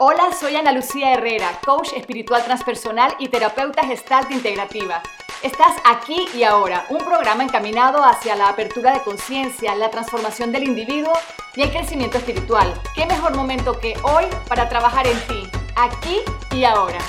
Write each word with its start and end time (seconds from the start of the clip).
Hola, 0.00 0.30
soy 0.38 0.54
Ana 0.54 0.70
Lucía 0.70 1.12
Herrera, 1.12 1.58
coach 1.66 1.88
espiritual 1.96 2.44
transpersonal 2.44 3.16
y 3.18 3.26
terapeuta 3.26 3.84
gestalt 3.84 4.30
integrativa. 4.30 5.02
Estás 5.42 5.74
aquí 5.84 6.24
y 6.36 6.44
ahora, 6.44 6.86
un 6.88 6.98
programa 6.98 7.42
encaminado 7.42 8.04
hacia 8.04 8.36
la 8.36 8.48
apertura 8.48 8.92
de 8.92 9.00
conciencia, 9.00 9.74
la 9.74 9.90
transformación 9.90 10.52
del 10.52 10.68
individuo 10.68 11.12
y 11.56 11.62
el 11.62 11.70
crecimiento 11.70 12.16
espiritual. 12.18 12.72
¿Qué 12.94 13.06
mejor 13.06 13.34
momento 13.34 13.80
que 13.80 13.94
hoy 14.04 14.26
para 14.46 14.68
trabajar 14.68 15.04
en 15.08 15.18
ti, 15.26 15.50
aquí 15.74 16.18
y 16.56 16.62
ahora? 16.62 17.00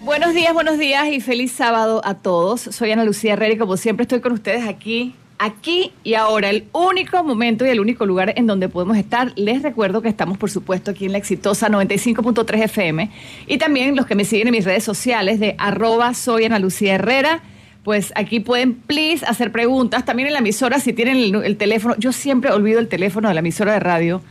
Buenos 0.00 0.34
días, 0.34 0.52
buenos 0.52 0.78
días 0.78 1.06
y 1.06 1.20
feliz 1.20 1.52
sábado 1.52 2.00
a 2.04 2.14
todos. 2.14 2.60
Soy 2.60 2.90
Ana 2.90 3.04
Lucía 3.04 3.34
Herrera 3.34 3.54
y 3.54 3.58
como 3.58 3.76
siempre 3.76 4.02
estoy 4.02 4.20
con 4.20 4.32
ustedes 4.32 4.66
aquí 4.66 5.14
aquí 5.38 5.92
y 6.04 6.14
ahora, 6.14 6.50
el 6.50 6.64
único 6.72 7.22
momento 7.22 7.66
y 7.66 7.70
el 7.70 7.80
único 7.80 8.06
lugar 8.06 8.32
en 8.36 8.46
donde 8.46 8.68
podemos 8.68 8.96
estar. 8.96 9.32
Les 9.36 9.62
recuerdo 9.62 10.02
que 10.02 10.08
estamos, 10.08 10.38
por 10.38 10.50
supuesto, 10.50 10.90
aquí 10.90 11.06
en 11.06 11.12
la 11.12 11.18
exitosa 11.18 11.68
95.3 11.68 12.64
FM 12.64 13.10
y 13.46 13.58
también 13.58 13.96
los 13.96 14.06
que 14.06 14.14
me 14.14 14.24
siguen 14.24 14.48
en 14.48 14.52
mis 14.52 14.64
redes 14.64 14.84
sociales 14.84 15.40
de 15.40 15.54
arroba 15.58 16.14
soy 16.14 16.44
Ana 16.44 16.58
Lucía 16.58 16.94
Herrera. 16.94 17.42
Pues 17.84 18.12
aquí 18.16 18.40
pueden, 18.40 18.74
please, 18.74 19.24
hacer 19.24 19.52
preguntas. 19.52 20.04
También 20.04 20.26
en 20.26 20.32
la 20.32 20.40
emisora, 20.40 20.80
si 20.80 20.92
tienen 20.92 21.36
el, 21.36 21.56
teléfono. 21.56 21.94
Yo 21.98 22.12
siempre 22.12 22.50
olvido 22.50 22.80
el 22.80 22.88
teléfono 22.88 23.28
de 23.28 23.34
la 23.34 23.40
emisora 23.40 23.74
de 23.74 23.80
radio 23.80 24.22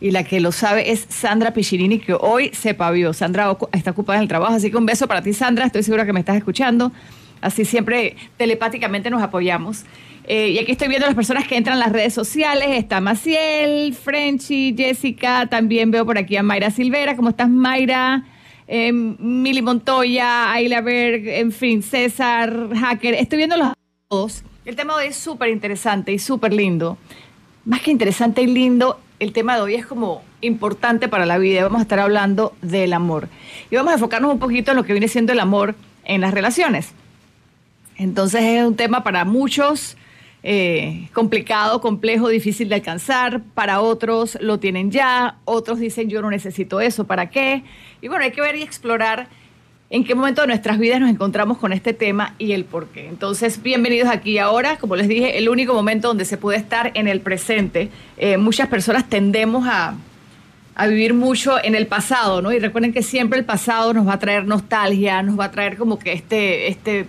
y 0.00 0.10
la 0.10 0.24
que 0.24 0.40
lo 0.40 0.52
sabe 0.52 0.92
es 0.92 1.06
Sandra 1.08 1.54
Pichirini, 1.54 2.00
que 2.00 2.12
hoy 2.12 2.50
se 2.52 2.74
pavió. 2.74 3.14
Sandra 3.14 3.56
está 3.72 3.92
ocupada 3.92 4.18
en 4.18 4.24
el 4.24 4.28
trabajo, 4.28 4.52
así 4.52 4.70
que 4.70 4.76
un 4.76 4.84
beso 4.84 5.08
para 5.08 5.22
ti, 5.22 5.32
Sandra. 5.32 5.64
Estoy 5.64 5.82
segura 5.82 6.04
que 6.04 6.12
me 6.12 6.20
estás 6.20 6.36
escuchando. 6.36 6.92
Así 7.40 7.64
siempre 7.64 8.16
telepáticamente 8.36 9.08
nos 9.08 9.22
apoyamos. 9.22 9.84
Eh, 10.30 10.50
y 10.50 10.58
aquí 10.58 10.72
estoy 10.72 10.88
viendo 10.88 11.06
las 11.06 11.14
personas 11.14 11.48
que 11.48 11.56
entran 11.56 11.76
en 11.76 11.80
las 11.80 11.90
redes 11.90 12.12
sociales. 12.12 12.68
Está 12.72 13.00
Maciel, 13.00 13.94
Frenchy, 13.94 14.74
Jessica. 14.76 15.46
También 15.46 15.90
veo 15.90 16.04
por 16.04 16.18
aquí 16.18 16.36
a 16.36 16.42
Mayra 16.42 16.70
Silvera. 16.70 17.16
¿Cómo 17.16 17.30
estás, 17.30 17.48
Mayra? 17.48 18.24
Eh, 18.66 18.92
Mili 18.92 19.62
Montoya, 19.62 20.52
Ayla 20.52 20.82
Berg, 20.82 21.26
en 21.28 21.50
fin, 21.50 21.82
César, 21.82 22.68
Hacker. 22.78 23.14
Estoy 23.14 23.38
viendo 23.38 23.56
los 23.56 23.72
dos. 24.10 24.44
El 24.66 24.76
tema 24.76 24.98
de 24.98 25.04
hoy 25.04 25.08
es 25.08 25.16
súper 25.16 25.48
interesante 25.48 26.12
y 26.12 26.18
súper 26.18 26.52
lindo. 26.52 26.98
Más 27.64 27.80
que 27.80 27.90
interesante 27.90 28.42
y 28.42 28.48
lindo, 28.48 29.00
el 29.20 29.32
tema 29.32 29.54
de 29.54 29.62
hoy 29.62 29.76
es 29.76 29.86
como 29.86 30.22
importante 30.42 31.08
para 31.08 31.24
la 31.24 31.38
vida. 31.38 31.62
Vamos 31.62 31.78
a 31.78 31.82
estar 31.84 32.00
hablando 32.00 32.52
del 32.60 32.92
amor. 32.92 33.30
Y 33.70 33.76
vamos 33.76 33.92
a 33.92 33.94
enfocarnos 33.94 34.30
un 34.30 34.38
poquito 34.38 34.72
en 34.72 34.76
lo 34.76 34.84
que 34.84 34.92
viene 34.92 35.08
siendo 35.08 35.32
el 35.32 35.40
amor 35.40 35.74
en 36.04 36.20
las 36.20 36.34
relaciones. 36.34 36.92
Entonces 37.96 38.42
es 38.42 38.66
un 38.66 38.76
tema 38.76 39.02
para 39.02 39.24
muchos 39.24 39.96
eh, 40.42 41.08
complicado, 41.12 41.80
complejo, 41.80 42.28
difícil 42.28 42.68
de 42.68 42.76
alcanzar. 42.76 43.42
Para 43.54 43.80
otros 43.80 44.38
lo 44.40 44.58
tienen 44.58 44.90
ya, 44.90 45.36
otros 45.44 45.78
dicen 45.78 46.08
yo 46.08 46.22
no 46.22 46.30
necesito 46.30 46.80
eso, 46.80 47.06
¿para 47.06 47.30
qué? 47.30 47.62
Y 48.00 48.08
bueno, 48.08 48.24
hay 48.24 48.30
que 48.30 48.40
ver 48.40 48.56
y 48.56 48.62
explorar 48.62 49.28
en 49.90 50.04
qué 50.04 50.14
momento 50.14 50.42
de 50.42 50.48
nuestras 50.48 50.78
vidas 50.78 51.00
nos 51.00 51.10
encontramos 51.10 51.58
con 51.58 51.72
este 51.72 51.94
tema 51.94 52.34
y 52.38 52.52
el 52.52 52.64
por 52.64 52.88
qué. 52.88 53.08
Entonces, 53.08 53.62
bienvenidos 53.62 54.08
aquí 54.08 54.38
ahora. 54.38 54.76
Como 54.76 54.96
les 54.96 55.08
dije, 55.08 55.38
el 55.38 55.48
único 55.48 55.72
momento 55.72 56.08
donde 56.08 56.26
se 56.26 56.36
puede 56.36 56.58
estar 56.58 56.92
en 56.94 57.08
el 57.08 57.20
presente. 57.20 57.88
Eh, 58.18 58.36
muchas 58.36 58.68
personas 58.68 59.08
tendemos 59.08 59.66
a, 59.66 59.94
a 60.74 60.86
vivir 60.86 61.14
mucho 61.14 61.62
en 61.62 61.74
el 61.74 61.86
pasado, 61.86 62.42
¿no? 62.42 62.52
Y 62.52 62.58
recuerden 62.58 62.92
que 62.92 63.02
siempre 63.02 63.38
el 63.38 63.46
pasado 63.46 63.94
nos 63.94 64.06
va 64.06 64.14
a 64.14 64.18
traer 64.18 64.44
nostalgia, 64.44 65.22
nos 65.22 65.38
va 65.40 65.46
a 65.46 65.50
traer 65.50 65.78
como 65.78 65.98
que 65.98 66.12
este, 66.12 66.68
este, 66.68 67.06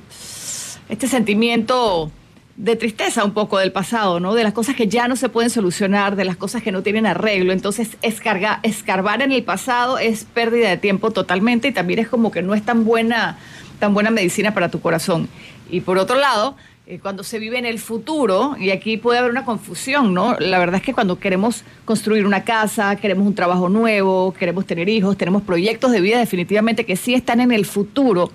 este 0.88 1.08
sentimiento 1.08 2.12
de 2.60 2.76
tristeza 2.76 3.24
un 3.24 3.32
poco 3.32 3.58
del 3.58 3.72
pasado, 3.72 4.20
¿no? 4.20 4.34
De 4.34 4.44
las 4.44 4.52
cosas 4.52 4.76
que 4.76 4.90
ya 4.90 5.08
no 5.08 5.16
se 5.16 5.30
pueden 5.30 5.50
solucionar, 5.50 6.18
de 6.18 6.26
las 6.26 6.36
cosas 6.36 6.62
que 6.62 6.74
no 6.74 6.84
tienen 6.84 7.06
arreglo. 7.06 7.54
Entonces, 7.54 7.92
escarbar 8.02 9.22
en 9.22 9.32
el 9.32 9.44
pasado 9.44 9.98
es 9.98 10.26
pérdida 10.26 10.68
de 10.68 10.76
tiempo 10.76 11.12
totalmente 11.12 11.70
y 11.70 11.72
también 11.72 12.00
es 12.00 12.10
como 12.10 12.32
que 12.32 12.42
no 12.42 12.54
es 12.54 12.64
tan 12.64 12.84
buena, 12.84 13.38
tan 13.80 13.94
buena 13.94 14.12
medicina 14.12 14.54
para 14.54 14.70
tu 14.70 14.82
corazón. 14.82 15.30
Y 15.72 15.80
por 15.80 15.98
otro 15.98 16.18
lado, 16.18 16.58
eh, 16.86 17.00
cuando 17.00 17.24
se 17.24 17.40
vive 17.40 17.58
en 17.58 17.66
el 17.66 17.80
futuro, 17.80 18.58
y 18.60 18.72
aquí 18.72 18.98
puede 18.98 19.20
haber 19.20 19.32
una 19.32 19.46
confusión, 19.46 20.14
¿no? 20.14 20.36
La 20.38 20.60
verdad 20.60 20.76
es 20.76 20.82
que 20.82 20.94
cuando 20.94 21.18
queremos 21.18 21.64
construir 21.86 22.26
una 22.26 22.44
casa, 22.44 22.98
queremos 22.98 23.26
un 23.26 23.36
trabajo 23.36 23.70
nuevo, 23.70 24.34
queremos 24.34 24.66
tener 24.66 24.90
hijos, 24.90 25.16
tenemos 25.16 25.44
proyectos 25.44 25.94
de 25.94 26.02
vida 26.02 26.20
definitivamente 26.20 26.86
que 26.86 26.98
sí 26.98 27.14
están 27.14 27.40
en 27.40 27.54
el 27.54 27.66
futuro, 27.66 28.34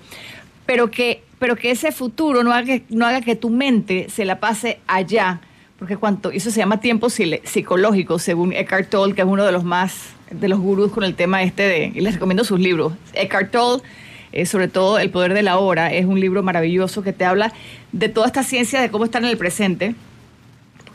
pero 0.65 0.89
que 0.89 1.21
pero 1.45 1.57
que 1.57 1.69
ese 1.69 1.91
futuro 1.91 2.43
no 2.43 2.51
haga, 2.51 2.79
no 2.89 3.05
haga 3.05 3.21
que 3.21 3.35
tu 3.35 3.51
mente 3.51 4.07
se 4.09 4.25
la 4.25 4.39
pase 4.39 4.79
allá, 4.87 5.41
porque 5.77 5.95
cuanto, 5.95 6.31
eso 6.31 6.49
se 6.49 6.57
llama 6.57 6.79
tiempo 6.79 7.07
psicológico, 7.11 8.17
según 8.17 8.51
Eckhart 8.51 8.89
Tolle, 8.89 9.13
que 9.13 9.21
es 9.21 9.27
uno 9.27 9.45
de 9.45 9.51
los 9.51 9.63
más, 9.63 10.07
de 10.31 10.47
los 10.47 10.59
gurús 10.59 10.91
con 10.91 11.03
el 11.03 11.13
tema 11.13 11.43
este 11.43 11.61
de, 11.61 11.91
y 11.93 12.01
les 12.01 12.15
recomiendo 12.15 12.43
sus 12.43 12.59
libros. 12.59 12.93
Eckhart 13.13 13.51
Tolle, 13.51 13.83
eh, 14.31 14.47
sobre 14.47 14.69
todo 14.69 14.97
El 14.97 15.11
Poder 15.11 15.35
de 15.35 15.43
la 15.43 15.59
Hora, 15.59 15.93
es 15.93 16.07
un 16.07 16.19
libro 16.19 16.41
maravilloso 16.41 17.03
que 17.03 17.13
te 17.13 17.25
habla 17.25 17.53
de 17.91 18.09
toda 18.09 18.25
esta 18.25 18.41
ciencia 18.41 18.81
de 18.81 18.89
cómo 18.89 19.05
estar 19.05 19.21
en 19.21 19.29
el 19.29 19.37
presente, 19.37 19.93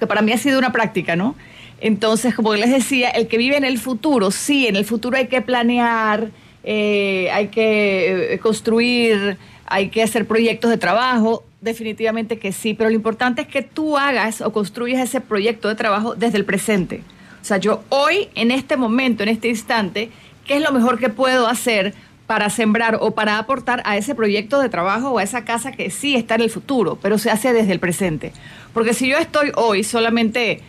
que 0.00 0.08
para 0.08 0.20
mí 0.20 0.32
ha 0.32 0.36
sido 0.36 0.58
una 0.58 0.72
práctica, 0.72 1.14
¿no? 1.14 1.36
Entonces, 1.80 2.34
como 2.34 2.56
les 2.56 2.72
decía, 2.72 3.10
el 3.10 3.28
que 3.28 3.38
vive 3.38 3.56
en 3.56 3.64
el 3.64 3.78
futuro, 3.78 4.32
sí, 4.32 4.66
en 4.66 4.74
el 4.74 4.84
futuro 4.84 5.16
hay 5.16 5.28
que 5.28 5.42
planear, 5.42 6.32
eh, 6.64 7.30
hay 7.32 7.46
que 7.48 8.34
eh, 8.34 8.38
construir 8.40 9.38
hay 9.70 9.88
que 9.88 10.02
hacer 10.02 10.26
proyectos 10.26 10.68
de 10.68 10.76
trabajo, 10.76 11.44
definitivamente 11.60 12.38
que 12.38 12.52
sí, 12.52 12.74
pero 12.74 12.90
lo 12.90 12.96
importante 12.96 13.42
es 13.42 13.48
que 13.48 13.62
tú 13.62 13.96
hagas 13.96 14.40
o 14.40 14.52
construyas 14.52 15.00
ese 15.00 15.20
proyecto 15.20 15.68
de 15.68 15.76
trabajo 15.76 16.14
desde 16.16 16.38
el 16.38 16.44
presente. 16.44 17.02
O 17.40 17.44
sea, 17.44 17.56
yo 17.56 17.82
hoy, 17.88 18.28
en 18.34 18.50
este 18.50 18.76
momento, 18.76 19.22
en 19.22 19.28
este 19.28 19.48
instante, 19.48 20.10
¿qué 20.44 20.56
es 20.56 20.62
lo 20.62 20.72
mejor 20.72 20.98
que 20.98 21.08
puedo 21.08 21.46
hacer 21.46 21.94
para 22.26 22.50
sembrar 22.50 22.98
o 23.00 23.12
para 23.12 23.38
aportar 23.38 23.80
a 23.86 23.96
ese 23.96 24.14
proyecto 24.14 24.60
de 24.60 24.68
trabajo 24.68 25.10
o 25.10 25.18
a 25.18 25.22
esa 25.22 25.44
casa 25.44 25.72
que 25.72 25.90
sí 25.90 26.16
está 26.16 26.34
en 26.34 26.42
el 26.42 26.50
futuro, 26.50 26.98
pero 27.00 27.16
se 27.16 27.30
hace 27.30 27.52
desde 27.52 27.72
el 27.72 27.80
presente? 27.80 28.32
Porque 28.74 28.92
si 28.92 29.08
yo 29.08 29.18
estoy 29.18 29.52
hoy 29.54 29.84
solamente 29.84 30.62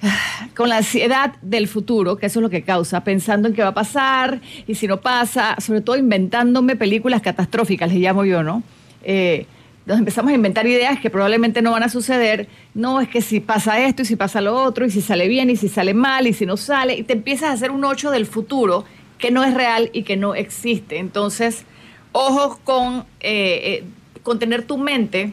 con 0.56 0.68
la 0.68 0.78
ansiedad 0.78 1.34
del 1.42 1.68
futuro, 1.68 2.16
que 2.16 2.26
eso 2.26 2.40
es 2.40 2.42
lo 2.42 2.50
que 2.50 2.62
causa, 2.62 3.04
pensando 3.04 3.48
en 3.48 3.54
qué 3.54 3.62
va 3.62 3.68
a 3.68 3.74
pasar 3.74 4.40
y 4.66 4.74
si 4.74 4.86
no 4.86 5.00
pasa, 5.00 5.56
sobre 5.60 5.80
todo 5.80 5.96
inventándome 5.96 6.76
películas 6.76 7.22
catastróficas, 7.22 7.92
les 7.92 8.00
llamo 8.00 8.24
yo, 8.24 8.42
¿no? 8.42 8.62
Eh, 9.02 9.46
nos 9.86 9.98
empezamos 9.98 10.32
a 10.32 10.34
inventar 10.34 10.66
ideas 10.66 10.98
que 10.98 11.10
probablemente 11.10 11.62
no 11.62 11.70
van 11.70 11.84
a 11.84 11.88
suceder. 11.88 12.48
No, 12.74 13.00
es 13.00 13.08
que 13.08 13.22
si 13.22 13.38
pasa 13.38 13.78
esto 13.78 14.02
y 14.02 14.04
si 14.04 14.16
pasa 14.16 14.40
lo 14.40 14.60
otro, 14.60 14.84
y 14.84 14.90
si 14.90 15.00
sale 15.00 15.28
bien 15.28 15.48
y 15.48 15.56
si 15.56 15.68
sale 15.68 15.94
mal 15.94 16.26
y 16.26 16.32
si 16.32 16.44
no 16.44 16.56
sale, 16.56 16.96
y 16.96 17.04
te 17.04 17.12
empiezas 17.12 17.50
a 17.50 17.52
hacer 17.52 17.70
un 17.70 17.84
ocho 17.84 18.10
del 18.10 18.26
futuro 18.26 18.84
que 19.18 19.30
no 19.30 19.44
es 19.44 19.54
real 19.54 19.90
y 19.92 20.02
que 20.02 20.16
no 20.16 20.34
existe. 20.34 20.98
Entonces, 20.98 21.64
ojos 22.10 22.58
con, 22.64 23.04
eh, 23.20 23.82
eh, 23.82 23.84
con 24.24 24.40
tener 24.40 24.64
tu 24.64 24.76
mente 24.76 25.32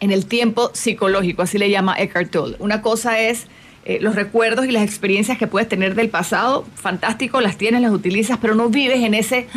en 0.00 0.10
el 0.10 0.26
tiempo 0.26 0.70
psicológico, 0.72 1.42
así 1.42 1.56
le 1.56 1.70
llama 1.70 1.94
Eckhart 1.96 2.32
Tolle. 2.32 2.56
Una 2.58 2.82
cosa 2.82 3.20
es 3.20 3.46
eh, 3.84 3.98
los 4.00 4.14
recuerdos 4.14 4.66
y 4.66 4.70
las 4.70 4.84
experiencias 4.84 5.38
que 5.38 5.48
puedes 5.48 5.68
tener 5.68 5.96
del 5.96 6.08
pasado, 6.08 6.64
fantástico, 6.74 7.40
las 7.40 7.56
tienes, 7.56 7.80
las 7.80 7.90
utilizas, 7.90 8.38
pero 8.40 8.54
no 8.54 8.68
vives 8.68 9.00
en 9.00 9.14
ese, 9.14 9.48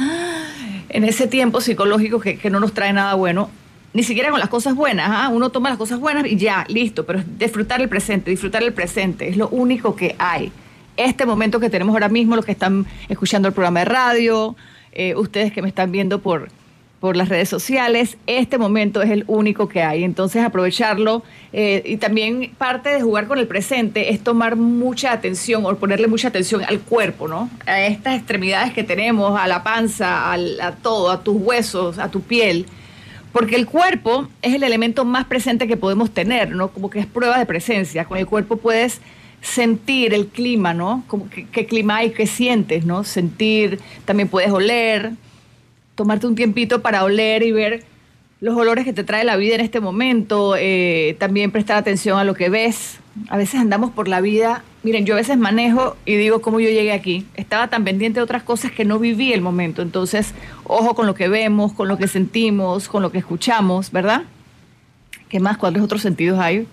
en 0.90 1.04
ese 1.04 1.28
tiempo 1.28 1.62
psicológico 1.62 2.20
que, 2.20 2.50
no 2.50 2.60
nos 2.60 2.74
trae 2.74 2.92
nada 2.92 3.14
bueno, 3.14 3.52
ni 3.94 4.02
siquiera 4.02 4.32
con 4.32 4.40
las 4.40 4.50
cosas 4.50 4.74
buenas. 4.74 5.10
¿ah? 5.12 5.30
Uno 5.32 5.52
toma 5.52 5.70
las 5.70 5.78
cosas 5.78 6.00
buenas 6.00 6.26
y 6.26 6.38
ya, 6.38 6.66
listo, 6.70 7.06
pero 7.06 7.22
disfrutar 7.38 7.82
el 7.82 7.90
presente, 7.90 8.32
disfrutar 8.32 8.64
el 8.64 8.74
presente, 8.74 9.28
es 9.30 9.38
lo 9.38 9.48
único 9.50 9.96
que 9.96 10.16
hay. 10.18 10.52
Este 10.98 11.26
momento 11.26 11.60
que 11.60 11.70
tenemos 11.70 11.94
ahora 11.94 12.10
mismo, 12.10 12.36
los 12.36 12.46
que 12.46 12.54
están 12.54 12.88
escuchando 13.10 13.48
el 13.48 13.54
programa 13.54 13.82
de 13.82 13.86
radio, 13.86 14.56
eh, 14.92 15.14
ustedes 15.16 15.54
que 15.54 15.62
me 15.62 15.68
están 15.68 15.92
viendo 15.92 16.20
por 16.20 16.50
por 17.06 17.18
las 17.18 17.30
redes 17.30 17.50
sociales. 17.50 18.18
Este 18.26 18.58
momento 18.58 19.04
es 19.04 19.12
el 19.12 19.26
único 19.28 19.70
que 19.70 19.84
hay, 19.84 20.04
entonces 20.04 20.44
aprovecharlo 20.44 21.22
eh, 21.54 21.84
y 21.86 21.98
también 21.98 22.50
parte 22.58 22.90
de 22.90 23.00
jugar 23.00 23.28
con 23.28 23.38
el 23.38 23.46
presente 23.46 24.12
es 24.12 24.24
tomar 24.24 24.56
mucha 24.56 25.12
atención 25.12 25.68
o 25.68 25.76
ponerle 25.76 26.08
mucha 26.08 26.30
atención 26.30 26.64
al 26.68 26.80
cuerpo, 26.80 27.28
¿no? 27.28 27.48
A 27.68 27.80
estas 27.82 28.16
extremidades 28.16 28.74
que 28.74 28.84
tenemos, 28.84 29.40
a 29.40 29.46
la 29.46 29.62
panza, 29.62 30.34
a 30.34 30.72
todo, 30.82 31.12
a 31.12 31.22
tus 31.22 31.40
huesos, 31.40 32.00
a 32.00 32.10
tu 32.10 32.22
piel. 32.22 32.66
Porque 33.32 33.56
el 33.56 33.68
cuerpo 33.68 34.28
es 34.42 34.56
el 34.56 34.64
elemento 34.64 35.06
más 35.06 35.26
presente 35.26 35.68
que 35.68 35.78
podemos 35.78 36.10
tener, 36.10 36.50
¿no? 36.56 36.70
Como 36.70 36.90
que 36.90 36.98
es 36.98 37.06
prueba 37.06 37.38
de 37.38 37.46
presencia. 37.46 38.06
Con 38.06 38.18
el 38.18 38.26
cuerpo 38.26 38.58
puedes 38.58 39.00
sentir 39.42 40.16
el 40.16 40.26
clima, 40.26 40.74
¿no? 40.74 41.04
Como 41.06 41.30
qué 41.30 41.68
clima 41.68 41.98
hay, 41.98 42.10
qué 42.10 42.26
sientes, 42.26 42.84
¿no? 42.84 43.04
Sentir, 43.04 43.80
también 44.06 44.28
puedes 44.28 44.50
oler, 44.50 45.12
tomarte 45.96 46.28
un 46.28 46.36
tiempito 46.36 46.82
para 46.82 47.04
oler 47.04 47.44
y 47.44 47.52
ver 47.52 47.84
los 48.42 48.56
olores 48.56 48.86
que 48.86 48.94
te 48.94 49.04
trae 49.04 49.24
la 49.24 49.38
vida 49.38 49.56
en 49.56 49.62
este 49.62 49.80
momento, 49.80 50.56
eh, 50.58 51.16
también 51.20 51.52
prestar 51.52 51.78
atención 51.78 52.20
a 52.20 52.24
lo 52.24 52.34
que 52.34 52.50
ves. 52.50 53.00
A 53.30 53.38
veces 53.38 53.62
andamos 53.62 53.92
por 53.92 54.08
la 54.08 54.20
vida, 54.20 54.64
miren, 54.84 55.06
yo 55.06 55.14
a 55.14 55.18
veces 55.18 55.38
manejo 55.38 55.96
y 56.06 56.16
digo 56.16 56.42
cómo 56.42 56.60
yo 56.60 56.70
llegué 56.70 56.92
aquí. 56.92 57.26
Estaba 57.36 57.70
tan 57.70 57.86
pendiente 57.86 58.20
de 58.20 58.24
otras 58.24 58.44
cosas 58.44 58.72
que 58.72 58.84
no 58.84 59.00
viví 59.00 59.32
el 59.32 59.42
momento. 59.42 59.82
Entonces, 59.82 60.34
ojo 60.66 60.96
con 60.96 61.08
lo 61.08 61.16
que 61.16 61.30
vemos, 61.30 61.74
con 61.74 61.88
lo 61.88 61.98
que 61.98 62.08
sentimos, 62.08 62.90
con 62.90 63.02
lo 63.02 63.12
que 63.12 63.20
escuchamos, 63.20 63.92
¿verdad? 63.92 64.24
¿Qué 65.30 65.40
más? 65.40 65.58
¿Cuáles 65.58 65.82
otros 65.82 66.02
sentidos 66.02 66.38
hay? 66.38 66.68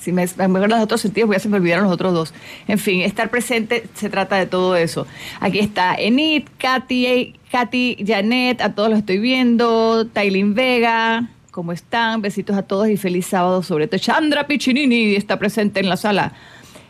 Si 0.00 0.12
me, 0.12 0.26
me 0.36 0.44
acuerdo 0.44 0.66
los 0.68 0.80
otros 0.80 1.00
sentidos, 1.02 1.28
voy 1.28 1.36
a 1.36 1.40
se 1.40 1.48
me 1.48 1.58
olvidaron 1.58 1.84
los 1.84 1.92
otros 1.92 2.14
dos. 2.14 2.34
En 2.66 2.78
fin, 2.78 3.02
estar 3.02 3.30
presente 3.30 3.84
se 3.94 4.08
trata 4.08 4.36
de 4.36 4.46
todo 4.46 4.74
eso. 4.74 5.06
Aquí 5.40 5.58
está 5.58 5.94
Enid, 5.94 6.44
Katy, 6.58 7.34
Katy, 7.52 7.98
Janet, 8.06 8.62
a 8.62 8.74
todos 8.74 8.88
los 8.88 9.00
estoy 9.00 9.18
viendo, 9.18 10.06
Tailin 10.06 10.54
Vega, 10.54 11.28
¿cómo 11.50 11.72
están? 11.72 12.22
Besitos 12.22 12.56
a 12.56 12.62
todos 12.62 12.88
y 12.88 12.96
feliz 12.96 13.26
sábado, 13.26 13.62
sobre 13.62 13.88
todo 13.88 13.98
Chandra 13.98 14.46
Piccinini 14.46 15.14
está 15.16 15.38
presente 15.38 15.80
en 15.80 15.88
la 15.90 15.98
sala. 15.98 16.32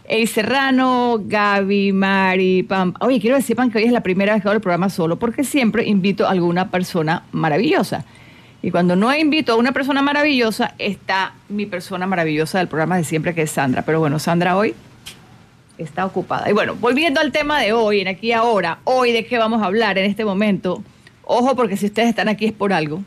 Ey 0.07 0.27
Serrano, 0.27 1.21
Gaby, 1.25 1.93
Mari, 1.93 2.65
Pam. 2.65 2.95
Oye, 3.01 3.21
quiero 3.21 3.37
que 3.37 3.43
sepan 3.43 3.71
que 3.71 3.79
hoy 3.79 3.85
es 3.85 3.93
la 3.93 4.03
primera 4.03 4.35
vez 4.35 4.43
que 4.43 4.49
hago 4.49 4.57
el 4.57 4.61
programa 4.61 4.89
solo 4.89 5.19
porque 5.19 5.45
siempre 5.45 5.87
invito 5.87 6.27
a 6.27 6.31
alguna 6.31 6.71
persona 6.71 7.25
maravillosa. 7.33 8.05
Y 8.63 8.71
cuando 8.71 8.95
no 8.95 9.15
invito 9.15 9.53
a 9.53 9.57
una 9.57 9.73
persona 9.73 10.03
maravillosa, 10.03 10.75
está 10.79 11.33
mi 11.49 11.65
persona 11.65 12.07
maravillosa 12.07 12.59
del 12.59 12.69
programa 12.69 12.97
de 12.97 13.05
siempre, 13.05 13.35
que 13.35 13.43
es 13.43 13.51
Sandra. 13.51 13.83
Pero 13.83 14.01
bueno, 14.01 14.19
Sandra 14.19 14.57
hoy 14.57 14.75
está 15.79 16.05
ocupada. 16.05 16.51
Y 16.51 16.53
bueno, 16.53 16.75
volviendo 16.75 17.21
al 17.21 17.33
tema 17.33 17.61
de 17.61 17.73
hoy, 17.73 18.01
en 18.01 18.09
aquí 18.09 18.33
ahora, 18.33 18.79
hoy 18.85 19.13
de 19.13 19.25
qué 19.25 19.39
vamos 19.39 19.63
a 19.63 19.67
hablar 19.67 19.97
en 19.97 20.05
este 20.05 20.27
momento. 20.27 20.83
Ojo, 21.25 21.57
porque 21.57 21.77
si 21.79 21.87
ustedes 21.87 22.11
están 22.11 22.29
aquí 22.29 22.47
es 22.47 22.53
por 22.53 22.73
algo. 22.73 23.03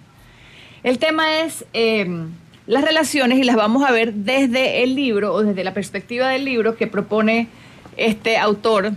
El 0.81 0.97
tema 0.97 1.41
es 1.41 1.65
em, 1.73 2.31
las 2.65 2.83
relaciones 2.83 3.37
y 3.37 3.43
las 3.43 3.55
vamos 3.55 3.87
a 3.87 3.91
ver 3.91 4.13
desde 4.13 4.83
el 4.83 4.95
libro 4.95 5.33
o 5.33 5.43
desde 5.43 5.63
la 5.63 5.73
perspectiva 5.73 6.29
del 6.29 6.45
libro 6.45 6.75
que 6.75 6.87
propone 6.87 7.47
este 7.95 8.37
autor, 8.37 8.93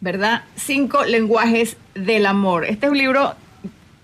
¿verdad? 0.00 0.44
Cinco 0.54 1.04
lenguajes 1.04 1.78
del 1.94 2.26
amor. 2.26 2.66
Este 2.66 2.86
es 2.86 2.92
un 2.92 2.98
libro 2.98 3.34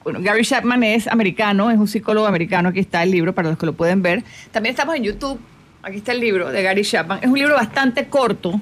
bueno, 0.05 0.21
Gary 0.23 0.45
Chapman 0.45 0.83
es 0.83 1.07
americano, 1.07 1.71
es 1.71 1.79
un 1.79 1.89
psicólogo 1.89 2.27
americano, 2.27 2.71
aquí 2.71 2.81
está 2.81 3.03
el 3.03 3.11
libro 3.11 3.35
para 3.35 3.49
los 3.49 3.59
que 3.59 3.67
lo 3.67 3.73
pueden 3.73 4.03
ver. 4.03 4.25
También 4.51 4.73
estamos 4.73 4.97
en 4.97 5.05
YouTube, 5.05 5.41
aquí 5.83 5.99
está 5.99 6.13
el 6.13 6.21
libro 6.21 6.51
de 6.51 6.63
Gary 6.63 6.83
Chapman. 6.83 7.21
Es 7.23 7.29
un 7.29 7.39
libro 7.39 7.55
bastante 7.55 8.07
corto, 8.07 8.61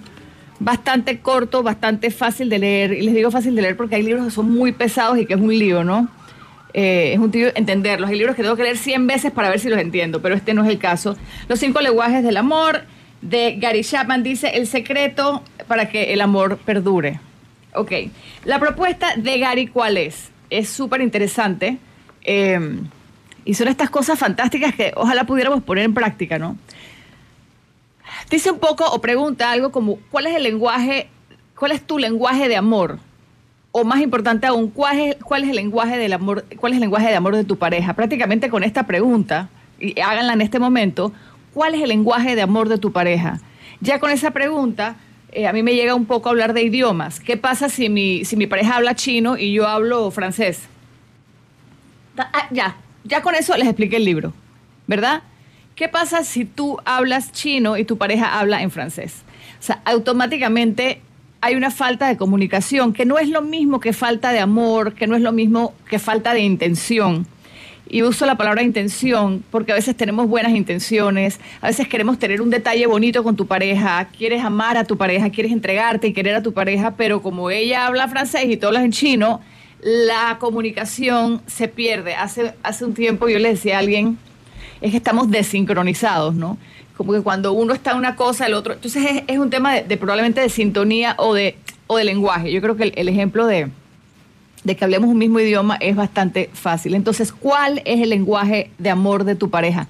bastante 0.58 1.20
corto, 1.20 1.62
bastante 1.62 2.10
fácil 2.10 2.48
de 2.48 2.58
leer. 2.58 2.92
Y 2.92 3.02
les 3.02 3.14
digo 3.14 3.30
fácil 3.30 3.54
de 3.54 3.62
leer 3.62 3.76
porque 3.76 3.96
hay 3.96 4.02
libros 4.02 4.24
que 4.26 4.30
son 4.30 4.50
muy 4.50 4.72
pesados 4.72 5.18
y 5.18 5.26
que 5.26 5.34
es 5.34 5.40
un 5.40 5.56
lío, 5.56 5.84
¿no? 5.84 6.08
Eh, 6.72 7.12
es 7.14 7.18
un 7.18 7.30
tío 7.30 7.48
entenderlos. 7.54 8.10
Hay 8.10 8.16
libros 8.16 8.36
que 8.36 8.42
tengo 8.42 8.56
que 8.56 8.62
leer 8.62 8.76
100 8.76 9.06
veces 9.06 9.32
para 9.32 9.48
ver 9.48 9.58
si 9.58 9.68
los 9.68 9.80
entiendo, 9.80 10.20
pero 10.22 10.34
este 10.34 10.54
no 10.54 10.62
es 10.62 10.68
el 10.68 10.78
caso. 10.78 11.16
Los 11.48 11.58
cinco 11.58 11.80
lenguajes 11.80 12.22
del 12.22 12.36
amor 12.36 12.82
de 13.22 13.56
Gary 13.58 13.82
Chapman 13.82 14.22
dice 14.22 14.48
el 14.54 14.66
secreto 14.66 15.42
para 15.66 15.88
que 15.88 16.12
el 16.12 16.20
amor 16.20 16.58
perdure. 16.58 17.20
Ok, 17.74 17.92
la 18.44 18.58
propuesta 18.58 19.14
de 19.16 19.38
Gary, 19.38 19.66
¿cuál 19.66 19.96
es? 19.96 20.29
Es 20.50 20.68
súper 20.68 21.00
interesante. 21.00 21.78
Em, 22.22 22.86
y 23.44 23.54
son 23.54 23.68
estas 23.68 23.88
cosas 23.90 24.18
fantásticas 24.18 24.74
que 24.74 24.92
ojalá 24.94 25.24
pudiéramos 25.24 25.62
poner 25.62 25.84
en 25.84 25.94
práctica, 25.94 26.38
¿no? 26.38 26.56
Dice 28.30 28.50
un 28.50 28.58
poco 28.58 28.84
o 28.84 29.00
pregunta 29.00 29.50
algo 29.50 29.70
como, 29.70 29.98
¿cuál 30.10 30.26
es 30.26 30.36
el 30.36 30.42
lenguaje, 30.42 31.08
cuál 31.58 31.72
es 31.72 31.82
tu 31.82 31.98
lenguaje 31.98 32.48
de 32.48 32.56
amor? 32.56 32.98
O 33.72 33.84
más 33.84 34.00
importante 34.00 34.46
aún, 34.46 34.68
¿cuál 34.70 34.98
es, 34.98 35.16
cuál 35.16 35.44
es 35.44 35.50
el 35.50 35.56
lenguaje 35.56 35.96
del 35.96 36.12
amor, 36.12 36.44
cuál 36.56 36.72
es 36.72 36.76
el 36.76 36.82
lenguaje 36.82 37.08
de 37.08 37.14
amor 37.14 37.36
de 37.36 37.44
tu 37.44 37.56
pareja? 37.56 37.94
Prácticamente 37.94 38.50
con 38.50 38.64
esta 38.64 38.84
pregunta, 38.84 39.48
y 39.78 39.98
háganla 40.00 40.32
en 40.32 40.40
este 40.42 40.58
momento, 40.58 41.12
¿cuál 41.54 41.74
es 41.74 41.82
el 41.82 41.88
lenguaje 41.88 42.34
de 42.34 42.42
amor 42.42 42.68
de 42.68 42.78
tu 42.78 42.92
pareja? 42.92 43.40
Ya 43.80 43.98
con 43.98 44.10
esa 44.10 44.32
pregunta, 44.32 44.96
eh, 45.32 45.46
a 45.46 45.52
mí 45.52 45.62
me 45.62 45.74
llega 45.74 45.94
un 45.94 46.06
poco 46.06 46.28
a 46.28 46.32
hablar 46.32 46.52
de 46.52 46.62
idiomas. 46.62 47.20
¿Qué 47.20 47.36
pasa 47.36 47.68
si 47.68 47.88
mi, 47.88 48.24
si 48.24 48.36
mi 48.36 48.46
pareja 48.46 48.76
habla 48.76 48.94
chino 48.94 49.36
y 49.36 49.52
yo 49.52 49.66
hablo 49.68 50.10
francés? 50.10 50.62
Ah, 52.16 52.48
ya, 52.50 52.76
ya 53.04 53.22
con 53.22 53.34
eso 53.34 53.56
les 53.56 53.66
expliqué 53.66 53.96
el 53.96 54.04
libro, 54.04 54.32
¿verdad? 54.86 55.22
¿Qué 55.74 55.88
pasa 55.88 56.24
si 56.24 56.44
tú 56.44 56.78
hablas 56.84 57.32
chino 57.32 57.78
y 57.78 57.84
tu 57.84 57.96
pareja 57.96 58.38
habla 58.38 58.62
en 58.62 58.70
francés? 58.70 59.22
O 59.58 59.62
sea, 59.62 59.80
automáticamente 59.84 61.00
hay 61.40 61.54
una 61.54 61.70
falta 61.70 62.08
de 62.08 62.16
comunicación, 62.16 62.92
que 62.92 63.06
no 63.06 63.18
es 63.18 63.28
lo 63.28 63.40
mismo 63.40 63.80
que 63.80 63.92
falta 63.92 64.32
de 64.32 64.40
amor, 64.40 64.94
que 64.94 65.06
no 65.06 65.16
es 65.16 65.22
lo 65.22 65.32
mismo 65.32 65.74
que 65.88 65.98
falta 65.98 66.34
de 66.34 66.40
intención. 66.40 67.26
Y 67.92 68.02
uso 68.02 68.24
la 68.24 68.36
palabra 68.36 68.62
intención 68.62 69.42
porque 69.50 69.72
a 69.72 69.74
veces 69.74 69.96
tenemos 69.96 70.28
buenas 70.28 70.52
intenciones, 70.52 71.40
a 71.60 71.66
veces 71.66 71.88
queremos 71.88 72.20
tener 72.20 72.40
un 72.40 72.48
detalle 72.48 72.86
bonito 72.86 73.24
con 73.24 73.34
tu 73.34 73.48
pareja, 73.48 74.06
quieres 74.16 74.44
amar 74.44 74.76
a 74.76 74.84
tu 74.84 74.96
pareja, 74.96 75.28
quieres 75.30 75.50
entregarte 75.50 76.06
y 76.06 76.12
querer 76.12 76.36
a 76.36 76.42
tu 76.42 76.52
pareja, 76.52 76.92
pero 76.96 77.20
como 77.20 77.50
ella 77.50 77.86
habla 77.86 78.06
francés 78.06 78.44
y 78.46 78.56
tú 78.56 78.68
hablas 78.68 78.84
en 78.84 78.92
chino, 78.92 79.40
la 79.82 80.36
comunicación 80.38 81.42
se 81.48 81.66
pierde. 81.66 82.14
Hace, 82.14 82.54
hace 82.62 82.84
un 82.84 82.94
tiempo 82.94 83.28
yo 83.28 83.40
le 83.40 83.48
decía 83.48 83.76
a 83.76 83.78
alguien, 83.80 84.18
es 84.80 84.92
que 84.92 84.96
estamos 84.96 85.28
desincronizados, 85.28 86.36
¿no? 86.36 86.58
Como 86.96 87.12
que 87.12 87.22
cuando 87.22 87.52
uno 87.52 87.74
está 87.74 87.90
en 87.90 87.96
una 87.96 88.14
cosa, 88.14 88.46
el 88.46 88.54
otro. 88.54 88.74
Entonces 88.74 89.24
es, 89.26 89.38
un 89.38 89.50
tema 89.50 89.74
de, 89.74 89.96
probablemente 89.96 90.40
de 90.40 90.48
sintonía 90.48 91.16
o 91.18 91.34
de, 91.34 91.56
o 91.88 91.96
de 91.96 92.04
lenguaje. 92.04 92.52
Yo 92.52 92.60
creo 92.60 92.76
que 92.76 92.92
el 92.94 93.08
ejemplo 93.08 93.46
de, 93.46 93.68
de 94.64 94.76
que 94.76 94.84
hablemos 94.84 95.10
un 95.10 95.18
mismo 95.18 95.40
idioma 95.40 95.76
es 95.76 95.96
bastante 95.96 96.50
fácil. 96.52 96.94
Entonces, 96.94 97.32
¿cuál 97.32 97.82
es 97.84 98.00
el 98.00 98.10
lenguaje 98.10 98.70
de 98.78 98.90
amor 98.90 99.24
de 99.24 99.34
tu 99.34 99.50
pareja? 99.50 99.88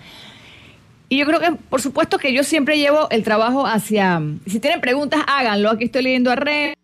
Y 1.08 1.18
yo 1.18 1.26
creo 1.26 1.40
que, 1.40 1.52
por 1.68 1.82
supuesto, 1.82 2.18
que 2.18 2.32
yo 2.32 2.44
siempre 2.44 2.78
llevo 2.78 3.10
el 3.10 3.24
trabajo 3.24 3.66
hacia. 3.66 4.22
Si 4.46 4.60
tienen 4.60 4.80
preguntas, 4.80 5.22
háganlo. 5.26 5.70
Aquí 5.70 5.84
estoy 5.84 6.02
leyendo 6.02 6.30
a 6.30 6.36
Re. 6.36 6.74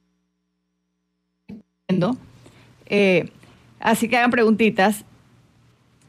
Eh, 2.87 3.31
así 3.79 4.09
que 4.09 4.17
hagan 4.17 4.33
preguntitas. 4.33 5.05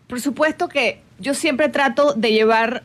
Por 0.08 0.20
supuesto 0.20 0.68
que 0.68 1.02
yo 1.20 1.36
siempre 1.36 1.70
trato 1.70 2.14
de 2.14 2.32
llevar 2.32 2.84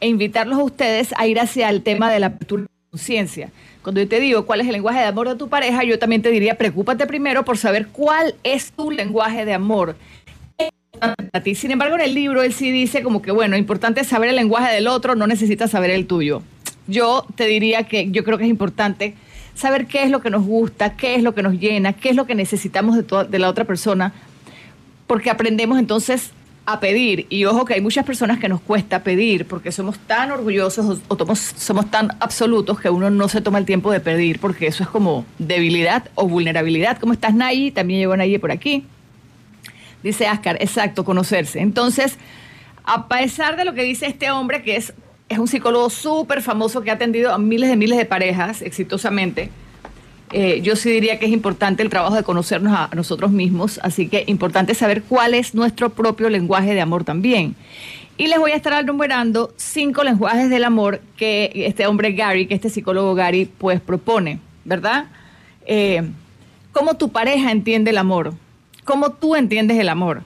e 0.00 0.06
invitarlos 0.06 0.58
a 0.58 0.62
ustedes 0.62 1.12
a 1.16 1.26
ir 1.26 1.40
hacia 1.40 1.68
el 1.70 1.82
tema 1.82 2.12
de 2.12 2.20
la 2.20 2.26
apertura 2.28 2.66
conciencia. 2.90 3.50
Cuando 3.82 4.00
yo 4.00 4.08
te 4.08 4.20
digo 4.20 4.46
cuál 4.46 4.60
es 4.60 4.66
el 4.66 4.72
lenguaje 4.72 5.00
de 5.00 5.06
amor 5.06 5.28
de 5.28 5.36
tu 5.36 5.48
pareja, 5.48 5.84
yo 5.84 5.98
también 5.98 6.22
te 6.22 6.30
diría, 6.30 6.56
preocúpate 6.56 7.06
primero 7.06 7.44
por 7.44 7.58
saber 7.58 7.88
cuál 7.88 8.34
es 8.42 8.72
tu 8.72 8.90
lenguaje 8.90 9.44
de 9.44 9.54
amor. 9.54 9.96
A 11.00 11.40
ti. 11.40 11.54
Sin 11.54 11.70
embargo, 11.70 11.94
en 11.94 12.00
el 12.00 12.14
libro 12.14 12.42
él 12.42 12.52
sí 12.52 12.72
dice 12.72 13.02
como 13.02 13.22
que, 13.22 13.30
bueno, 13.30 13.56
importante 13.56 14.02
saber 14.02 14.30
el 14.30 14.36
lenguaje 14.36 14.74
del 14.74 14.88
otro, 14.88 15.14
no 15.14 15.26
necesitas 15.26 15.70
saber 15.70 15.90
el 15.90 16.06
tuyo. 16.06 16.42
Yo 16.88 17.24
te 17.36 17.46
diría 17.46 17.84
que 17.84 18.10
yo 18.10 18.24
creo 18.24 18.38
que 18.38 18.44
es 18.44 18.50
importante 18.50 19.14
saber 19.54 19.86
qué 19.86 20.02
es 20.02 20.10
lo 20.10 20.20
que 20.20 20.30
nos 20.30 20.44
gusta, 20.44 20.96
qué 20.96 21.14
es 21.14 21.22
lo 21.22 21.34
que 21.34 21.42
nos 21.42 21.54
llena, 21.60 21.92
qué 21.92 22.08
es 22.08 22.16
lo 22.16 22.26
que 22.26 22.34
necesitamos 22.34 22.96
de, 22.96 23.24
de 23.28 23.38
la 23.38 23.48
otra 23.48 23.64
persona, 23.64 24.12
porque 25.06 25.30
aprendemos 25.30 25.78
entonces 25.78 26.32
a 26.68 26.80
pedir. 26.80 27.26
Y 27.30 27.46
ojo 27.46 27.64
que 27.64 27.72
hay 27.72 27.80
muchas 27.80 28.04
personas 28.04 28.38
que 28.38 28.46
nos 28.46 28.60
cuesta 28.60 29.02
pedir 29.02 29.46
porque 29.46 29.72
somos 29.72 29.98
tan 30.00 30.30
orgullosos 30.30 31.00
o, 31.08 31.34
somos 31.34 31.90
tan 31.90 32.10
absolutos 32.20 32.78
que 32.78 32.90
uno 32.90 33.08
no 33.08 33.26
se 33.30 33.40
toma 33.40 33.56
el 33.56 33.64
tiempo 33.64 33.90
de 33.90 34.00
pedir 34.00 34.38
porque 34.38 34.66
eso 34.66 34.82
es 34.82 34.88
como 34.90 35.24
debilidad 35.38 36.10
o 36.14 36.28
vulnerabilidad. 36.28 36.98
¿Cómo 36.98 37.14
estás, 37.14 37.32
Nayi? 37.32 37.70
También 37.70 38.00
llegó 38.00 38.14
Nayi 38.18 38.36
por 38.36 38.52
aquí. 38.52 38.84
Dice 40.02 40.26
Ascar, 40.26 40.58
exacto, 40.60 41.06
conocerse. 41.06 41.58
Entonces, 41.60 42.18
a 42.84 43.08
pesar 43.08 43.56
de 43.56 43.64
lo 43.64 43.72
que 43.72 43.82
dice 43.82 44.04
este 44.04 44.30
hombre, 44.30 44.62
que 44.62 44.76
es, 44.76 44.92
es 45.30 45.38
un 45.38 45.48
psicólogo 45.48 45.88
súper 45.88 46.42
famoso 46.42 46.82
que 46.82 46.90
ha 46.90 46.94
atendido 46.94 47.32
a 47.32 47.38
miles 47.38 47.70
de 47.70 47.76
miles 47.76 47.96
de 47.96 48.04
parejas 48.04 48.60
exitosamente, 48.60 49.48
eh, 50.32 50.60
yo 50.62 50.76
sí 50.76 50.90
diría 50.90 51.18
que 51.18 51.26
es 51.26 51.32
importante 51.32 51.82
el 51.82 51.88
trabajo 51.88 52.14
de 52.14 52.22
conocernos 52.22 52.72
a 52.72 52.90
nosotros 52.94 53.30
mismos, 53.30 53.80
así 53.82 54.08
que 54.08 54.24
importante 54.26 54.74
saber 54.74 55.02
cuál 55.02 55.34
es 55.34 55.54
nuestro 55.54 55.90
propio 55.90 56.28
lenguaje 56.28 56.74
de 56.74 56.80
amor 56.80 57.04
también. 57.04 57.56
Y 58.16 58.26
les 58.26 58.38
voy 58.38 58.50
a 58.50 58.56
estar 58.56 58.72
enumerando 58.72 59.54
cinco 59.56 60.02
lenguajes 60.02 60.50
del 60.50 60.64
amor 60.64 61.00
que 61.16 61.52
este 61.54 61.86
hombre 61.86 62.12
Gary, 62.12 62.46
que 62.46 62.54
este 62.54 62.68
psicólogo 62.68 63.14
Gary, 63.14 63.46
pues 63.46 63.80
propone, 63.80 64.40
¿verdad? 64.64 65.06
Eh, 65.66 66.02
cómo 66.72 66.94
tu 66.94 67.10
pareja 67.10 67.52
entiende 67.52 67.90
el 67.90 67.98
amor, 67.98 68.34
cómo 68.84 69.12
tú 69.12 69.36
entiendes 69.36 69.78
el 69.78 69.88
amor. 69.88 70.22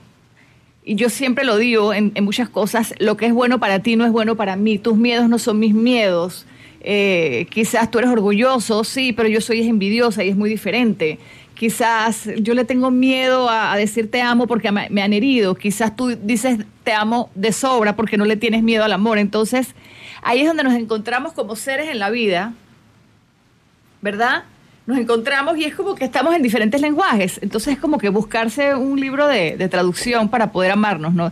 Y 0.83 0.95
yo 0.95 1.09
siempre 1.09 1.45
lo 1.45 1.57
digo 1.57 1.93
en, 1.93 2.11
en 2.15 2.25
muchas 2.25 2.49
cosas, 2.49 2.93
lo 2.99 3.15
que 3.15 3.27
es 3.27 3.33
bueno 3.33 3.59
para 3.59 3.79
ti 3.79 3.95
no 3.95 4.05
es 4.05 4.11
bueno 4.11 4.35
para 4.35 4.55
mí, 4.55 4.79
tus 4.79 4.97
miedos 4.97 5.29
no 5.29 5.39
son 5.39 5.59
mis 5.59 5.73
miedos, 5.73 6.45
eh, 6.83 7.47
quizás 7.49 7.89
tú 7.89 7.99
eres 7.99 8.11
orgulloso, 8.11 8.83
sí, 8.83 9.13
pero 9.13 9.29
yo 9.29 9.39
soy 9.39 9.67
envidiosa 9.67 10.23
y 10.23 10.29
es 10.29 10.35
muy 10.35 10.49
diferente. 10.49 11.17
Quizás 11.55 12.27
yo 12.39 12.53
le 12.53 12.65
tengo 12.65 12.91
miedo 12.91 13.49
a, 13.49 13.75
decir 13.77 14.11
te 14.11 14.21
amo 14.21 14.47
porque 14.47 14.71
me, 14.71 15.01
han 15.01 15.13
herido. 15.13 15.55
Quizás 15.55 15.95
tú 15.95 16.09
dices 16.09 16.59
te 16.83 16.91
amo 16.91 17.29
de 17.35 17.53
sobra 17.53 17.95
porque 17.95 18.17
no 18.17 18.25
le 18.25 18.35
tienes 18.35 18.63
miedo 18.63 18.83
al 18.83 18.91
amor. 18.91 19.17
Entonces, 19.17 19.73
ahí 20.21 20.41
es 20.41 20.47
donde 20.47 20.63
nos 20.63 20.73
encontramos 20.73 21.31
como 21.31 21.55
seres 21.55 21.89
en 21.89 21.99
la 21.99 22.09
vida, 22.09 22.53
¿verdad? 24.01 24.43
Nos 24.85 24.97
encontramos 24.97 25.57
y 25.57 25.63
es 25.63 25.75
como 25.75 25.95
que 25.95 26.03
estamos 26.03 26.35
en 26.35 26.41
diferentes 26.41 26.81
lenguajes. 26.81 27.39
Entonces 27.41 27.75
es 27.75 27.79
como 27.79 27.97
que 27.97 28.09
buscarse 28.09 28.75
un 28.75 28.99
libro 28.99 29.27
de, 29.27 29.55
de 29.55 29.69
traducción 29.69 30.27
para 30.27 30.51
poder 30.51 30.71
amarnos, 30.71 31.13
¿no? 31.13 31.31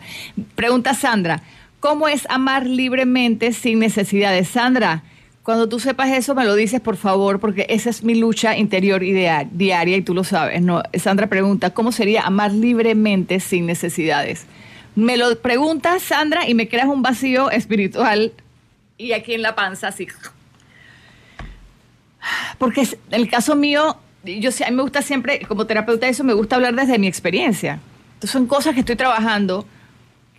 Pregunta 0.56 0.94
Sandra, 0.94 1.42
¿cómo 1.82 2.08
es 2.08 2.26
amar 2.30 2.66
libremente 2.66 3.52
sin 3.52 3.80
necesidad 3.80 4.32
de 4.32 4.46
Sandra? 4.46 5.04
Cuando 5.44 5.68
tú 5.68 5.80
sepas 5.80 6.12
eso, 6.12 6.36
me 6.36 6.46
lo 6.46 6.54
dices, 6.56 6.82
por 6.82 6.98
favor, 6.98 7.40
porque 7.40 7.66
esa 7.70 7.90
es 7.90 8.04
mi 8.04 8.14
lucha 8.14 8.56
interior 8.56 9.02
y 9.02 9.12
diaria 9.12 9.98
y 9.98 10.02
tú 10.02 10.14
lo 10.14 10.24
sabes. 10.24 10.62
¿no? 10.62 10.84
Sandra 10.94 11.28
pregunta, 11.28 11.72
¿cómo 11.72 11.92
sería 11.92 12.22
amar 12.22 12.52
libremente 12.52 13.40
sin 13.40 13.66
necesidades? 13.66 14.46
Me 14.96 15.18
lo 15.18 15.36
preguntas, 15.40 16.04
Sandra, 16.04 16.48
y 16.48 16.54
me 16.54 16.68
creas 16.68 16.88
un 16.88 17.02
vacío 17.02 17.50
espiritual 17.50 18.34
y 19.02 19.14
aquí 19.14 19.34
en 19.34 19.42
la 19.42 19.56
panza, 19.56 19.88
así. 19.88 20.08
Porque 22.60 22.82
en 22.82 22.98
el 23.10 23.30
caso 23.30 23.56
mío, 23.56 23.98
yo 24.24 24.52
a 24.64 24.70
mí 24.70 24.76
me 24.76 24.84
gusta 24.84 25.02
siempre, 25.02 25.42
como 25.48 25.66
terapeuta, 25.66 26.08
eso 26.08 26.24
me 26.24 26.34
gusta 26.34 26.58
hablar 26.58 26.76
desde 26.76 27.00
mi 27.00 27.08
experiencia. 27.08 27.80
Entonces 28.14 28.32
son 28.32 28.46
cosas 28.46 28.76
que 28.76 28.82
estoy 28.82 28.96
trabajando, 28.96 29.66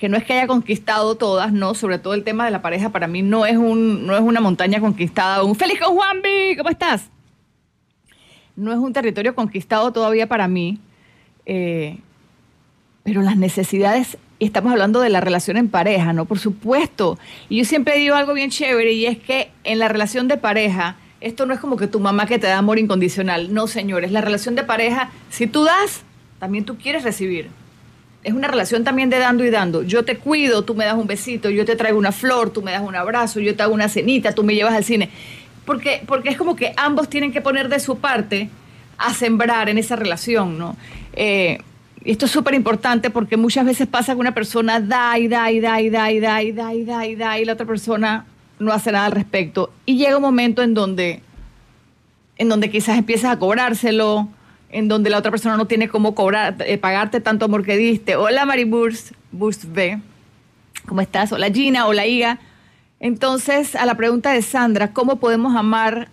que 0.02 0.08
no 0.08 0.16
es 0.16 0.24
que 0.24 0.32
haya 0.32 0.48
conquistado 0.48 1.14
todas, 1.14 1.52
no, 1.52 1.74
sobre 1.74 1.96
todo 2.00 2.14
el 2.14 2.24
tema 2.24 2.44
de 2.44 2.50
la 2.50 2.60
pareja 2.60 2.88
para 2.88 3.06
mí 3.06 3.22
no 3.22 3.46
es, 3.46 3.56
un, 3.56 4.04
no 4.04 4.16
es 4.16 4.20
una 4.20 4.40
montaña 4.40 4.80
conquistada. 4.80 5.44
Un 5.44 5.54
feliz 5.54 5.78
con 5.78 5.94
Juanvi, 5.94 6.56
¿cómo 6.56 6.70
estás? 6.70 7.08
No 8.56 8.72
es 8.72 8.78
un 8.78 8.92
territorio 8.92 9.36
conquistado 9.36 9.92
todavía 9.92 10.26
para 10.26 10.48
mí, 10.48 10.80
eh, 11.46 12.00
pero 13.04 13.22
las 13.22 13.36
necesidades, 13.36 14.18
y 14.40 14.46
estamos 14.46 14.72
hablando 14.72 14.98
de 14.98 15.08
la 15.08 15.20
relación 15.20 15.56
en 15.56 15.68
pareja, 15.68 16.12
¿no? 16.12 16.24
Por 16.24 16.40
supuesto. 16.40 17.16
Y 17.48 17.58
yo 17.58 17.64
siempre 17.64 17.96
digo 17.96 18.16
algo 18.16 18.34
bien 18.34 18.50
chévere 18.50 18.94
y 18.94 19.06
es 19.06 19.18
que 19.18 19.52
en 19.62 19.78
la 19.78 19.86
relación 19.86 20.26
de 20.26 20.36
pareja, 20.36 20.96
esto 21.20 21.46
no 21.46 21.54
es 21.54 21.60
como 21.60 21.76
que 21.76 21.86
tu 21.86 22.00
mamá 22.00 22.26
que 22.26 22.40
te 22.40 22.48
da 22.48 22.58
amor 22.58 22.80
incondicional. 22.80 23.54
No, 23.54 23.68
señores, 23.68 24.10
la 24.10 24.20
relación 24.20 24.56
de 24.56 24.64
pareja, 24.64 25.12
si 25.30 25.46
tú 25.46 25.62
das, 25.62 26.02
también 26.40 26.64
tú 26.64 26.76
quieres 26.76 27.04
recibir 27.04 27.50
es 28.24 28.32
una 28.32 28.48
relación 28.48 28.84
también 28.84 29.10
de 29.10 29.18
dando 29.18 29.44
y 29.44 29.50
dando. 29.50 29.82
Yo 29.82 30.04
te 30.04 30.16
cuido, 30.16 30.62
tú 30.62 30.74
me 30.74 30.84
das 30.84 30.94
un 30.94 31.06
besito, 31.06 31.50
yo 31.50 31.64
te 31.64 31.76
traigo 31.76 31.98
una 31.98 32.12
flor, 32.12 32.50
tú 32.50 32.62
me 32.62 32.72
das 32.72 32.82
un 32.82 32.94
abrazo, 32.94 33.40
yo 33.40 33.56
te 33.56 33.62
hago 33.62 33.74
una 33.74 33.88
cenita, 33.88 34.32
tú 34.32 34.44
me 34.44 34.54
llevas 34.54 34.74
al 34.74 34.84
cine. 34.84 35.10
Porque, 35.64 36.02
porque 36.06 36.30
es 36.30 36.36
como 36.36 36.56
que 36.56 36.72
ambos 36.76 37.08
tienen 37.08 37.32
que 37.32 37.40
poner 37.40 37.68
de 37.68 37.80
su 37.80 37.98
parte 37.98 38.48
a 38.98 39.12
sembrar 39.14 39.68
en 39.68 39.78
esa 39.78 39.96
relación, 39.96 40.58
¿no? 40.58 40.76
Eh, 41.14 41.58
esto 42.04 42.26
es 42.26 42.32
súper 42.32 42.54
importante 42.54 43.10
porque 43.10 43.36
muchas 43.36 43.64
veces 43.64 43.86
pasa 43.86 44.14
que 44.14 44.20
una 44.20 44.34
persona 44.34 44.80
da 44.80 45.18
y 45.18 45.28
da 45.28 45.50
y 45.50 45.60
da 45.60 45.80
y 45.80 45.90
da 45.90 46.10
y 46.10 46.20
da 46.20 46.42
y 46.42 46.52
da 46.52 46.74
y 46.74 46.84
da 46.84 47.06
y 47.06 47.14
da 47.14 47.38
y 47.38 47.44
la 47.44 47.52
otra 47.52 47.66
persona 47.66 48.26
no 48.58 48.72
hace 48.72 48.92
nada 48.92 49.06
al 49.06 49.12
respecto. 49.12 49.72
Y 49.86 49.96
llega 49.96 50.16
un 50.16 50.22
momento 50.22 50.62
en 50.62 50.74
donde, 50.74 51.22
en 52.38 52.48
donde 52.48 52.70
quizás 52.70 52.98
empiezas 52.98 53.32
a 53.32 53.38
cobrárselo, 53.38 54.28
en 54.72 54.88
donde 54.88 55.10
la 55.10 55.18
otra 55.18 55.30
persona 55.30 55.56
no 55.56 55.66
tiene 55.66 55.88
cómo 55.88 56.14
cobrar, 56.14 56.56
eh, 56.66 56.78
pagarte 56.78 57.20
tanto 57.20 57.44
amor 57.44 57.64
que 57.64 57.76
diste. 57.76 58.16
Hola 58.16 58.44
Mariburs, 58.46 59.12
Burst 59.30 59.64
B. 59.66 60.00
¿Cómo 60.86 61.00
estás? 61.00 61.30
Hola 61.30 61.50
Gina, 61.50 61.86
hola 61.86 62.06
Iga. 62.06 62.40
Entonces, 62.98 63.76
a 63.76 63.84
la 63.84 63.96
pregunta 63.96 64.32
de 64.32 64.42
Sandra, 64.42 64.92
¿cómo 64.92 65.16
podemos 65.16 65.54
amar 65.54 66.08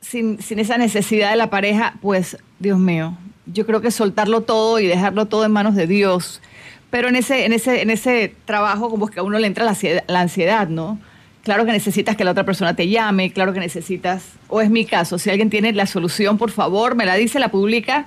sin, 0.00 0.38
esa 0.38 0.76
necesidad 0.76 1.30
de 1.30 1.36
la 1.36 1.50
pareja? 1.50 1.94
Pues, 2.02 2.36
Dios 2.58 2.78
mío, 2.78 3.16
yo 3.46 3.64
creo 3.64 3.80
que 3.80 3.90
soltarlo 3.90 4.40
todo 4.40 4.80
y 4.80 4.86
dejarlo 4.86 5.26
todo 5.26 5.44
en 5.44 5.52
manos 5.52 5.74
de 5.74 5.86
Dios. 5.86 6.40
Pero 6.90 7.08
en 7.08 7.16
ese, 7.16 7.44
en 7.44 7.52
ese, 7.52 7.82
en 7.82 7.90
ese 7.90 8.34
trabajo 8.46 8.90
como 8.90 9.06
es 9.06 9.14
que 9.14 9.20
a 9.20 9.22
uno 9.22 9.38
le 9.38 9.46
entra 9.46 9.64
la 10.06 10.20
ansiedad 10.20 10.68
¿no? 10.68 10.98
Claro 11.48 11.64
que 11.64 11.72
necesitas 11.72 12.14
que 12.14 12.24
la 12.24 12.32
otra 12.32 12.44
persona 12.44 12.76
te 12.76 12.90
llame, 12.90 13.32
claro 13.32 13.54
que 13.54 13.58
necesitas, 13.58 14.34
o 14.48 14.60
es 14.60 14.68
mi 14.68 14.84
caso, 14.84 15.16
si 15.16 15.30
alguien 15.30 15.48
tiene 15.48 15.72
la 15.72 15.86
solución, 15.86 16.36
por 16.36 16.50
favor, 16.50 16.94
me 16.94 17.06
la 17.06 17.14
dice, 17.14 17.38
la 17.38 17.50
publica. 17.50 18.04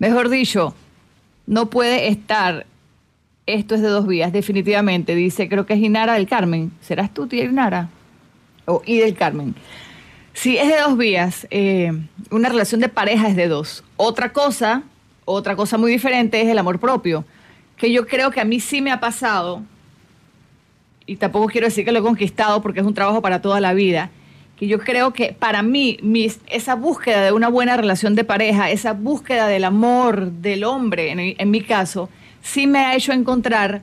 Mejor 0.00 0.28
dicho, 0.28 0.74
no 1.46 1.70
puede 1.70 2.08
estar, 2.08 2.66
esto 3.46 3.76
es 3.76 3.82
de 3.82 3.86
dos 3.86 4.04
vías, 4.04 4.32
definitivamente, 4.32 5.14
dice, 5.14 5.48
creo 5.48 5.64
que 5.64 5.74
es 5.74 5.80
Inara 5.80 6.14
del 6.14 6.26
Carmen. 6.26 6.72
¿Serás 6.80 7.14
tú, 7.14 7.28
tía 7.28 7.44
Inara? 7.44 7.88
O 8.64 8.82
y 8.84 8.98
del 8.98 9.14
Carmen. 9.14 9.54
Sí, 10.32 10.58
es 10.58 10.66
de 10.66 10.80
dos 10.80 10.98
vías. 10.98 11.46
Eh, 11.50 11.92
una 12.32 12.48
relación 12.48 12.80
de 12.80 12.88
pareja 12.88 13.28
es 13.28 13.36
de 13.36 13.46
dos. 13.46 13.84
Otra 13.96 14.32
cosa, 14.32 14.82
otra 15.24 15.54
cosa 15.54 15.78
muy 15.78 15.92
diferente 15.92 16.42
es 16.42 16.48
el 16.48 16.58
amor 16.58 16.80
propio, 16.80 17.24
que 17.76 17.92
yo 17.92 18.08
creo 18.08 18.32
que 18.32 18.40
a 18.40 18.44
mí 18.44 18.58
sí 18.58 18.82
me 18.82 18.90
ha 18.90 18.98
pasado 18.98 19.62
y 21.10 21.16
tampoco 21.16 21.48
quiero 21.48 21.66
decir 21.66 21.84
que 21.84 21.90
lo 21.90 21.98
he 21.98 22.02
conquistado 22.02 22.62
porque 22.62 22.78
es 22.78 22.86
un 22.86 22.94
trabajo 22.94 23.20
para 23.20 23.42
toda 23.42 23.58
la 23.58 23.74
vida, 23.74 24.10
que 24.56 24.68
yo 24.68 24.78
creo 24.78 25.12
que 25.12 25.32
para 25.32 25.60
mí 25.60 25.98
mis, 26.02 26.38
esa 26.46 26.76
búsqueda 26.76 27.24
de 27.24 27.32
una 27.32 27.48
buena 27.48 27.76
relación 27.76 28.14
de 28.14 28.22
pareja, 28.22 28.70
esa 28.70 28.92
búsqueda 28.92 29.48
del 29.48 29.64
amor 29.64 30.30
del 30.30 30.62
hombre, 30.62 31.10
en, 31.10 31.34
en 31.36 31.50
mi 31.50 31.62
caso, 31.62 32.08
sí 32.42 32.68
me 32.68 32.78
ha 32.78 32.94
hecho 32.94 33.10
encontrar 33.12 33.82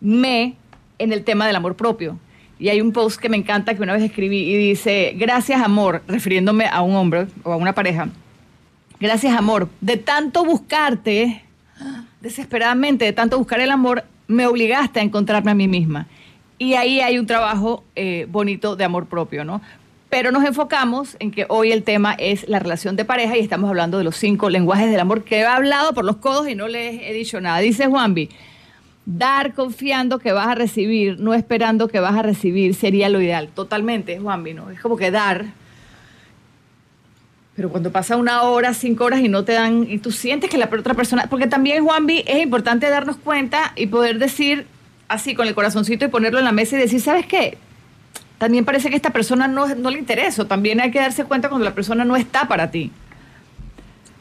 me 0.00 0.56
en 0.98 1.12
el 1.12 1.22
tema 1.22 1.46
del 1.46 1.54
amor 1.54 1.76
propio. 1.76 2.18
Y 2.58 2.70
hay 2.70 2.80
un 2.80 2.90
post 2.90 3.20
que 3.20 3.28
me 3.28 3.36
encanta 3.36 3.76
que 3.76 3.82
una 3.82 3.92
vez 3.92 4.02
escribí 4.02 4.52
y 4.52 4.56
dice, 4.56 5.14
gracias 5.16 5.62
amor, 5.62 6.02
refiriéndome 6.08 6.66
a 6.66 6.82
un 6.82 6.96
hombre 6.96 7.28
o 7.44 7.52
a 7.52 7.56
una 7.56 7.72
pareja, 7.72 8.08
gracias 8.98 9.32
amor, 9.38 9.68
de 9.80 9.96
tanto 9.96 10.44
buscarte, 10.44 11.44
desesperadamente, 12.20 13.04
de 13.04 13.12
tanto 13.12 13.38
buscar 13.38 13.60
el 13.60 13.70
amor, 13.70 14.02
me 14.30 14.46
obligaste 14.46 15.00
a 15.00 15.02
encontrarme 15.02 15.50
a 15.50 15.54
mí 15.54 15.68
misma. 15.68 16.06
Y 16.58 16.74
ahí 16.74 17.00
hay 17.00 17.18
un 17.18 17.26
trabajo 17.26 17.84
eh, 17.96 18.26
bonito 18.28 18.76
de 18.76 18.84
amor 18.84 19.06
propio, 19.06 19.44
¿no? 19.44 19.60
Pero 20.08 20.30
nos 20.30 20.44
enfocamos 20.44 21.16
en 21.20 21.30
que 21.30 21.46
hoy 21.48 21.72
el 21.72 21.84
tema 21.84 22.14
es 22.18 22.48
la 22.48 22.58
relación 22.58 22.96
de 22.96 23.04
pareja 23.04 23.36
y 23.36 23.40
estamos 23.40 23.68
hablando 23.68 23.98
de 23.98 24.04
los 24.04 24.16
cinco 24.16 24.50
lenguajes 24.50 24.90
del 24.90 25.00
amor 25.00 25.24
que 25.24 25.38
he 25.38 25.46
hablado 25.46 25.94
por 25.94 26.04
los 26.04 26.16
codos 26.16 26.48
y 26.48 26.54
no 26.54 26.68
les 26.68 27.00
he 27.02 27.12
dicho 27.12 27.40
nada. 27.40 27.58
Dice 27.58 27.86
Juanvi, 27.86 28.28
dar 29.06 29.54
confiando 29.54 30.18
que 30.18 30.32
vas 30.32 30.48
a 30.48 30.54
recibir, 30.54 31.18
no 31.18 31.34
esperando 31.34 31.88
que 31.88 32.00
vas 32.00 32.14
a 32.14 32.22
recibir, 32.22 32.74
sería 32.74 33.08
lo 33.08 33.20
ideal. 33.20 33.48
Totalmente, 33.54 34.18
Juanvi, 34.18 34.54
¿no? 34.54 34.70
Es 34.70 34.80
como 34.80 34.96
que 34.96 35.10
dar, 35.10 35.46
pero 37.60 37.68
cuando 37.68 37.92
pasa 37.92 38.16
una 38.16 38.44
hora, 38.44 38.72
cinco 38.72 39.04
horas 39.04 39.20
y 39.20 39.28
no 39.28 39.44
te 39.44 39.52
dan, 39.52 39.86
y 39.86 39.98
tú 39.98 40.12
sientes 40.12 40.48
que 40.48 40.56
la 40.56 40.64
otra 40.64 40.94
persona, 40.94 41.26
porque 41.28 41.46
también 41.46 41.84
Juanvi 41.84 42.24
es 42.26 42.42
importante 42.42 42.88
darnos 42.88 43.16
cuenta 43.16 43.74
y 43.76 43.88
poder 43.88 44.18
decir 44.18 44.66
así 45.08 45.34
con 45.34 45.46
el 45.46 45.54
corazoncito 45.54 46.06
y 46.06 46.08
ponerlo 46.08 46.38
en 46.38 46.46
la 46.46 46.52
mesa 46.52 46.76
y 46.76 46.78
decir, 46.78 47.02
¿sabes 47.02 47.26
qué? 47.26 47.58
También 48.38 48.64
parece 48.64 48.88
que 48.88 48.96
esta 48.96 49.10
persona 49.10 49.46
no, 49.46 49.74
no 49.74 49.90
le 49.90 49.98
interesa, 49.98 50.48
también 50.48 50.80
hay 50.80 50.90
que 50.90 51.00
darse 51.00 51.24
cuenta 51.24 51.50
cuando 51.50 51.66
la 51.66 51.74
persona 51.74 52.02
no 52.02 52.16
está 52.16 52.48
para 52.48 52.70
ti. 52.70 52.90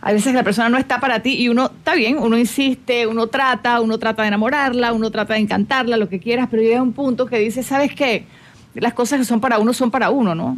Hay 0.02 0.16
veces 0.16 0.34
la 0.34 0.44
persona 0.44 0.68
no 0.68 0.78
está 0.78 1.00
para 1.00 1.22
ti 1.22 1.36
y 1.36 1.48
uno, 1.48 1.72
está 1.78 1.96
bien, 1.96 2.18
uno 2.18 2.38
insiste, 2.38 3.08
uno 3.08 3.28
trata, 3.28 3.80
uno 3.80 3.98
trata 3.98 4.24
de 4.24 4.28
enamorarla, 4.28 4.92
uno 4.92 5.12
trata 5.12 5.36
de 5.36 5.40
encantarla, 5.40 5.96
lo 5.96 6.10
que 6.10 6.20
quieras, 6.20 6.50
pero 6.52 6.62
llega 6.62 6.82
un 6.82 6.92
punto 6.92 7.26
que 7.26 7.40
dice, 7.40 7.64
¿sabes 7.64 7.96
qué? 7.96 8.26
Las 8.74 8.94
cosas 8.94 9.20
que 9.20 9.26
son 9.26 9.40
para 9.40 9.60
uno 9.60 9.72
son 9.72 9.92
para 9.92 10.10
uno, 10.10 10.36
¿no? 10.36 10.58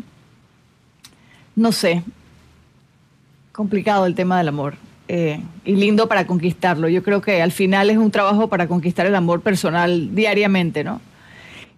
No 1.55 1.71
sé, 1.71 2.03
complicado 3.51 4.05
el 4.05 4.15
tema 4.15 4.37
del 4.37 4.47
amor 4.47 4.75
eh, 5.07 5.41
y 5.65 5.75
lindo 5.75 6.07
para 6.07 6.25
conquistarlo. 6.25 6.87
Yo 6.87 7.03
creo 7.03 7.21
que 7.21 7.41
al 7.41 7.51
final 7.51 7.89
es 7.89 7.97
un 7.97 8.11
trabajo 8.11 8.47
para 8.47 8.67
conquistar 8.67 9.05
el 9.05 9.15
amor 9.15 9.41
personal 9.41 10.15
diariamente, 10.15 10.83
¿no? 10.83 11.01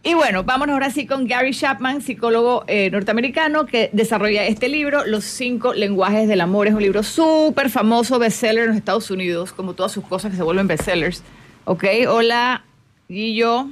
Y 0.06 0.16
bueno, 0.16 0.44
vámonos 0.44 0.74
ahora 0.74 0.90
sí 0.90 1.08
con 1.08 1.28
Gary 1.28 1.52
Chapman, 1.52 2.02
psicólogo 2.02 2.66
eh, 2.68 2.90
norteamericano 2.92 3.66
que 3.66 3.90
desarrolla 3.94 4.46
este 4.46 4.68
libro, 4.68 5.06
Los 5.06 5.24
cinco 5.24 5.74
lenguajes 5.74 6.28
del 6.28 6.42
amor. 6.42 6.68
Es 6.68 6.74
un 6.74 6.82
libro 6.82 7.04
súper 7.04 7.70
famoso, 7.70 8.20
bestseller 8.20 8.64
en 8.64 8.70
los 8.70 8.78
Estados 8.78 9.10
Unidos, 9.10 9.54
como 9.54 9.74
todas 9.74 9.94
sus 9.94 10.04
cosas 10.04 10.32
que 10.32 10.38
se 10.38 10.44
vuelven 10.44 10.68
bestsellers. 10.68 11.24
Ok, 11.64 11.86
hola, 12.10 12.66
Guillo. 13.08 13.70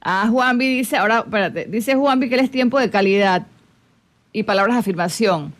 Ah, 0.00 0.28
Juanvi 0.30 0.68
dice, 0.68 0.96
ahora, 0.96 1.24
espérate, 1.26 1.66
dice 1.66 1.96
Juanvi 1.96 2.28
que 2.28 2.36
él 2.36 2.42
es 2.42 2.50
tiempo 2.52 2.78
de 2.78 2.90
calidad 2.90 3.44
y 4.32 4.42
palabras 4.42 4.76
de 4.76 4.80
afirmación. 4.80 5.52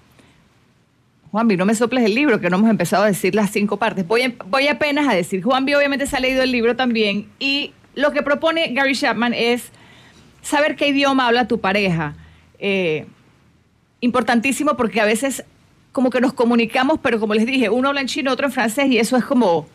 Juanvi, 1.31 1.57
no 1.57 1.65
me 1.65 1.75
soples 1.75 2.05
el 2.05 2.15
libro, 2.15 2.41
que 2.41 2.51
no 2.51 2.57
hemos 2.57 2.71
empezado 2.71 3.05
a 3.05 3.07
decir 3.07 3.35
las 3.35 3.51
cinco 3.51 3.77
partes. 3.77 4.07
Voy, 4.07 4.69
apenas 4.69 5.09
a 5.09 5.15
decir, 5.15 5.43
Juanvi 5.43 5.75
obviamente 5.75 6.07
se 6.07 6.17
ha 6.17 6.21
leído 6.21 6.43
el 6.43 6.51
libro 6.51 6.75
también 6.75 7.29
y 7.39 7.73
lo 7.95 8.11
que 8.13 8.23
propone 8.23 8.73
Gary 8.73 8.95
Chapman 8.95 9.35
es 9.35 9.71
saber 10.43 10.75
qué 10.75 10.89
idioma 10.89 11.27
habla 11.27 11.47
tu 11.47 11.61
pareja. 11.61 12.15
Eh, 12.59 13.07
importantísimo 14.01 14.77
porque 14.77 15.01
a 15.01 15.05
veces 15.05 15.45
como 15.93 16.11
que 16.11 16.21
nos 16.21 16.33
comunicamos, 16.33 16.99
pero 17.01 17.21
como 17.21 17.35
les 17.35 17.47
dije, 17.47 17.69
uno 17.69 17.89
habla 17.89 18.01
en 18.01 18.07
chino, 18.07 18.33
otro 18.33 18.47
en 18.47 18.53
francés 18.53 18.87
y 18.89 18.99
eso 18.99 19.17
es 19.17 19.25
como 19.25 19.67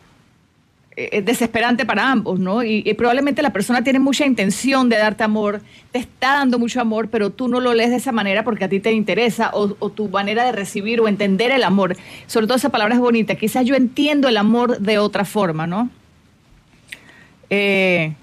eh, 0.98 1.20
desesperante 1.20 1.84
para 1.84 2.10
ambos, 2.10 2.40
¿no? 2.40 2.62
Y, 2.62 2.82
probablemente 2.94 3.42
la 3.42 3.52
persona 3.52 3.84
tiene 3.84 3.98
mucha 3.98 4.24
intención 4.24 4.88
de 4.88 4.96
darte 4.96 5.24
amor, 5.24 5.60
te 5.92 5.98
está 5.98 6.36
dando 6.36 6.58
mucho 6.58 6.80
amor, 6.80 7.10
pero 7.10 7.28
tú 7.28 7.48
no 7.48 7.60
lo 7.60 7.74
lees 7.74 7.90
de 7.90 7.96
esa 7.96 8.12
manera 8.12 8.44
porque 8.44 8.64
a 8.64 8.70
ti 8.70 8.80
te 8.80 8.92
interesa 8.92 9.50
o, 9.52 9.68
tu 9.90 10.08
manera 10.08 10.46
de 10.46 10.52
recibir 10.52 11.02
o 11.02 11.06
entender 11.08 11.50
el 11.50 11.64
amor. 11.64 11.98
Sobre 12.26 12.46
todo 12.46 12.56
esa 12.56 12.70
palabra 12.70 12.94
es 12.94 13.00
bonita. 13.02 13.34
Quizás 13.34 13.66
yo 13.66 13.74
entiendo 13.74 14.26
el 14.26 14.38
amor 14.38 14.78
de 14.78 14.96
otra 14.96 15.26
forma, 15.26 15.66
¿no? 15.66 15.90
Eh, 17.50 18.14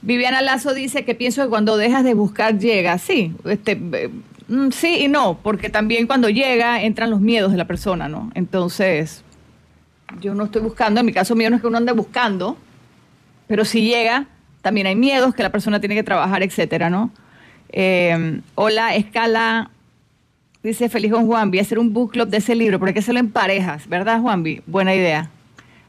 Viviana 0.00 0.40
Lazo 0.40 0.72
dice 0.72 1.04
que 1.04 1.14
pienso 1.14 1.42
que 1.42 1.50
cuando 1.50 1.76
dejas 1.76 2.02
de 2.02 2.14
buscar 2.14 2.58
llega. 2.58 2.96
Sí, 2.96 3.34
este, 3.44 3.76
mm, 3.76 4.70
sí 4.70 5.00
y 5.00 5.08
no, 5.08 5.38
porque 5.42 5.68
también 5.68 6.06
cuando 6.06 6.30
llega 6.30 6.82
entran 6.82 7.10
los 7.10 7.20
miedos 7.20 7.52
de 7.52 7.58
la 7.58 7.66
persona, 7.66 8.08
¿no? 8.08 8.30
Entonces 8.34 9.22
yo 10.20 10.34
no 10.34 10.44
estoy 10.44 10.62
buscando, 10.62 11.00
en 11.00 11.06
mi 11.06 11.12
caso 11.12 11.34
mío 11.34 11.50
no 11.50 11.56
es 11.56 11.62
que 11.62 11.68
uno 11.68 11.78
ande 11.78 11.92
buscando, 11.92 12.56
pero 13.46 13.64
si 13.64 13.82
llega, 13.82 14.26
también 14.62 14.86
hay 14.86 14.96
miedos 14.96 15.34
que 15.34 15.42
la 15.42 15.50
persona 15.50 15.80
tiene 15.80 15.94
que 15.94 16.02
trabajar, 16.02 16.42
etcétera, 16.42 16.90
¿no? 16.90 17.10
Eh, 17.70 18.40
hola, 18.54 18.94
Escala, 18.94 19.70
dice 20.62 20.88
Feliz 20.88 21.12
con 21.12 21.26
Juanvi, 21.26 21.58
hacer 21.58 21.78
un 21.78 21.92
book 21.92 22.12
club 22.12 22.28
de 22.28 22.38
ese 22.38 22.54
libro, 22.54 22.78
porque 22.78 22.90
hay 22.90 22.94
que 22.94 23.00
hacerlo 23.00 23.20
en 23.20 23.30
parejas, 23.30 23.88
¿verdad, 23.88 24.20
Juanvi? 24.20 24.62
Buena 24.66 24.94
idea. 24.94 25.30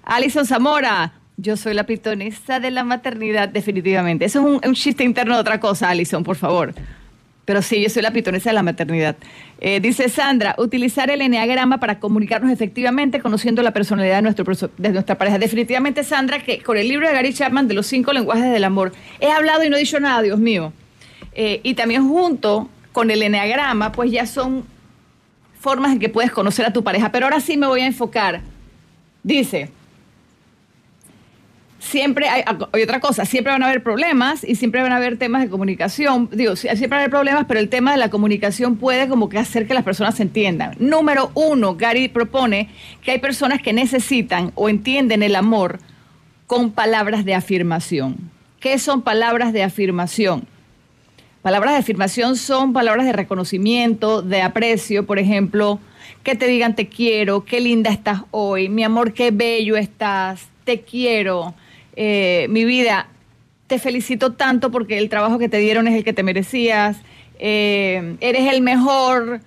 Alison 0.03 0.45
Zamora, 0.45 1.13
yo 1.37 1.57
soy 1.57 1.73
la 1.73 1.85
pitonisa 1.85 2.59
de 2.59 2.71
la 2.71 2.83
maternidad, 2.83 3.49
definitivamente. 3.49 4.25
Eso 4.25 4.39
es 4.39 4.67
un, 4.67 4.75
chiste 4.75 5.03
interno 5.03 5.35
de 5.35 5.41
otra 5.41 5.59
cosa, 5.59 5.89
Alison, 5.89 6.23
por 6.23 6.35
favor. 6.35 6.73
Pero 7.51 7.61
sí, 7.61 7.81
yo 7.81 7.89
soy 7.89 8.01
la 8.01 8.11
pitonisa 8.11 8.51
de 8.51 8.53
la 8.53 8.63
maternidad. 8.63 9.17
Eh, 9.59 9.81
dice 9.81 10.07
Sandra, 10.07 10.55
utilizar 10.57 11.11
el 11.11 11.21
enneagrama 11.21 11.81
para 11.81 11.99
comunicarnos 11.99 12.49
efectivamente, 12.49 13.19
conociendo 13.19 13.61
la 13.61 13.73
personalidad 13.73 14.15
de, 14.15 14.21
nuestro, 14.21 14.69
de 14.77 14.89
nuestra 14.89 15.17
pareja. 15.17 15.37
Definitivamente, 15.37 16.05
Sandra, 16.05 16.39
que 16.39 16.59
con 16.59 16.77
el 16.77 16.87
libro 16.87 17.09
de 17.09 17.13
Gary 17.13 17.33
Chapman 17.33 17.67
de 17.67 17.73
los 17.73 17.87
cinco 17.87 18.13
lenguajes 18.13 18.53
del 18.53 18.63
amor, 18.63 18.93
he 19.19 19.29
hablado 19.29 19.65
y 19.65 19.69
no 19.69 19.75
he 19.75 19.81
dicho 19.81 19.99
nada, 19.99 20.21
Dios 20.21 20.39
mío. 20.39 20.71
Eh, 21.33 21.59
y 21.63 21.73
también 21.73 22.07
junto 22.07 22.69
con 22.93 23.11
el 23.11 23.21
enneagrama, 23.21 23.91
pues 23.91 24.13
ya 24.13 24.25
son 24.25 24.63
formas 25.59 25.91
en 25.91 25.99
que 25.99 26.07
puedes 26.07 26.31
conocer 26.31 26.65
a 26.65 26.71
tu 26.71 26.85
pareja. 26.85 27.11
Pero 27.11 27.25
ahora 27.25 27.41
sí 27.41 27.57
me 27.57 27.67
voy 27.67 27.81
a 27.81 27.87
enfocar. 27.87 28.39
Dice, 29.23 29.71
siempre 31.81 32.29
hay, 32.29 32.43
otra 32.83 32.99
cosa, 32.99 33.25
siempre 33.25 33.51
van 33.51 33.63
a 33.63 33.67
haber 33.67 33.81
problemas 33.83 34.43
y 34.43 34.55
siempre 34.55 34.81
van 34.81 34.91
a 34.91 34.97
haber 34.97 35.17
temas 35.17 35.41
de 35.41 35.49
comunicación. 35.49 36.29
Digo, 36.31 36.55
siempre 36.55 36.87
van 36.87 36.99
a 36.99 37.01
haber 37.01 37.09
problemas, 37.09 37.45
pero 37.47 37.59
el 37.59 37.69
tema 37.69 37.91
de 37.91 37.97
la 37.97 38.09
comunicación 38.09 38.77
puede 38.77 39.09
como 39.09 39.27
que 39.29 39.39
hacer 39.39 39.67
que 39.67 39.73
las 39.73 39.83
personas 39.83 40.15
se 40.15 40.23
entiendan. 40.23 40.75
Número 40.79 41.31
uno, 41.33 41.75
Gary 41.75 42.07
propone 42.07 42.69
que 43.01 43.11
hay 43.11 43.19
personas 43.19 43.61
que 43.61 43.73
necesitan 43.73 44.51
o 44.55 44.69
entienden 44.69 45.23
el 45.23 45.35
amor 45.35 45.79
con 46.45 46.71
palabras 46.71 47.25
de 47.25 47.33
afirmación. 47.33 48.29
¿Qué 48.59 48.77
son 48.77 49.01
palabras 49.01 49.51
de 49.51 49.63
afirmación? 49.63 50.47
Palabras 51.41 51.73
de 51.73 51.79
afirmación 51.79 52.37
son 52.37 52.73
palabras 52.73 53.07
de 53.07 53.13
reconocimiento, 53.13 54.21
de 54.21 54.43
aprecio, 54.43 55.07
por 55.07 55.17
ejemplo, 55.17 55.79
que 56.21 56.35
te 56.35 56.45
digan 56.45 56.75
te 56.75 56.87
quiero, 56.87 57.43
qué 57.43 57.59
linda 57.59 57.89
estás 57.89 58.21
hoy, 58.29 58.69
mi 58.69 58.83
amor, 58.83 59.13
qué 59.13 59.31
bello 59.31 59.75
estás, 59.75 60.49
te 60.63 60.81
quiero, 60.81 61.55
eh, 61.95 62.47
mi 62.49 62.65
vida, 62.65 63.07
te 63.67 63.79
felicito 63.79 64.33
tanto 64.33 64.71
porque 64.71 64.97
el 64.97 65.09
trabajo 65.09 65.39
que 65.39 65.49
te 65.49 65.57
dieron 65.57 65.87
es 65.87 65.95
el 65.95 66.03
que 66.03 66.13
te 66.13 66.23
merecías, 66.23 66.97
eh, 67.39 68.17
eres 68.19 68.51
el 68.53 68.61
mejor, 68.61 69.41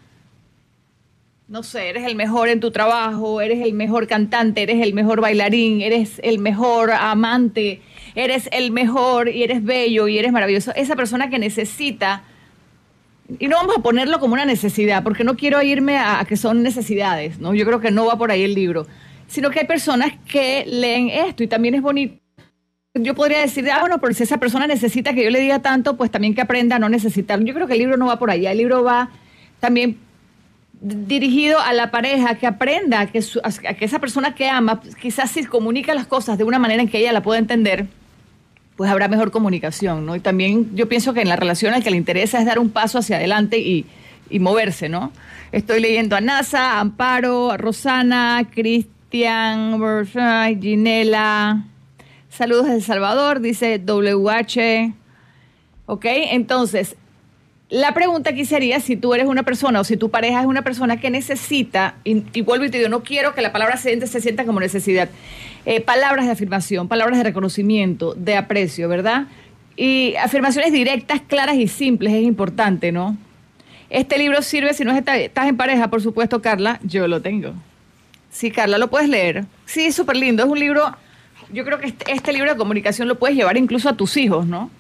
no 1.48 1.62
sé, 1.62 1.90
eres 1.90 2.04
el 2.04 2.16
mejor 2.16 2.48
en 2.48 2.60
tu 2.60 2.70
trabajo, 2.70 3.40
eres 3.40 3.64
el 3.64 3.74
mejor 3.74 4.06
cantante, 4.06 4.62
eres 4.62 4.82
el 4.82 4.94
mejor 4.94 5.20
bailarín, 5.20 5.80
eres 5.80 6.20
el 6.22 6.38
mejor 6.38 6.90
amante 6.90 7.82
eres 8.14 8.48
el 8.52 8.70
mejor 8.70 9.28
y 9.28 9.42
eres 9.42 9.64
bello 9.64 10.08
y 10.08 10.18
eres 10.18 10.32
maravilloso. 10.32 10.72
Esa 10.74 10.96
persona 10.96 11.30
que 11.30 11.38
necesita, 11.38 12.22
y 13.38 13.48
no 13.48 13.56
vamos 13.56 13.76
a 13.76 13.82
ponerlo 13.82 14.20
como 14.20 14.34
una 14.34 14.44
necesidad, 14.44 15.02
porque 15.02 15.24
no 15.24 15.36
quiero 15.36 15.62
irme 15.62 15.98
a, 15.98 16.24
que 16.28 16.36
son 16.36 16.62
necesidades, 16.62 17.38
¿no? 17.38 17.54
Yo 17.54 17.64
creo 17.64 17.80
que 17.80 17.90
no 17.90 18.06
va 18.06 18.16
por 18.16 18.30
ahí 18.30 18.42
el 18.42 18.54
libro, 18.54 18.86
sino 19.26 19.50
que 19.50 19.60
hay 19.60 19.66
personas 19.66 20.12
que 20.28 20.64
leen 20.66 21.08
esto 21.08 21.42
y 21.42 21.48
también 21.48 21.74
es 21.74 21.82
bonito. 21.82 22.24
Yo 22.96 23.16
podría 23.16 23.40
decir, 23.40 23.68
ah, 23.72 23.80
bueno, 23.80 23.98
pero 23.98 24.14
si 24.14 24.22
esa 24.22 24.38
persona 24.38 24.68
necesita 24.68 25.14
que 25.14 25.24
yo 25.24 25.30
le 25.30 25.40
diga 25.40 25.58
tanto, 25.58 25.96
pues 25.96 26.12
también 26.12 26.32
que 26.32 26.40
aprenda 26.40 26.76
a 26.76 26.78
no 26.78 26.88
necesitar. 26.88 27.42
Yo 27.42 27.52
creo 27.52 27.66
que 27.66 27.72
el 27.72 27.80
libro 27.80 27.96
no 27.96 28.06
va 28.06 28.20
por 28.20 28.30
ahí, 28.30 28.46
el 28.46 28.56
libro 28.56 28.84
va 28.84 29.10
también 29.58 29.98
dirigido 30.80 31.58
a 31.58 31.72
la 31.72 31.90
pareja 31.90 32.36
que 32.36 32.46
aprenda 32.46 33.06
que, 33.06 33.18
a 33.42 33.74
que 33.74 33.84
esa 33.84 33.98
persona 33.98 34.36
que 34.36 34.48
ama, 34.48 34.80
quizás 35.02 35.32
si 35.32 35.42
comunica 35.44 35.92
las 35.92 36.06
cosas 36.06 36.38
de 36.38 36.44
una 36.44 36.60
manera 36.60 36.82
en 36.82 36.88
que 36.88 36.98
ella 36.98 37.12
la 37.12 37.20
pueda 37.24 37.40
entender, 37.40 37.88
pues 38.76 38.88
habrá 38.88 39.08
mejor 39.08 39.32
comunicación, 39.32 40.06
¿no? 40.06 40.14
Y 40.14 40.20
también 40.20 40.76
yo 40.76 40.88
pienso 40.88 41.12
que 41.14 41.22
en 41.22 41.28
la 41.28 41.36
relación 41.36 41.74
al 41.74 41.82
que 41.82 41.90
le 41.90 41.96
interesa 41.96 42.38
es 42.38 42.46
dar 42.46 42.60
un 42.60 42.70
paso 42.70 42.98
hacia 42.98 43.16
adelante 43.16 43.58
y, 43.58 43.86
moverse, 44.38 44.88
¿no? 44.88 45.10
Estoy 45.50 45.80
leyendo 45.80 46.14
a 46.14 46.20
NASA, 46.20 46.74
a 46.74 46.80
Amparo, 46.80 47.50
a 47.50 47.56
Rosana, 47.56 48.48
Cristian, 48.52 49.80
Ginela. 50.60 51.74
Saludos 52.36 52.66
de 52.66 52.74
El 52.74 52.82
Salvador, 52.82 53.38
dice 53.40 53.78
WH. 53.78 54.92
Ok, 55.86 56.04
entonces, 56.04 56.96
la 57.70 57.94
pregunta 57.94 58.30
aquí 58.30 58.44
sería 58.44 58.80
si 58.80 58.96
tú 58.96 59.14
eres 59.14 59.28
una 59.28 59.44
persona 59.44 59.78
o 59.78 59.84
si 59.84 59.97
tu 59.97 60.10
pareja 60.10 60.40
es 60.40 60.47
una 60.47 60.62
persona 60.62 60.99
que 60.99 61.10
necesita, 61.10 61.94
y, 62.02 62.40
vuelvo 62.40 62.64
y 62.64 62.70
te 62.70 62.78
digo, 62.78 62.88
no 62.88 63.04
quiero 63.04 63.36
que 63.36 63.40
la 63.40 63.52
palabra 63.52 63.76
se, 63.76 64.04
se 64.08 64.20
sienta 64.20 64.44
como 64.44 64.58
necesidad. 64.58 65.10
Eh, 65.64 65.80
palabras 65.80 66.26
de 66.26 66.32
afirmación, 66.32 66.88
palabras 66.88 67.18
de 67.18 67.25
reconocimiento, 67.25 68.14
de 68.14 68.36
aprecio, 68.36 68.88
¿verdad? 68.88 69.28
Y 69.76 70.16
afirmaciones 70.16 70.73
directas, 70.73 71.20
claras 71.20 71.54
y 71.54 71.68
simples 71.68 72.14
es 72.14 72.25
importante, 72.25 72.90
¿no? 72.90 73.16
Este 73.90 74.18
libro 74.18 74.42
sirve 74.42 74.75
si 74.75 74.84
no 74.84 74.90
estás 74.90 75.47
en 75.47 75.56
pareja, 75.56 75.88
por 75.88 76.02
supuesto, 76.02 76.42
Carla, 76.42 76.80
yo 76.82 77.06
lo 77.06 77.23
tengo. 77.23 77.54
Sí, 78.32 78.50
Carla, 78.50 78.78
lo 78.78 78.90
puedes 78.90 79.08
leer. 79.08 79.44
Sí, 79.66 79.84
es 79.84 79.94
súper 79.94 80.16
lindo. 80.16 80.42
Es 80.42 80.49
un 80.49 80.58
libro, 80.58 80.97
yo 81.54 81.64
creo 81.64 81.78
que 81.78 81.86
este, 81.86 82.12
este, 82.12 82.32
libro 82.32 82.50
de 82.50 82.56
comunicación 82.56 83.08
lo 83.08 83.19
puedes 83.19 83.36
llevar 83.36 83.56
incluso 83.56 83.88
a 83.88 83.97
tus 83.97 84.17
hijos, 84.17 84.47
¿no? 84.47 84.71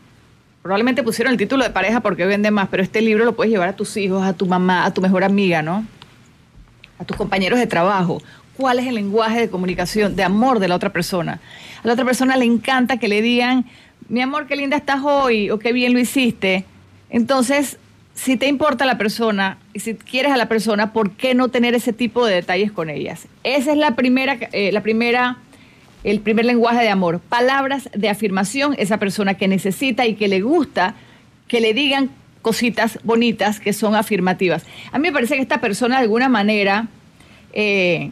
Probablemente 0.62 1.02
pusieron 1.02 1.32
el 1.32 1.38
título 1.38 1.64
de 1.64 1.70
pareja 1.70 2.00
porque 2.00 2.26
vende 2.26 2.50
más, 2.50 2.68
pero 2.68 2.82
este 2.82 3.00
libro 3.00 3.24
lo 3.24 3.34
puedes 3.34 3.52
llevar 3.52 3.68
a 3.68 3.76
tus 3.76 3.96
hijos, 3.96 4.22
a 4.22 4.32
tu 4.32 4.46
mamá, 4.46 4.84
a 4.84 4.92
tu 4.92 5.00
mejor 5.00 5.24
amiga, 5.24 5.62
¿no? 5.62 5.86
A 6.98 7.04
tus 7.04 7.16
compañeros 7.16 7.58
de 7.58 7.66
trabajo 7.66 8.20
cuál 8.56 8.78
es 8.78 8.86
el 8.86 8.94
lenguaje 8.94 9.40
de 9.40 9.50
comunicación, 9.50 10.16
de 10.16 10.22
amor 10.22 10.58
de 10.58 10.68
la 10.68 10.76
otra 10.76 10.90
persona. 10.90 11.40
A 11.82 11.86
la 11.86 11.92
otra 11.94 12.04
persona 12.04 12.36
le 12.36 12.44
encanta 12.44 12.98
que 12.98 13.08
le 13.08 13.22
digan, 13.22 13.66
mi 14.08 14.20
amor, 14.20 14.46
qué 14.46 14.56
linda 14.56 14.76
estás 14.76 15.00
hoy 15.02 15.50
o 15.50 15.58
qué 15.58 15.72
bien 15.72 15.92
lo 15.92 15.98
hiciste. 15.98 16.64
Entonces, 17.10 17.78
si 18.14 18.36
te 18.36 18.46
importa 18.46 18.86
la 18.86 18.96
persona 18.96 19.58
y 19.72 19.80
si 19.80 19.94
quieres 19.94 20.32
a 20.32 20.36
la 20.36 20.48
persona, 20.48 20.92
¿por 20.92 21.12
qué 21.12 21.34
no 21.34 21.48
tener 21.48 21.74
ese 21.74 21.92
tipo 21.92 22.24
de 22.26 22.36
detalles 22.36 22.70
con 22.70 22.90
ellas? 22.90 23.26
Esa 23.42 23.72
es 23.72 23.78
la 23.78 23.96
primera, 23.96 24.38
eh, 24.52 24.70
la 24.72 24.82
primera, 24.82 25.38
el 26.04 26.20
primer 26.20 26.44
lenguaje 26.44 26.82
de 26.82 26.90
amor. 26.90 27.20
Palabras 27.20 27.88
de 27.94 28.08
afirmación, 28.08 28.74
esa 28.78 28.98
persona 28.98 29.34
que 29.34 29.48
necesita 29.48 30.06
y 30.06 30.14
que 30.14 30.28
le 30.28 30.42
gusta 30.42 30.94
que 31.48 31.60
le 31.60 31.74
digan 31.74 32.10
cositas 32.42 32.98
bonitas 33.02 33.58
que 33.58 33.72
son 33.72 33.94
afirmativas. 33.94 34.64
A 34.92 34.98
mí 34.98 35.08
me 35.08 35.12
parece 35.12 35.36
que 35.36 35.42
esta 35.42 35.60
persona 35.60 35.96
de 35.96 36.02
alguna 36.02 36.28
manera 36.28 36.88
eh, 37.52 38.10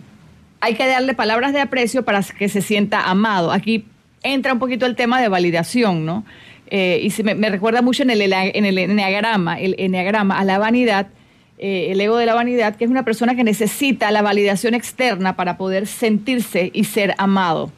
hay 0.61 0.74
que 0.74 0.87
darle 0.87 1.14
palabras 1.14 1.52
de 1.52 1.61
aprecio 1.61 2.05
para 2.05 2.22
que 2.22 2.48
se 2.48 2.62
sienta 2.62 3.02
amado. 3.11 3.52
Aquí 3.52 3.85
entra 4.22 4.55
un 4.55 4.59
poquito 4.59 4.87
el 4.87 4.96
tema 4.96 5.20
de 5.20 5.28
validación, 5.28 6.07
¿no? 6.07 6.24
Eh, 6.68 7.00
y 7.02 7.11
se 7.11 7.22
me, 7.22 7.50
recuerda 7.50 7.83
mucho 7.83 8.02
en 8.02 8.11
el, 8.11 8.22
en 8.22 8.64
el 8.64 8.78
enneagrama, 8.78 9.61
el 9.61 9.74
enneagrama 9.76 10.38
a 10.38 10.44
la 10.44 10.59
vanidad, 10.59 11.09
eh, 11.59 11.88
el 11.90 12.00
ego 12.00 12.16
de 12.16 12.24
la 12.24 12.35
vanidad, 12.35 12.76
que 12.76 12.85
es 12.85 12.90
una 12.90 13.05
persona 13.05 13.35
que 13.35 13.44
necesita 13.44 14.11
la 14.11 14.22
validación 14.22 14.72
externa 14.72 15.37
para 15.37 15.59
poder 15.59 15.87
sentirse 15.87 16.70
y 16.72 16.85
ser 16.85 17.14
amado. 17.18 17.70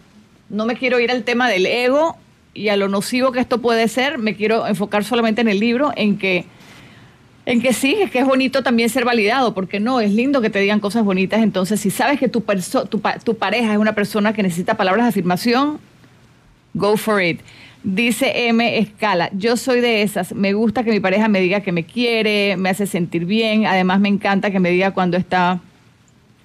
No 0.49 0.67
me 0.67 0.77
quiero 0.77 1.01
ir 1.01 1.11
al 1.11 1.25
tema 1.25 1.49
del 1.49 1.67
ego 1.67 2.17
y 2.53 2.69
a 2.69 2.77
lo 2.77 2.89
nocivo 2.89 3.33
que 3.33 3.41
esto 3.41 3.61
puede 3.61 3.89
ser, 3.89 4.19
me 4.19 4.37
quiero 4.37 4.67
enfocar 4.67 5.05
solamente 5.05 5.41
en 5.41 5.49
el 5.49 5.59
libro, 5.59 5.93
en 5.97 6.19
que 6.19 6.47
en 7.47 7.61
que 7.61 7.73
sí, 7.75 7.97
es 8.01 8.11
que 8.11 8.21
es 8.21 8.27
bonito 8.27 8.63
también 8.63 8.89
ser 8.89 9.05
validado, 9.05 9.53
porque 9.53 9.79
no, 9.79 10.01
es 10.01 10.13
lindo 10.13 10.41
que 10.41 10.49
te 10.49 10.61
digan 10.61 10.81
cosas 10.81 11.05
bonitas. 11.05 11.43
Entonces, 11.43 11.79
si 11.79 11.91
sabes 11.91 12.19
que 12.19 12.29
tu, 12.29 12.43
tu, 12.43 13.37
pareja 13.37 13.73
es 13.73 13.79
una 13.79 13.95
persona 13.95 14.33
que 14.33 14.43
necesita 14.43 14.77
palabras 14.77 15.05
de 15.05 15.09
afirmación, 15.11 15.79
go 16.73 16.97
for 16.97 17.23
it. 17.23 17.41
Dice 17.83 18.49
M. 18.49 18.79
Escala, 18.79 19.29
yo 19.35 19.59
soy 19.59 19.81
de 19.81 20.01
esas, 20.01 20.33
me 20.33 20.55
gusta 20.55 20.85
que 20.85 20.91
mi 20.91 21.01
pareja 21.01 21.29
me 21.29 21.41
diga 21.41 21.61
que 21.61 21.71
me 21.71 21.85
quiere, 21.85 22.57
me 22.57 22.71
hace 22.71 22.87
sentir 22.87 23.27
bien, 23.27 23.67
además 23.67 24.01
me 24.01 24.09
encanta 24.09 24.51
que 24.51 24.59
me 24.59 24.71
diga 24.71 24.93
cuando 24.93 25.19
está, 25.19 25.61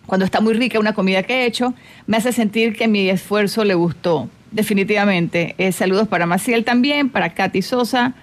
cuando 0.10 0.26
está 0.26 0.42
muy 0.42 0.54
rica 0.54 0.80
una 0.80 0.94
comida 0.94 1.24
que 1.24 1.44
he 1.44 1.46
hecho, 1.46 1.74
me 2.08 2.18
hace 2.18 2.34
sentir 2.34 2.76
que 2.76 2.88
mi 2.88 3.10
esfuerzo 3.10 3.64
le 3.64 3.76
gustó, 3.76 4.28
definitivamente. 4.52 5.56
Eh, 5.58 5.72
saludos 5.72 6.08
para 6.08 6.26
Maciel 6.26 6.66
también, 6.66 7.10
para 7.10 7.34
Katy 7.34 7.62
Sosa. 7.62 8.14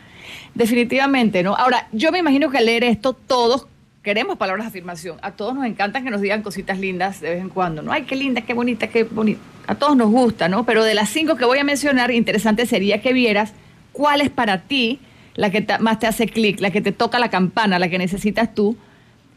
Definitivamente, 0.55 1.43
¿no? 1.43 1.55
Ahora, 1.55 1.89
yo 1.93 2.13
me 2.13 2.19
imagino 2.19 2.51
que 2.51 2.59
al 2.59 2.67
leer 2.67 2.85
esto 2.85 3.13
todos 3.13 3.67
queremos 4.03 4.37
palabras 4.37 4.67
de 4.67 4.69
afirmación. 4.69 5.19
A 5.23 5.33
todos 5.33 5.55
nos 5.55 5.65
encantan 5.65 6.05
que 6.05 6.11
nos 6.11 6.21
digan 6.21 6.43
cositas 6.43 6.79
lindas 6.79 7.21
de 7.21 7.31
vez 7.31 7.41
en 7.41 7.49
cuando, 7.49 7.83
¿no? 7.83 7.93
Ay, 7.93 8.03
qué 8.03 8.17
linda, 8.17 8.41
qué 8.41 8.53
bonita, 8.53 8.89
qué 8.89 9.05
bonita. 9.05 9.41
A 9.67 9.75
todos 9.77 9.97
nos 9.97 10.11
gusta, 10.11 10.49
¿no? 10.49 10.65
Pero 10.67 10.85
de 10.85 10.95
las 10.95 11.09
cinco 11.09 11.37
que 11.37 11.45
voy 11.45 11.59
a 11.59 11.65
mencionar, 11.65 12.11
interesante 12.11 12.67
sería 12.67 13.01
que 13.01 13.13
vieras 13.13 13.53
cuál 13.93 14.21
es 14.21 14.31
para 14.31 14.63
ti 14.63 15.01
la 15.35 15.51
que 15.51 15.67
más 15.81 15.99
te 15.99 16.07
hace 16.07 16.27
clic, 16.27 16.61
la 16.61 16.71
que 16.71 16.81
te 16.81 16.93
toca 16.93 17.19
la 17.19 17.31
campana, 17.31 17.79
la 17.79 17.89
que 17.89 17.99
necesitas 17.99 18.55
tú. 18.55 18.77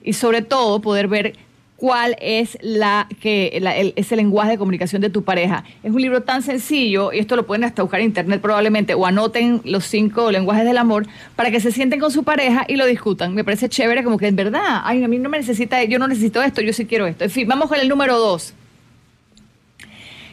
Y 0.01 0.13
sobre 0.13 0.41
todo 0.41 0.81
poder 0.81 1.07
ver 1.07 1.33
cuál 1.79 2.17
es 2.19 2.57
la 2.61 3.07
que 3.21 3.51
el, 3.53 3.93
ese 3.95 4.17
lenguaje 4.17 4.51
de 4.51 4.57
comunicación 4.57 5.01
de 5.01 5.09
tu 5.09 5.23
pareja. 5.23 5.63
Es 5.81 5.93
un 5.93 6.01
libro 6.01 6.23
tan 6.23 6.41
sencillo, 6.41 7.13
y 7.13 7.19
esto 7.19 7.37
lo 7.37 7.47
pueden 7.47 7.63
hasta 7.63 7.81
buscar 7.81 8.01
en 8.01 8.07
internet 8.07 8.41
probablemente, 8.41 8.93
o 8.95 9.05
anoten 9.05 9.61
los 9.63 9.85
cinco 9.85 10.29
lenguajes 10.29 10.65
del 10.65 10.77
amor 10.77 11.07
para 11.37 11.51
que 11.51 11.61
se 11.61 11.71
sienten 11.71 12.01
con 12.01 12.11
su 12.11 12.23
pareja 12.23 12.65
y 12.67 12.75
lo 12.75 12.85
discutan. 12.85 13.33
Me 13.33 13.45
parece 13.45 13.69
chévere, 13.69 14.03
como 14.03 14.17
que 14.17 14.27
en 14.27 14.35
verdad, 14.35 14.81
ay, 14.83 15.03
a 15.03 15.07
mí 15.07 15.17
no 15.19 15.29
me 15.29 15.37
necesita, 15.37 15.81
yo 15.85 15.99
no 15.99 16.07
necesito 16.09 16.43
esto, 16.43 16.61
yo 16.61 16.73
sí 16.73 16.85
quiero 16.85 17.07
esto. 17.07 17.23
En 17.23 17.29
fin, 17.29 17.47
vamos 17.47 17.69
con 17.69 17.79
el 17.79 17.87
número 17.87 18.17
dos. 18.17 18.53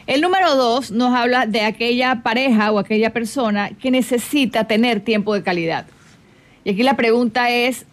El 0.05 0.19
número 0.21 0.55
dos 0.55 0.91
nos 0.91 1.15
habla 1.15 1.45
de 1.45 1.61
aquella 1.61 2.23
pareja 2.23 2.73
o 2.73 2.79
aquella 2.79 3.13
persona 3.13 3.69
que 3.69 3.89
necesita 3.89 4.65
tener 4.65 4.99
tiempo 4.99 5.33
de 5.33 5.43
calidad. 5.43 5.85
Y 6.65 6.71
aquí 6.71 6.83
la 6.83 6.97
pregunta 6.97 7.49
es, 7.51 7.85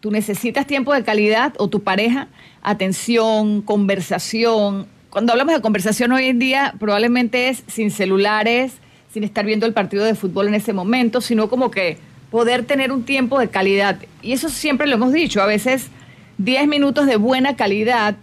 ¿tú 0.00 0.10
necesitas 0.10 0.66
tiempo 0.66 0.92
de 0.92 1.04
calidad 1.04 1.54
o 1.56 1.68
tu 1.68 1.82
pareja? 1.82 2.28
Atención, 2.70 3.62
conversación, 3.62 4.86
cuando 5.10 5.32
hablamos 5.32 5.54
de 5.54 5.60
conversación 5.60 6.12
hoy 6.12 6.26
en 6.26 6.38
día, 6.38 6.74
probablemente 6.78 7.48
es 7.48 7.64
sin 7.66 7.90
celulares, 7.90 8.74
sin 9.12 9.24
estar 9.24 9.46
viendo 9.46 9.66
el 9.66 9.72
partido 9.72 10.04
de 10.04 10.14
fútbol 10.14 10.48
en 10.48 10.54
ese 10.54 10.72
momento, 10.72 11.20
sino 11.20 11.48
como 11.48 11.70
que 11.70 11.96
poder 12.30 12.64
tener 12.64 12.92
un 12.92 13.04
tiempo 13.04 13.38
de 13.38 13.48
calidad. 13.48 13.98
Y 14.22 14.32
eso 14.32 14.50
siempre 14.50 14.86
lo 14.86 14.96
hemos 14.96 15.12
dicho, 15.12 15.40
a 15.40 15.46
veces 15.46 15.88
10 16.36 16.68
minutos 16.68 17.06
de 17.06 17.16
buena 17.16 17.56
calidad 17.56 18.16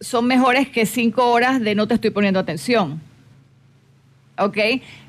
son 0.00 0.26
mejores 0.26 0.68
que 0.68 0.84
5 0.84 1.30
horas 1.30 1.60
de 1.60 1.74
no 1.74 1.86
te 1.86 1.94
estoy 1.94 2.10
poniendo 2.10 2.40
atención. 2.40 3.00
¿Ok? 4.36 4.58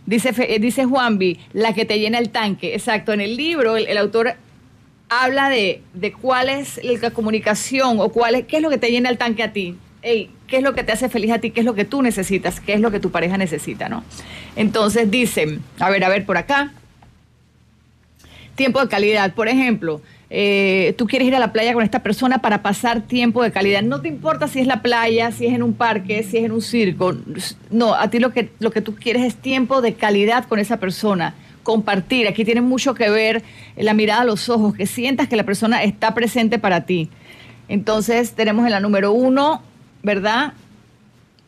Dice, 0.06 0.34
eh, 0.38 0.60
dice 0.60 0.86
Juanvi, 0.86 1.40
la 1.54 1.74
que 1.74 1.86
te 1.86 2.00
llena 2.00 2.20
el 2.20 2.30
tanque. 2.30 2.74
Exacto, 2.74 3.12
en 3.14 3.22
el 3.22 3.36
libro 3.38 3.78
el, 3.78 3.98
autor 3.98 4.36
habla 5.10 5.50
de, 5.50 5.82
de, 5.94 6.14
cuál 6.14 6.50
es 6.50 6.80
la 6.84 7.12
comunicación 7.12 8.00
o 8.00 8.10
cuál 8.10 8.36
es, 8.36 8.46
qué 8.46 8.58
es 8.58 8.62
lo 8.62 8.70
que 8.70 8.78
te 8.78 8.92
llena 8.92 9.10
el 9.10 9.18
tanque 9.18 9.44
a 9.44 9.52
ti. 9.52 9.76
qué 10.02 10.30
es 10.48 10.64
lo 10.64 10.74
que 10.74 10.84
te 10.84 10.92
hace 10.92 11.10
feliz 11.10 11.32
a 11.32 11.40
ti, 11.40 11.52
qué 11.52 11.60
es 11.60 11.66
lo 11.66 11.74
que 11.74 11.86
tú 11.86 12.02
necesitas, 12.02 12.60
qué 12.60 12.74
es 12.74 12.80
lo 12.80 12.92
que 12.92 13.00
tu 13.00 13.12
pareja 13.12 13.38
necesita, 13.38 13.90
¿no? 13.90 14.04
Entonces 14.56 15.12
dicen, 15.12 15.62
a 15.80 15.90
ver, 15.90 16.04
a 16.04 16.10
ver, 16.10 16.26
por 16.26 16.38
acá, 16.38 16.74
tiempo 18.56 18.82
de 18.82 18.88
calidad, 18.88 19.34
por 19.34 19.48
ejemplo, 19.48 20.02
eh, 20.30 20.94
tú 20.98 21.08
quieres 21.08 21.28
ir 21.28 21.36
a 21.36 21.40
la 21.40 21.52
playa 21.52 21.74
con 21.74 21.84
esta 21.84 22.04
persona 22.04 22.40
para 22.40 22.62
pasar 22.62 23.02
tiempo 23.02 23.42
de 23.42 23.52
calidad. 23.52 23.82
No 23.82 24.02
te 24.02 24.08
importa 24.08 24.48
si 24.48 24.60
es 24.60 24.68
la 24.68 24.82
playa, 24.82 25.32
si 25.32 25.48
es 25.48 25.54
en 25.54 25.64
un 25.64 25.74
parque, 25.74 26.24
si 26.24 26.38
es 26.38 26.46
en 26.46 26.52
un 26.52 26.62
circo. 26.62 27.16
No, 27.72 27.96
a 27.96 28.10
ti 28.10 28.20
lo 28.20 28.32
que, 28.32 28.52
lo 28.60 28.72
que 28.72 28.82
tú 28.82 28.96
quieres 28.96 29.24
es 29.24 29.36
tiempo 29.36 29.82
de 29.82 29.94
calidad 29.94 30.46
con 30.46 30.60
esa 30.60 30.78
persona. 30.78 31.34
Compartir. 31.70 32.28
Aquí 32.28 32.44
tiene 32.44 32.62
mucho 32.62 32.96
que 32.96 33.12
ver 33.12 33.44
la 33.78 33.94
mirada 33.94 34.22
a 34.22 34.26
los 34.26 34.50
ojos, 34.50 34.74
que 34.74 34.88
sientas 34.88 35.28
que 35.28 35.36
la 35.36 35.44
persona 35.44 35.84
está 35.84 36.16
presente 36.16 36.58
para 36.58 36.88
ti. 36.88 37.10
Entonces 37.68 38.34
tenemos 38.34 38.66
en 38.66 38.72
la 38.72 38.80
número 38.80 39.12
uno, 39.12 39.62
¿verdad? 40.02 40.54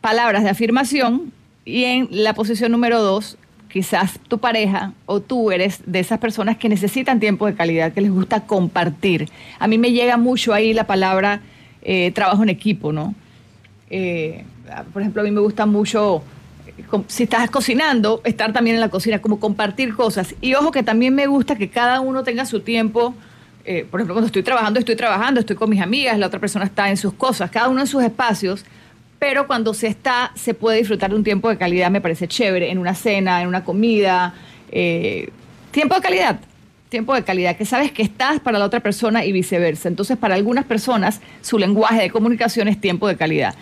Palabras 0.00 0.44
de 0.44 0.50
afirmación. 0.50 1.32
Y 1.64 1.82
en 1.82 2.06
la 2.12 2.34
posición 2.34 2.70
número 2.70 3.02
dos, 3.02 3.36
quizás 3.68 4.20
tu 4.28 4.38
pareja 4.38 4.92
o 5.06 5.18
tú 5.18 5.50
eres 5.50 5.80
de 5.86 5.98
esas 5.98 6.20
personas 6.20 6.56
que 6.56 6.68
necesitan 6.68 7.18
tiempo 7.18 7.46
de 7.46 7.54
calidad, 7.54 7.92
que 7.92 8.00
les 8.00 8.12
gusta 8.12 8.46
compartir. 8.46 9.28
A 9.58 9.66
mí 9.66 9.76
me 9.76 9.90
llega 9.90 10.18
mucho 10.18 10.54
ahí 10.54 10.72
la 10.72 10.86
palabra 10.86 11.40
eh, 11.82 12.12
trabajo 12.12 12.44
en 12.44 12.48
equipo, 12.48 12.92
¿no? 12.92 13.12
Eh, 13.90 14.44
por 14.92 15.02
ejemplo, 15.02 15.22
a 15.22 15.24
mí 15.24 15.32
me 15.32 15.40
gusta 15.40 15.66
mucho, 15.66 16.22
si 17.08 17.22
estás 17.24 17.50
cocinando, 17.50 18.20
estar 18.24 18.52
también 18.52 18.76
en 18.76 18.80
la 18.80 18.88
cocina, 18.88 19.20
como 19.20 19.40
compartir 19.40 19.94
cosas. 19.94 20.34
Y 20.40 20.54
ojo 20.54 20.70
que 20.70 20.82
también 20.82 21.14
me 21.14 21.26
gusta 21.26 21.56
que 21.56 21.68
cada 21.68 22.00
uno 22.00 22.22
tenga 22.22 22.44
su 22.44 22.60
tiempo. 22.60 23.14
por 23.90 24.00
ejemplo, 24.00 24.14
cuando 24.14 24.26
estoy 24.26 24.42
trabajando, 24.42 24.78
estoy 24.78 24.96
trabajando, 24.96 25.40
estoy 25.40 25.56
con 25.56 25.70
mis 25.70 25.80
amigas, 25.80 26.18
la 26.18 26.26
otra 26.26 26.40
persona 26.40 26.64
está 26.64 26.90
en 26.90 26.96
sus 26.96 27.12
cosas, 27.14 27.50
cada 27.50 27.68
uno 27.68 27.80
en 27.80 27.86
sus 27.86 28.02
espacios 28.02 28.64
pero 29.22 29.46
cuando 29.46 29.72
se 29.72 29.86
está, 29.86 30.32
se 30.34 30.52
puede 30.52 30.78
disfrutar 30.78 31.10
de 31.10 31.14
un 31.14 31.22
tiempo 31.22 31.48
de 31.48 31.56
calidad, 31.56 31.92
me 31.92 32.00
parece 32.00 32.26
chévere, 32.26 32.72
en 32.72 32.78
una 32.78 32.92
cena, 32.92 33.40
en 33.40 33.46
una 33.46 33.62
comida. 33.62 34.34
Eh, 34.72 35.30
tiempo 35.70 35.94
de 35.94 36.00
calidad, 36.00 36.40
tiempo 36.88 37.14
de 37.14 37.22
calidad, 37.22 37.56
que 37.56 37.64
sabes 37.64 37.92
que 37.92 38.02
estás 38.02 38.40
para 38.40 38.58
la 38.58 38.64
otra 38.64 38.80
persona 38.80 39.24
y 39.24 39.30
viceversa. 39.30 39.86
Entonces, 39.86 40.18
para 40.18 40.34
algunas 40.34 40.64
personas, 40.64 41.20
su 41.40 41.56
lenguaje 41.56 42.02
de 42.02 42.10
comunicación 42.10 42.66
es 42.66 42.80
tiempo 42.80 43.06
de 43.06 43.16
calidad. 43.16 43.54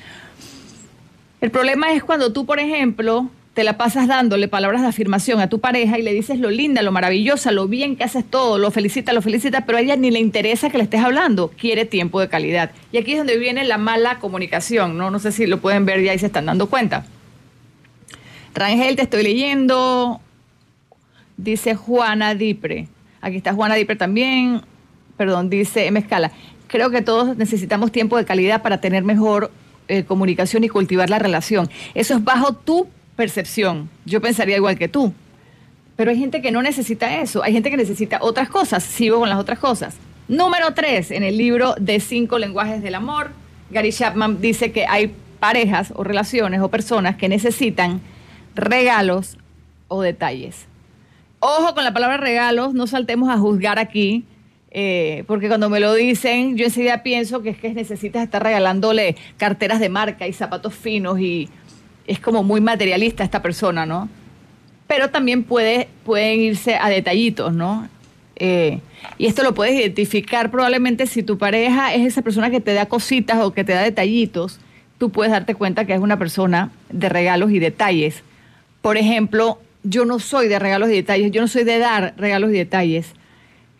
El 1.40 1.50
problema 1.50 1.92
es 1.92 2.04
cuando 2.04 2.32
tú, 2.32 2.44
por 2.44 2.58
ejemplo, 2.58 3.30
te 3.54 3.64
la 3.64 3.78
pasas 3.78 4.06
dándole 4.06 4.46
palabras 4.46 4.82
de 4.82 4.88
afirmación 4.88 5.40
a 5.40 5.48
tu 5.48 5.58
pareja 5.58 5.98
y 5.98 6.02
le 6.02 6.12
dices 6.12 6.38
lo 6.38 6.50
linda, 6.50 6.82
lo 6.82 6.92
maravillosa, 6.92 7.50
lo 7.50 7.66
bien 7.66 7.96
que 7.96 8.04
haces 8.04 8.24
todo, 8.24 8.58
lo 8.58 8.70
felicita, 8.70 9.12
lo 9.12 9.22
felicita, 9.22 9.64
pero 9.66 9.78
a 9.78 9.80
ella 9.80 9.96
ni 9.96 10.10
le 10.10 10.18
interesa 10.18 10.70
que 10.70 10.76
le 10.76 10.84
estés 10.84 11.00
hablando, 11.00 11.50
quiere 11.58 11.86
tiempo 11.86 12.20
de 12.20 12.28
calidad. 12.28 12.72
Y 12.92 12.98
aquí 12.98 13.12
es 13.12 13.18
donde 13.18 13.38
viene 13.38 13.64
la 13.64 13.78
mala 13.78 14.18
comunicación, 14.18 14.98
¿no? 14.98 15.10
No 15.10 15.18
sé 15.18 15.32
si 15.32 15.46
lo 15.46 15.60
pueden 15.60 15.86
ver 15.86 16.02
ya 16.02 16.14
y 16.14 16.18
se 16.18 16.26
están 16.26 16.46
dando 16.46 16.68
cuenta. 16.68 17.06
Rangel, 18.54 18.96
te 18.96 19.02
estoy 19.02 19.22
leyendo, 19.22 20.20
dice 21.36 21.74
Juana 21.74 22.34
Dipre. 22.34 22.88
Aquí 23.20 23.36
está 23.36 23.54
Juana 23.54 23.74
Dipre 23.76 23.96
también, 23.96 24.60
perdón, 25.16 25.50
dice 25.50 25.86
M. 25.86 25.98
Escala. 25.98 26.32
Creo 26.66 26.90
que 26.90 27.02
todos 27.02 27.36
necesitamos 27.36 27.90
tiempo 27.90 28.16
de 28.16 28.24
calidad 28.24 28.62
para 28.62 28.80
tener 28.80 29.02
mejor 29.02 29.50
eh, 29.90 30.04
comunicación 30.04 30.64
y 30.64 30.68
cultivar 30.68 31.10
la 31.10 31.18
relación. 31.18 31.68
Eso 31.94 32.14
es 32.14 32.24
bajo 32.24 32.52
tu 32.54 32.88
percepción. 33.16 33.90
Yo 34.04 34.20
pensaría 34.20 34.56
igual 34.56 34.78
que 34.78 34.88
tú. 34.88 35.12
Pero 35.96 36.12
hay 36.12 36.18
gente 36.18 36.40
que 36.40 36.50
no 36.50 36.62
necesita 36.62 37.20
eso. 37.20 37.42
Hay 37.42 37.52
gente 37.52 37.70
que 37.70 37.76
necesita 37.76 38.18
otras 38.22 38.48
cosas. 38.48 38.82
Sigo 38.84 39.18
con 39.18 39.28
las 39.28 39.38
otras 39.38 39.58
cosas. 39.58 39.96
Número 40.28 40.72
tres, 40.74 41.10
en 41.10 41.24
el 41.24 41.36
libro 41.36 41.74
de 41.78 41.98
cinco 41.98 42.38
lenguajes 42.38 42.82
del 42.82 42.94
amor, 42.94 43.32
Gary 43.70 43.92
Chapman 43.92 44.40
dice 44.40 44.70
que 44.70 44.86
hay 44.86 45.12
parejas 45.40 45.92
o 45.96 46.04
relaciones 46.04 46.60
o 46.60 46.68
personas 46.68 47.16
que 47.16 47.28
necesitan 47.28 48.00
regalos 48.54 49.36
o 49.88 50.02
detalles. 50.02 50.66
Ojo 51.40 51.74
con 51.74 51.82
la 51.82 51.92
palabra 51.92 52.16
regalos, 52.16 52.74
no 52.74 52.86
saltemos 52.86 53.28
a 53.28 53.38
juzgar 53.38 53.78
aquí, 53.78 54.24
eh, 54.70 55.24
porque 55.26 55.48
cuando 55.48 55.68
me 55.68 55.80
lo 55.80 55.94
dicen, 55.94 56.56
yo 56.56 56.66
enseguida 56.66 57.02
pienso 57.02 57.42
que 57.42 57.50
es 57.50 57.58
que 57.58 57.74
necesitas 57.74 58.22
estar 58.22 58.42
regalándole 58.42 59.16
carteras 59.36 59.80
de 59.80 59.88
marca 59.88 60.28
y 60.28 60.32
zapatos 60.32 60.74
finos 60.74 61.18
y 61.18 61.48
es 62.06 62.20
como 62.20 62.42
muy 62.42 62.60
materialista 62.60 63.24
esta 63.24 63.42
persona, 63.42 63.84
¿no? 63.84 64.08
Pero 64.86 65.10
también 65.10 65.42
puede, 65.42 65.88
pueden 66.04 66.40
irse 66.40 66.76
a 66.76 66.88
detallitos, 66.88 67.52
¿no? 67.52 67.88
Eh, 68.36 68.80
y 69.18 69.26
esto 69.26 69.42
lo 69.42 69.54
puedes 69.54 69.74
identificar 69.74 70.50
probablemente 70.50 71.06
si 71.06 71.22
tu 71.22 71.36
pareja 71.36 71.92
es 71.92 72.06
esa 72.06 72.22
persona 72.22 72.50
que 72.50 72.60
te 72.60 72.72
da 72.72 72.86
cositas 72.86 73.38
o 73.42 73.52
que 73.52 73.64
te 73.64 73.72
da 73.72 73.82
detallitos, 73.82 74.60
tú 74.98 75.10
puedes 75.10 75.32
darte 75.32 75.54
cuenta 75.54 75.84
que 75.84 75.94
es 75.94 76.00
una 76.00 76.18
persona 76.18 76.70
de 76.90 77.08
regalos 77.08 77.50
y 77.50 77.58
detalles. 77.58 78.22
Por 78.82 78.96
ejemplo, 78.96 79.58
yo 79.82 80.04
no 80.04 80.20
soy 80.20 80.48
de 80.48 80.58
regalos 80.58 80.90
y 80.90 80.94
detalles, 80.94 81.32
yo 81.32 81.40
no 81.40 81.48
soy 81.48 81.64
de 81.64 81.78
dar 81.78 82.14
regalos 82.16 82.50
y 82.50 82.54
detalles 82.54 83.14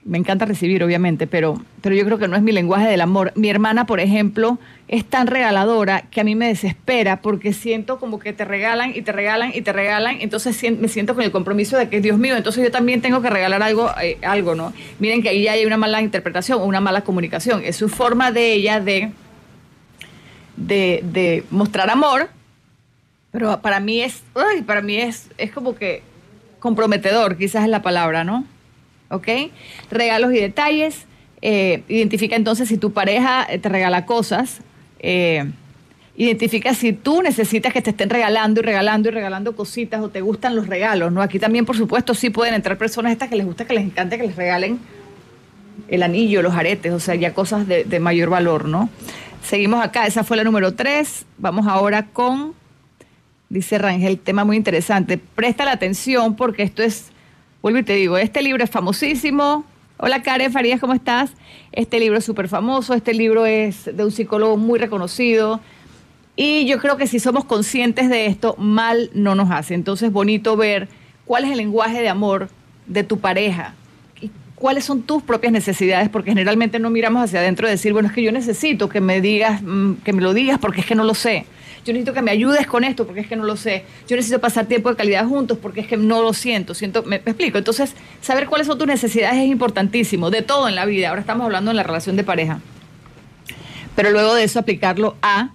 me 0.04 0.16
encanta 0.16 0.46
recibir, 0.46 0.82
obviamente, 0.82 1.26
pero, 1.26 1.60
pero 1.82 1.94
yo 1.94 2.04
creo 2.06 2.18
que 2.18 2.26
no 2.26 2.34
es 2.34 2.42
mi 2.42 2.52
lenguaje 2.52 2.88
del 2.88 3.02
amor. 3.02 3.32
Mi 3.34 3.50
hermana, 3.50 3.86
por 3.86 4.00
ejemplo, 4.00 4.58
es 4.88 5.04
tan 5.04 5.26
regaladora 5.26 6.02
que 6.10 6.22
a 6.22 6.24
mí 6.24 6.34
me 6.34 6.48
desespera 6.48 7.20
porque 7.20 7.52
siento 7.52 7.98
como 7.98 8.18
que 8.18 8.32
te 8.32 8.46
regalan 8.46 8.92
y 8.94 9.02
te 9.02 9.12
regalan 9.12 9.52
y 9.54 9.60
te 9.60 9.72
regalan, 9.72 10.16
entonces 10.20 10.58
me 10.78 10.88
siento 10.88 11.14
con 11.14 11.22
el 11.22 11.30
compromiso 11.30 11.76
de 11.76 11.90
que, 11.90 12.00
Dios 12.00 12.18
mío, 12.18 12.34
entonces 12.36 12.64
yo 12.64 12.70
también 12.70 13.02
tengo 13.02 13.20
que 13.20 13.28
regalar 13.28 13.62
algo, 13.62 13.90
eh, 14.02 14.16
algo 14.22 14.54
¿no? 14.54 14.72
Miren 14.98 15.22
que 15.22 15.28
ahí 15.28 15.48
hay 15.48 15.66
una 15.66 15.76
mala 15.76 16.00
interpretación 16.00 16.60
o 16.60 16.64
una 16.64 16.80
mala 16.80 17.02
comunicación. 17.02 17.62
Es 17.62 17.76
su 17.76 17.90
forma 17.90 18.32
de 18.32 18.54
ella 18.54 18.80
de, 18.80 19.10
de, 20.56 21.04
de 21.04 21.44
mostrar 21.50 21.90
amor, 21.90 22.30
pero 23.32 23.60
para 23.60 23.80
mí 23.80 24.00
es, 24.00 24.22
para 24.66 24.80
mí 24.80 24.96
es, 24.96 25.28
es 25.36 25.52
como 25.52 25.74
que 25.74 26.02
comprometedor, 26.58 27.36
quizás 27.36 27.64
es 27.64 27.68
la 27.70 27.82
palabra, 27.82 28.24
¿no? 28.24 28.46
¿Ok? 29.10 29.28
Regalos 29.90 30.32
y 30.32 30.40
detalles. 30.40 31.06
Eh, 31.42 31.82
identifica 31.88 32.36
entonces 32.36 32.68
si 32.68 32.76
tu 32.78 32.92
pareja 32.92 33.46
te 33.60 33.68
regala 33.68 34.06
cosas. 34.06 34.60
Eh, 35.00 35.44
identifica 36.16 36.74
si 36.74 36.92
tú 36.92 37.22
necesitas 37.22 37.72
que 37.72 37.80
te 37.80 37.90
estén 37.90 38.10
regalando 38.10 38.60
y 38.60 38.62
regalando 38.62 39.08
y 39.08 39.12
regalando 39.12 39.56
cositas 39.56 40.02
o 40.02 40.10
te 40.10 40.20
gustan 40.20 40.54
los 40.54 40.66
regalos, 40.66 41.10
¿no? 41.12 41.22
Aquí 41.22 41.38
también, 41.38 41.64
por 41.64 41.76
supuesto, 41.76 42.14
sí 42.14 42.28
pueden 42.28 42.52
entrar 42.52 42.76
personas 42.76 43.12
estas 43.12 43.30
que 43.30 43.36
les 43.36 43.46
gusta, 43.46 43.64
que 43.64 43.72
les 43.74 43.84
encanta 43.84 44.18
que 44.18 44.24
les 44.24 44.36
regalen 44.36 44.78
el 45.88 46.02
anillo, 46.02 46.42
los 46.42 46.54
aretes, 46.54 46.92
o 46.92 47.00
sea, 47.00 47.14
ya 47.14 47.32
cosas 47.32 47.66
de, 47.66 48.00
mayor 48.00 48.28
valor, 48.28 48.66
¿no? 48.66 48.90
Seguimos 49.42 49.82
acá, 49.82 50.06
esa 50.06 50.22
fue 50.22 50.36
la 50.36 50.44
número 50.44 50.74
tres. 50.74 51.24
Vamos 51.38 51.66
ahora 51.66 52.06
con, 52.08 52.52
dice 53.48 53.78
Rangel, 53.78 54.18
tema 54.18 54.44
muy 54.44 54.56
interesante. 54.56 55.16
Presta 55.16 55.64
la 55.64 55.72
atención 55.72 56.36
porque 56.36 56.62
esto 56.64 56.82
es 56.82 57.06
vuelvo 57.62 57.78
y 57.78 57.82
te 57.82 57.94
digo, 57.94 58.16
este 58.18 58.42
libro 58.42 58.64
es 58.64 58.70
famosísimo. 58.70 59.64
Hola 59.98 60.22
Karen 60.22 60.52
Farías, 60.52 60.80
¿cómo 60.80 60.94
estás? 60.94 61.32
Este 61.72 62.00
libro 62.00 62.18
es 62.18 62.24
súper 62.24 62.48
famoso, 62.48 62.94
este 62.94 63.12
libro 63.12 63.44
es 63.44 63.84
de 63.84 64.04
un 64.04 64.10
psicólogo 64.10 64.56
muy 64.56 64.78
reconocido. 64.78 65.60
Y 66.36 66.66
yo 66.66 66.78
creo 66.78 66.96
que 66.96 67.06
si 67.06 67.20
somos 67.20 67.44
conscientes 67.44 68.08
de 68.08 68.26
esto, 68.26 68.54
mal 68.56 69.10
no 69.12 69.34
nos 69.34 69.50
hace. 69.50 69.74
Entonces, 69.74 70.10
bonito 70.10 70.56
ver 70.56 70.88
cuál 71.26 71.44
es 71.44 71.50
el 71.50 71.58
lenguaje 71.58 72.00
de 72.00 72.08
amor 72.08 72.48
de 72.86 73.04
tu 73.04 73.18
pareja 73.18 73.74
cuáles 74.60 74.84
son 74.84 75.00
tus 75.00 75.22
propias 75.22 75.54
necesidades, 75.54 76.10
porque 76.10 76.32
generalmente 76.32 76.78
no 76.78 76.90
miramos 76.90 77.24
hacia 77.24 77.40
adentro 77.40 77.66
y 77.66 77.70
decir, 77.70 77.94
bueno, 77.94 78.08
es 78.08 78.14
que 78.14 78.22
yo 78.22 78.30
necesito 78.30 78.90
que 78.90 79.00
me 79.00 79.22
digas, 79.22 79.62
mm, 79.62 79.94
que 80.04 80.12
me 80.12 80.20
lo 80.20 80.34
digas 80.34 80.58
porque 80.58 80.82
es 80.82 80.86
que 80.86 80.94
no 80.94 81.02
lo 81.02 81.14
sé 81.14 81.46
yo 81.84 81.92
necesito 81.92 82.12
que 82.12 82.22
me 82.22 82.30
ayudes 82.30 82.66
con 82.66 82.84
esto 82.84 83.06
porque 83.06 83.20
es 83.20 83.26
que 83.26 83.36
no 83.36 83.44
lo 83.44 83.56
sé, 83.56 83.84
yo 84.08 84.16
necesito 84.16 84.40
pasar 84.40 84.66
tiempo 84.66 84.90
de 84.90 84.96
calidad 84.96 85.26
juntos 85.26 85.58
porque 85.60 85.80
es 85.80 85.86
que 85.86 85.96
no 85.96 86.22
lo 86.22 86.32
siento, 86.32 86.74
siento, 86.74 87.02
me, 87.02 87.16
explico. 87.16 87.58
Entonces, 87.58 87.94
saber 88.20 88.46
cuáles 88.46 88.66
son 88.66 88.78
tus 88.78 88.86
necesidades 88.86 89.38
es 89.38 89.48
importantísimo, 89.48 90.30
de 90.30 90.42
todo 90.42 90.68
en 90.68 90.74
la 90.74 90.84
vida. 90.84 91.08
Ahora 91.08 91.20
estamos 91.20 91.44
hablando 91.44 91.70
en 91.70 91.76
la 91.76 91.82
relación 91.82 92.16
de 92.16 92.24
pareja. 92.24 92.60
Pero 93.96 94.10
luego 94.10 94.34
de 94.34 94.44
eso 94.44 94.58
aplicarlo 94.58 95.16
a, 95.22 95.50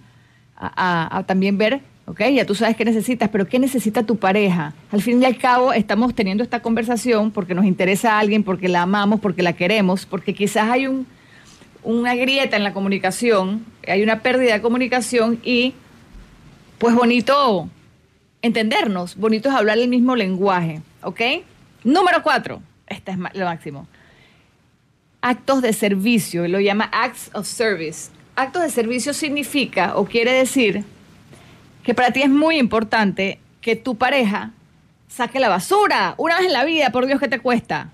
a, 0.57 1.23
también 1.25 1.57
ver 1.57 1.81
¿ok? 2.07 2.21
Ya 2.33 2.45
tú 2.45 2.53
sabes 2.53 2.75
qué 2.75 2.85
necesitas, 2.85 3.29
pero 3.29 3.47
¿qué 3.47 3.57
necesita 3.57 4.03
tu 4.03 4.17
pareja? 4.17 4.73
Al 4.91 5.01
fin 5.01 5.21
y 5.21 5.25
al 5.25 5.37
cabo 5.37 5.73
estamos 5.73 6.13
teniendo 6.13 6.43
esta 6.43 6.61
conversación 6.61 7.31
porque 7.31 7.55
nos 7.55 7.65
interesa 7.65 8.13
a 8.13 8.19
alguien, 8.19 8.43
porque 8.43 8.69
la 8.69 8.83
amamos, 8.83 9.19
porque 9.19 9.41
la 9.41 9.53
queremos, 9.53 10.05
porque 10.05 10.33
quizás 10.33 10.69
hay 10.69 10.85
un, 10.85 11.07
una 11.83 12.13
grieta 12.15 12.57
en 12.57 12.63
la 12.63 12.73
comunicación, 12.73 13.65
hay 13.87 14.03
una 14.03 14.19
pérdida 14.19 14.53
de 14.53 14.61
comunicación 14.61 15.39
y 15.43 15.73
pues 16.77 16.95
bonito 16.95 17.69
entendernos, 18.41 19.15
bonito 19.15 19.49
es 19.49 19.55
hablar 19.55 19.77
el 19.77 19.87
mismo 19.87 20.15
lenguaje, 20.15 20.81
¿ok? 21.01 21.21
Número 21.83 22.21
cuatro, 22.23 22.61
este 22.87 23.11
es 23.11 23.17
lo 23.17 23.45
máximo. 23.45 23.87
Actos 25.21 25.61
de 25.61 25.73
servicio, 25.73 26.47
lo 26.47 26.59
llama 26.59 26.89
acts 26.91 27.31
of 27.33 27.47
service. 27.47 28.11
Actos 28.35 28.61
de 28.61 28.69
servicio 28.69 29.13
significa 29.13 29.95
o 29.95 30.05
quiere 30.05 30.31
decir 30.31 30.83
que 31.83 31.93
para 31.93 32.11
ti 32.11 32.21
es 32.21 32.29
muy 32.29 32.57
importante 32.57 33.39
que 33.61 33.75
tu 33.75 33.95
pareja 33.95 34.51
saque 35.07 35.39
la 35.39 35.49
basura 35.49 36.13
una 36.17 36.37
vez 36.37 36.47
en 36.47 36.53
la 36.53 36.65
vida, 36.65 36.91
por 36.91 37.05
Dios 37.07 37.19
que 37.19 37.27
te 37.27 37.39
cuesta. 37.39 37.89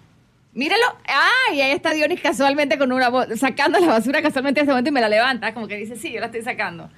Míralo. 0.54 0.84
¡Ah! 1.08 1.54
Y 1.54 1.62
ahí 1.62 1.72
está 1.72 1.92
Dionis 1.92 2.20
casualmente 2.20 2.78
con 2.78 2.92
una 2.92 3.10
sacando 3.38 3.80
la 3.80 3.88
basura 3.88 4.22
casualmente 4.22 4.60
en 4.60 4.66
ese 4.66 4.72
momento 4.72 4.90
y 4.90 4.94
me 4.94 5.02
la 5.02 5.08
levanta, 5.08 5.54
como 5.54 5.68
que 5.68 5.78
dice, 5.78 5.96
sí, 5.96 6.12
yo 6.12 6.20
la 6.20 6.26
estoy 6.26 6.42
sacando. 6.42 6.90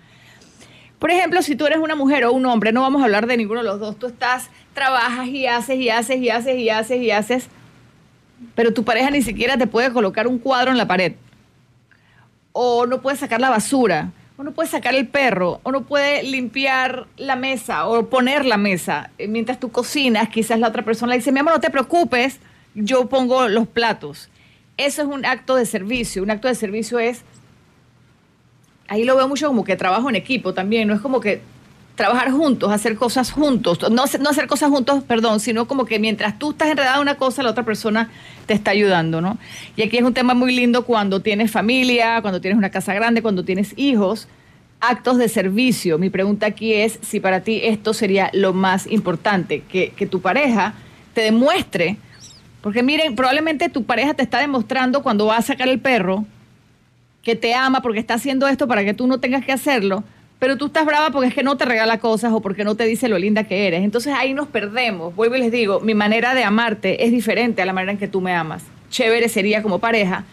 Por 1.03 1.11
ejemplo, 1.11 1.41
si 1.41 1.57
tú 1.57 1.65
eres 1.65 1.79
una 1.79 1.95
mujer 1.95 2.23
o 2.23 2.31
un 2.31 2.45
hombre, 2.45 2.71
no 2.71 2.79
vamos 2.79 3.01
a 3.01 3.03
hablar 3.03 3.27
de 3.27 3.35
ninguno 3.35 3.59
de 3.59 3.65
los 3.65 3.77
dos, 3.77 3.99
tú 3.99 4.07
estás, 4.07 4.49
trabajas 4.73 5.27
y 5.27 5.45
haces 5.47 5.77
y 5.77 5.89
haces 5.89 6.15
y 6.21 6.29
haces 6.29 6.57
y 6.57 6.69
haces 6.69 7.01
y 7.01 7.11
haces, 7.11 7.47
pero 8.55 8.73
tu 8.73 8.85
pareja 8.85 9.09
ni 9.09 9.21
siquiera 9.21 9.57
te 9.57 9.67
puede 9.67 9.91
colocar 9.91 10.27
un 10.27 10.39
cuadro 10.39 10.71
en 10.71 10.77
la 10.77 10.87
pared. 10.87 11.15
O 12.53 12.85
no 12.85 13.01
puede 13.01 13.17
sacar 13.17 13.41
la 13.41 13.49
basura, 13.49 14.11
o 14.37 14.43
no 14.43 14.53
puede 14.53 14.69
sacar 14.69 14.95
el 14.95 15.09
perro, 15.09 15.59
o 15.63 15.73
no 15.73 15.83
puede 15.83 16.23
limpiar 16.23 17.05
la 17.17 17.35
mesa 17.35 17.85
o 17.85 18.05
poner 18.07 18.45
la 18.45 18.55
mesa. 18.55 19.09
Eh, 19.17 19.27
mientras 19.27 19.59
tú 19.59 19.73
cocinas, 19.73 20.29
quizás 20.29 20.57
la 20.57 20.69
otra 20.69 20.85
persona 20.85 21.09
le 21.09 21.17
dice, 21.17 21.33
mi 21.33 21.39
amor, 21.41 21.51
no 21.51 21.59
te 21.59 21.69
preocupes, 21.69 22.39
yo 22.75 23.09
pongo 23.09 23.49
los 23.49 23.67
platos. 23.67 24.29
Eso 24.77 25.01
es 25.01 25.07
un 25.09 25.25
acto 25.25 25.57
de 25.57 25.65
servicio. 25.65 26.23
Un 26.23 26.31
acto 26.31 26.47
de 26.47 26.55
servicio 26.55 26.97
es 26.97 27.23
ahí 28.93 29.03
lo 29.03 29.15
veo 29.15 29.27
mucho 29.27 29.47
como 29.47 29.63
que 29.63 29.75
trabajo 29.75 30.09
en 30.09 30.15
equipo 30.15 30.53
también, 30.53 30.87
no 30.87 30.93
es 30.93 31.01
como 31.01 31.19
que 31.19 31.41
trabajar 31.95 32.31
juntos, 32.31 32.71
hacer 32.71 32.95
cosas 32.95 33.31
juntos, 33.31 33.79
no, 33.91 34.05
no 34.19 34.29
hacer 34.29 34.47
cosas 34.47 34.69
juntos, 34.69 35.03
perdón, 35.03 35.39
sino 35.39 35.67
como 35.67 35.85
que 35.85 35.99
mientras 35.99 36.39
tú 36.39 36.51
estás 36.51 36.69
enredada 36.69 36.95
en 36.95 37.01
una 37.01 37.15
cosa, 37.15 37.43
la 37.43 37.51
otra 37.51 37.63
persona 37.63 38.09
te 38.45 38.53
está 38.53 38.71
ayudando, 38.71 39.21
¿no? 39.21 39.37
Y 39.75 39.83
aquí 39.83 39.97
es 39.97 40.03
un 40.03 40.13
tema 40.13 40.33
muy 40.33 40.55
lindo 40.55 40.85
cuando 40.85 41.21
tienes 41.21 41.51
familia, 41.51 42.21
cuando 42.21 42.41
tienes 42.41 42.57
una 42.57 42.69
casa 42.69 42.93
grande, 42.93 43.21
cuando 43.21 43.43
tienes 43.43 43.73
hijos, 43.77 44.27
actos 44.79 45.17
de 45.17 45.29
servicio. 45.29 45.97
Mi 45.97 46.09
pregunta 46.09 46.47
aquí 46.47 46.73
es 46.73 46.99
si 47.01 47.19
para 47.19 47.41
ti 47.41 47.61
esto 47.63 47.93
sería 47.93 48.29
lo 48.33 48.53
más 48.53 48.87
importante, 48.87 49.61
que, 49.61 49.89
que 49.89 50.07
tu 50.07 50.19
pareja 50.21 50.73
te 51.13 51.21
demuestre, 51.21 51.97
porque 52.61 52.81
miren, 52.81 53.15
probablemente 53.15 53.69
tu 53.69 53.83
pareja 53.83 54.13
te 54.13 54.23
está 54.23 54.39
demostrando 54.39 55.03
cuando 55.03 55.27
va 55.27 55.37
a 55.37 55.41
sacar 55.41 55.67
el 55.67 55.79
perro, 55.79 56.25
que 57.23 57.35
te 57.35 57.55
ama 57.55 57.81
porque 57.81 57.99
está 57.99 58.15
haciendo 58.15 58.47
esto 58.47 58.67
para 58.67 58.83
que 58.83 58.93
tú 58.93 59.07
no 59.07 59.19
tengas 59.19 59.43
que 59.43 59.53
hacerlo, 59.53 60.03
pero 60.39 60.57
tú 60.57 60.65
estás 60.67 60.85
brava 60.85 61.09
porque 61.09 61.29
es 61.29 61.33
que 61.33 61.41
no 61.41 61.55
te 61.55 61.63
regala 61.63 61.97
cosas 61.99 62.33
o 62.33 62.41
porque 62.41 62.65
no 62.65 62.75
te 62.75 62.83
dice 62.83 63.07
lo 63.07 63.17
linda 63.17 63.45
que 63.45 63.65
eres. 63.65 63.81
Entonces 63.81 64.13
ahí 64.13 64.33
nos 64.33 64.49
perdemos. 64.49 65.15
Vuelvo 65.15 65.37
y 65.37 65.39
les 65.39 65.51
digo, 65.51 65.79
mi 65.79 65.95
manera 65.95 66.35
de 66.35 66.43
amarte 66.43 67.05
es 67.05 67.11
diferente 67.11 67.61
a 67.61 67.65
la 67.65 67.71
manera 67.71 67.93
en 67.93 67.97
que 67.97 68.09
tú 68.09 68.19
me 68.19 68.33
amas. 68.33 68.65
Chévere 68.89 69.29
sería 69.29 69.63
como 69.63 69.79
pareja 69.79 70.25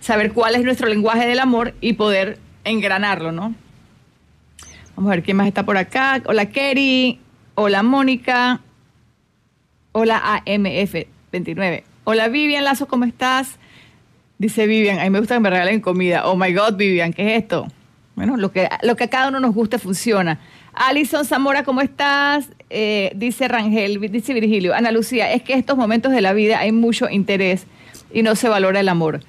saber 0.00 0.32
cuál 0.32 0.54
es 0.54 0.62
nuestro 0.62 0.88
lenguaje 0.88 1.26
del 1.26 1.38
amor 1.38 1.74
y 1.80 1.94
poder 1.94 2.38
engranarlo, 2.64 3.32
¿no? 3.32 3.54
Vamos 4.94 5.10
a 5.10 5.14
ver 5.14 5.22
quién 5.22 5.38
más 5.38 5.46
está 5.46 5.64
por 5.64 5.78
acá. 5.78 6.22
Hola 6.26 6.46
Kerry, 6.46 7.18
hola 7.54 7.82
Mónica, 7.82 8.60
hola 9.92 10.42
AMF29. 10.44 11.82
Hola 12.04 12.28
Vivian 12.28 12.64
Lazo, 12.64 12.86
¿cómo 12.86 13.06
estás? 13.06 13.58
Dice 14.38 14.66
Vivian, 14.66 14.98
a 14.98 15.04
mí 15.04 15.10
me 15.10 15.18
gusta 15.18 15.34
que 15.34 15.40
me 15.40 15.50
regalen 15.50 15.80
comida. 15.80 16.26
Oh 16.26 16.36
my 16.36 16.52
God, 16.52 16.76
Vivian, 16.76 17.12
¿qué 17.12 17.34
es 17.36 17.42
esto? 17.42 17.66
Bueno, 18.16 18.36
lo 18.36 18.52
que, 18.52 18.68
lo 18.82 18.96
que 18.96 19.04
a 19.04 19.10
cada 19.10 19.28
uno 19.28 19.40
nos 19.40 19.54
guste 19.54 19.78
funciona. 19.78 20.38
Alison 20.74 21.24
Zamora, 21.24 21.64
¿cómo 21.64 21.80
estás? 21.80 22.50
Eh, 22.68 23.12
dice 23.14 23.48
Rangel, 23.48 23.98
dice 24.10 24.34
Virgilio. 24.34 24.74
Ana 24.74 24.92
Lucía, 24.92 25.32
es 25.32 25.42
que 25.42 25.54
en 25.54 25.60
estos 25.60 25.76
momentos 25.78 26.12
de 26.12 26.20
la 26.20 26.34
vida 26.34 26.58
hay 26.58 26.72
mucho 26.72 27.08
interés 27.08 27.66
y 28.12 28.22
no 28.22 28.36
se 28.36 28.48
valora 28.48 28.80
el 28.80 28.88
amor. 28.90 29.20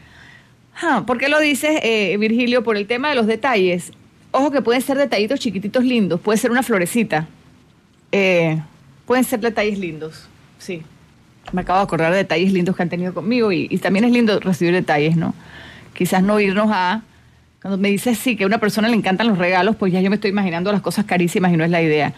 Ah, 0.82 1.04
¿Por 1.08 1.18
qué 1.18 1.30
lo 1.30 1.40
dices, 1.40 1.80
eh, 1.84 2.16
Virgilio? 2.20 2.64
Por 2.64 2.76
el 2.76 2.86
tema 2.86 3.10
de 3.10 3.16
los 3.16 3.28
detalles. 3.28 3.94
Ojo 4.32 4.52
que 4.52 4.62
pueden 4.62 4.82
ser 4.82 4.98
detallitos 4.98 5.40
chiquititos 5.40 5.86
lindos, 5.86 6.20
puede 6.20 6.38
ser 6.38 6.52
una 6.52 6.64
florecita. 6.64 7.28
Eh, 8.12 8.62
pueden 9.06 9.24
ser 9.24 9.40
detalles 9.40 9.80
lindos, 9.80 10.28
sí 10.60 10.84
me 11.52 11.62
acabo 11.62 11.80
de 11.80 11.84
acordar 11.84 12.12
de 12.12 12.18
detalles 12.18 12.52
lindos 12.54 12.76
que 12.76 12.84
han 12.84 12.90
tenido 12.90 13.14
conmigo 13.14 13.52
y, 13.52 13.68
también 13.78 14.06
es 14.06 14.12
lindo 14.12 14.40
recibir 14.40 14.74
detalles, 14.74 15.16
¿no? 15.16 15.34
Quizás 15.94 16.24
no 16.24 16.40
irnos 16.40 16.70
a... 16.72 17.02
Cuando 17.62 17.78
me 17.78 17.90
dices 17.90 18.18
sí, 18.20 18.36
que 18.36 18.44
a 18.44 18.48
una 18.48 18.60
persona 18.60 18.88
le 18.88 18.96
encantan 18.96 19.28
los 19.28 19.38
regalos, 19.38 19.76
pues 19.76 19.92
ya 19.92 20.00
yo 20.00 20.10
me 20.10 20.16
estoy 20.16 20.30
imaginando 20.30 20.72
las 20.72 20.82
cosas 20.82 21.06
carísimas 21.06 21.52
y 21.52 21.58
no 21.58 21.64
es 21.64 21.72
la 21.72 21.82
idea. 21.82 22.14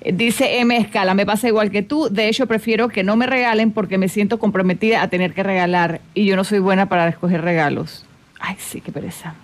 Eh, 0.00 0.12
dice 0.12 0.58
M. 0.58 0.76
Escala, 0.76 1.14
me 1.14 1.24
pasa 1.24 1.46
igual 1.46 1.70
que 1.70 1.82
tú, 1.82 2.08
de 2.10 2.28
hecho 2.28 2.46
prefiero 2.46 2.88
que 2.88 3.04
no 3.04 3.16
me 3.16 3.26
regalen 3.26 3.70
porque 3.70 3.98
me 3.98 4.08
siento 4.08 4.38
comprometida 4.38 5.02
a 5.02 5.08
tener 5.08 5.32
que 5.32 5.42
regalar 5.42 6.00
y 6.14 6.26
yo 6.26 6.36
no 6.36 6.44
soy 6.44 6.58
buena 6.58 6.88
para 6.88 7.08
escoger 7.08 7.42
regalos. 7.42 8.04
Ay, 8.40 8.56
sí, 8.58 8.80
qué 8.80 8.90
pereza. 8.90 9.34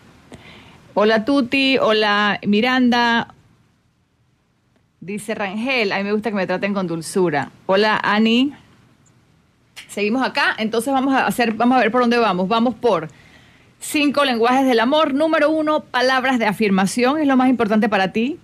Hola 0.94 1.24
Tuti, 1.24 1.76
hola 1.78 2.40
Miranda, 2.46 3.34
dice 5.00 5.34
Rangel, 5.34 5.92
a 5.92 5.98
mí 5.98 6.04
me 6.04 6.12
gusta 6.12 6.30
que 6.30 6.36
me 6.36 6.46
traten 6.46 6.72
con 6.72 6.86
dulzura. 6.86 7.50
Hola 7.66 8.00
Ani. 8.02 8.54
Seguimos 9.88 10.26
acá, 10.26 10.54
entonces 10.58 10.92
vamos 10.92 11.14
a 11.14 11.26
hacer, 11.26 11.54
vamos 11.54 11.76
a 11.76 11.80
ver 11.80 11.90
por 11.90 12.02
dónde 12.02 12.18
vamos. 12.18 12.48
Vamos 12.48 12.74
por 12.74 13.08
cinco 13.80 14.24
lenguajes 14.24 14.66
del 14.66 14.80
amor. 14.80 15.14
Número 15.14 15.50
uno, 15.50 15.80
palabras 15.80 16.38
de 16.38 16.46
afirmación 16.46 17.18
es 17.18 17.26
lo 17.26 17.36
más 17.36 17.48
importante 17.48 17.88
para 17.88 18.12
ti 18.12 18.38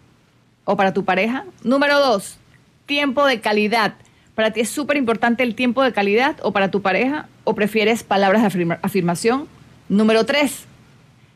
o 0.64 0.76
para 0.76 0.92
tu 0.92 1.04
pareja. 1.04 1.44
Número 1.62 1.98
dos, 1.98 2.38
tiempo 2.86 3.26
de 3.26 3.40
calidad. 3.40 3.94
¿Para 4.34 4.50
ti 4.50 4.60
es 4.60 4.70
súper 4.70 4.96
importante 4.96 5.42
el 5.42 5.54
tiempo 5.54 5.82
de 5.82 5.92
calidad 5.92 6.36
o 6.42 6.52
para 6.52 6.70
tu 6.70 6.80
pareja? 6.80 7.28
¿O 7.44 7.54
prefieres 7.54 8.02
palabras 8.02 8.40
de 8.54 8.78
afirmación? 8.82 9.46
Número 9.88 10.24
tres, 10.24 10.64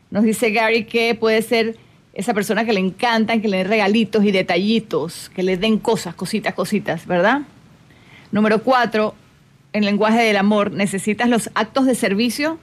nos 0.09 0.23
dice 0.23 0.51
Gary 0.51 0.85
que 0.85 1.13
puede 1.13 1.41
ser 1.43 1.77
esa 2.13 2.33
persona 2.33 2.65
que 2.65 2.73
le 2.73 2.79
encantan, 2.79 3.39
que 3.41 3.47
le 3.47 3.57
den 3.57 3.67
regalitos 3.67 4.23
y 4.23 4.31
detallitos, 4.31 5.29
que 5.35 5.43
le 5.43 5.57
den 5.57 5.77
cosas, 5.77 6.15
cositas, 6.15 6.55
cositas, 6.55 7.05
¿verdad? 7.05 7.41
Número 8.31 8.63
cuatro, 8.63 9.13
en 9.73 9.85
lenguaje 9.85 10.23
del 10.23 10.37
amor, 10.37 10.71
necesitas 10.71 11.29
los 11.29 11.49
actos 11.55 11.85
de 11.85 11.95
servicio, 11.95 12.57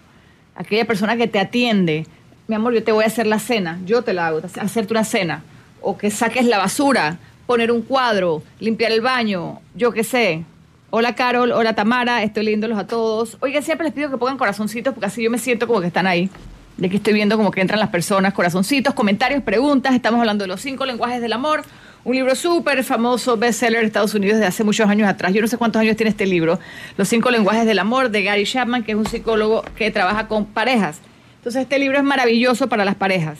aquella 0.54 0.84
persona 0.86 1.16
que 1.16 1.28
te 1.28 1.38
atiende, 1.38 2.06
mi 2.46 2.54
amor, 2.54 2.74
yo 2.74 2.84
te 2.84 2.92
voy 2.92 3.04
a 3.04 3.06
hacer 3.06 3.26
la 3.26 3.38
cena, 3.38 3.80
yo 3.86 4.02
te 4.02 4.12
la 4.12 4.26
hago, 4.26 4.40
hacerte 4.60 4.92
una 4.92 5.04
cena, 5.04 5.42
o 5.80 5.96
que 5.96 6.10
saques 6.10 6.44
la 6.44 6.58
basura, 6.58 7.18
poner 7.46 7.70
un 7.70 7.82
cuadro, 7.82 8.42
limpiar 8.60 8.92
el 8.92 9.00
baño, 9.00 9.60
yo 9.74 9.92
qué 9.92 10.04
sé. 10.04 10.44
Hola 10.90 11.14
Carol, 11.14 11.52
hola 11.52 11.74
Tamara, 11.74 12.22
estoy 12.22 12.44
leyéndolos 12.44 12.78
a 12.78 12.86
todos. 12.86 13.36
Oiga, 13.40 13.62
siempre 13.62 13.86
les 13.86 13.94
pido 13.94 14.10
que 14.10 14.16
pongan 14.16 14.38
corazoncitos 14.38 14.94
porque 14.94 15.06
así 15.06 15.22
yo 15.22 15.30
me 15.30 15.38
siento 15.38 15.66
como 15.66 15.80
que 15.80 15.88
están 15.88 16.06
ahí. 16.06 16.30
De 16.76 16.88
que 16.88 16.96
estoy 16.96 17.14
viendo 17.14 17.36
como 17.36 17.50
que 17.50 17.60
entran 17.60 17.80
las 17.80 17.88
personas, 17.88 18.32
corazoncitos, 18.32 18.94
comentarios, 18.94 19.42
preguntas. 19.42 19.94
Estamos 19.94 20.20
hablando 20.20 20.44
de 20.44 20.48
los 20.48 20.60
cinco 20.60 20.86
lenguajes 20.86 21.20
del 21.20 21.32
amor. 21.32 21.64
Un 22.04 22.14
libro 22.14 22.34
súper 22.34 22.84
famoso, 22.84 23.38
bestseller 23.38 23.80
en 23.80 23.86
Estados 23.86 24.14
Unidos 24.14 24.38
de 24.38 24.44
hace 24.44 24.62
muchos 24.62 24.86
años 24.90 25.08
atrás. 25.08 25.32
Yo 25.32 25.40
no 25.40 25.48
sé 25.48 25.56
cuántos 25.56 25.80
años 25.80 25.96
tiene 25.96 26.10
este 26.10 26.26
libro. 26.26 26.60
Los 26.98 27.08
cinco 27.08 27.30
lenguajes 27.30 27.64
del 27.64 27.78
amor 27.78 28.10
de 28.10 28.22
Gary 28.22 28.44
Chapman, 28.44 28.84
que 28.84 28.92
es 28.92 28.98
un 28.98 29.06
psicólogo 29.06 29.64
que 29.74 29.90
trabaja 29.90 30.28
con 30.28 30.44
parejas. 30.44 31.00
Entonces 31.38 31.62
este 31.62 31.78
libro 31.78 31.96
es 31.96 32.04
maravilloso 32.04 32.68
para 32.68 32.84
las 32.84 32.94
parejas. 32.94 33.38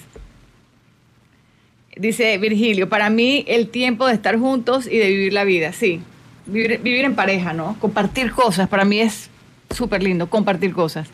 Dice 1.95 2.39
Virgilio, 2.39 2.89
para 2.89 3.11
mí 3.11 3.45
el 3.49 3.69
tiempo 3.69 4.07
de 4.07 4.15
estar 4.15 4.39
juntos 4.39 4.87
y 4.87 4.97
de 4.97 5.09
vivir 5.09 5.35
la 5.35 5.45
vida, 5.45 5.75
sí. 5.75 6.01
Vivir, 6.47 6.81
vivir 6.81 7.05
en 7.05 7.15
pareja, 7.15 7.53
¿no? 7.53 7.77
Compartir 7.81 8.33
cosas, 8.33 8.67
para 8.69 8.87
mí 8.87 8.99
es 8.99 9.29
súper 9.75 10.03
lindo, 10.03 10.31
compartir 10.31 10.73
cosas. 10.73 11.09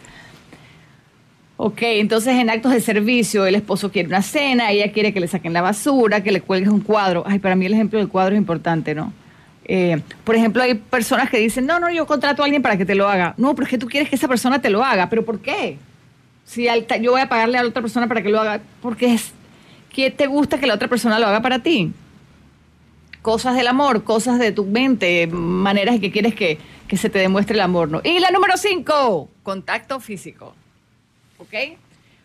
Ok, 1.62 1.83
entonces 1.83 2.37
en 2.37 2.49
actos 2.49 2.73
de 2.73 2.81
servicio 2.81 3.44
el 3.44 3.55
esposo 3.55 3.92
quiere 3.92 4.09
una 4.09 4.23
cena, 4.23 4.70
ella 4.70 4.92
quiere 4.92 5.12
que 5.12 5.20
le 5.20 5.29
saquen 5.29 5.53
la 5.53 5.61
basura, 5.61 6.23
que 6.23 6.33
le 6.33 6.40
cuelgues 6.40 6.70
un 6.70 6.81
cuadro. 6.81 7.23
Ay, 7.27 7.38
para 7.38 7.55
mí 7.55 7.66
el 7.66 7.75
ejemplo 7.75 7.99
del 7.99 8.09
cuadro 8.09 8.35
es 8.35 8.38
importante, 8.38 8.94
¿no? 8.94 9.12
Eh, 9.66 10.01
por 10.25 10.37
ejemplo, 10.37 10.62
hay 10.62 10.73
personas 10.73 11.29
que 11.29 11.37
dicen, 11.37 11.66
no, 11.66 11.79
no, 11.79 11.90
yo 11.90 12.07
contrato 12.07 12.40
a 12.40 12.46
alguien 12.46 12.62
para 12.62 12.79
que 12.79 12.87
te 12.87 12.94
lo 12.94 13.11
haga. 13.11 13.35
No, 13.37 13.55
pero 13.55 13.64
es 13.66 13.70
que 13.70 13.77
tú 13.77 13.88
quieres 13.88 14.09
que 14.09 14.16
esa 14.16 14.27
persona 14.27 14.62
te 14.62 14.70
lo 14.70 14.83
haga. 14.83 15.11
¿Pero 15.11 15.23
por 15.27 15.40
qué? 15.40 15.77
Si 16.46 16.66
yo 17.03 17.11
voy 17.11 17.20
a 17.20 17.29
pagarle 17.29 17.59
a 17.59 17.62
la 17.62 17.68
otra 17.68 17.83
persona 17.83 18.09
para 18.09 18.23
que 18.23 18.31
lo 18.31 18.40
haga, 18.40 18.62
porque 18.81 19.12
es 19.12 19.33
que 19.90 20.11
te 20.11 20.29
gusta 20.29 20.59
que 20.59 20.66
la 20.66 20.73
otra 20.73 20.88
persona 20.88 21.18
lo 21.18 21.27
haga 21.27 21.42
para 21.42 21.59
ti. 21.59 21.92
Cosas 23.20 23.55
del 23.55 23.66
amor, 23.66 24.03
cosas 24.03 24.38
de 24.38 24.53
tu 24.53 24.64
mente, 24.64 25.27
maneras 25.27 25.96
en 25.96 26.01
que 26.01 26.11
quieres 26.11 26.35
que, 26.35 26.57
que 26.88 26.96
se 26.96 27.11
te 27.11 27.18
demuestre 27.18 27.57
el 27.57 27.61
amor, 27.61 27.90
¿no? 27.90 28.01
Y 28.03 28.18
la 28.18 28.31
número 28.31 28.57
cinco, 28.57 29.29
contacto 29.42 30.01
físico. 30.01 30.55
¿Ok? 31.40 31.79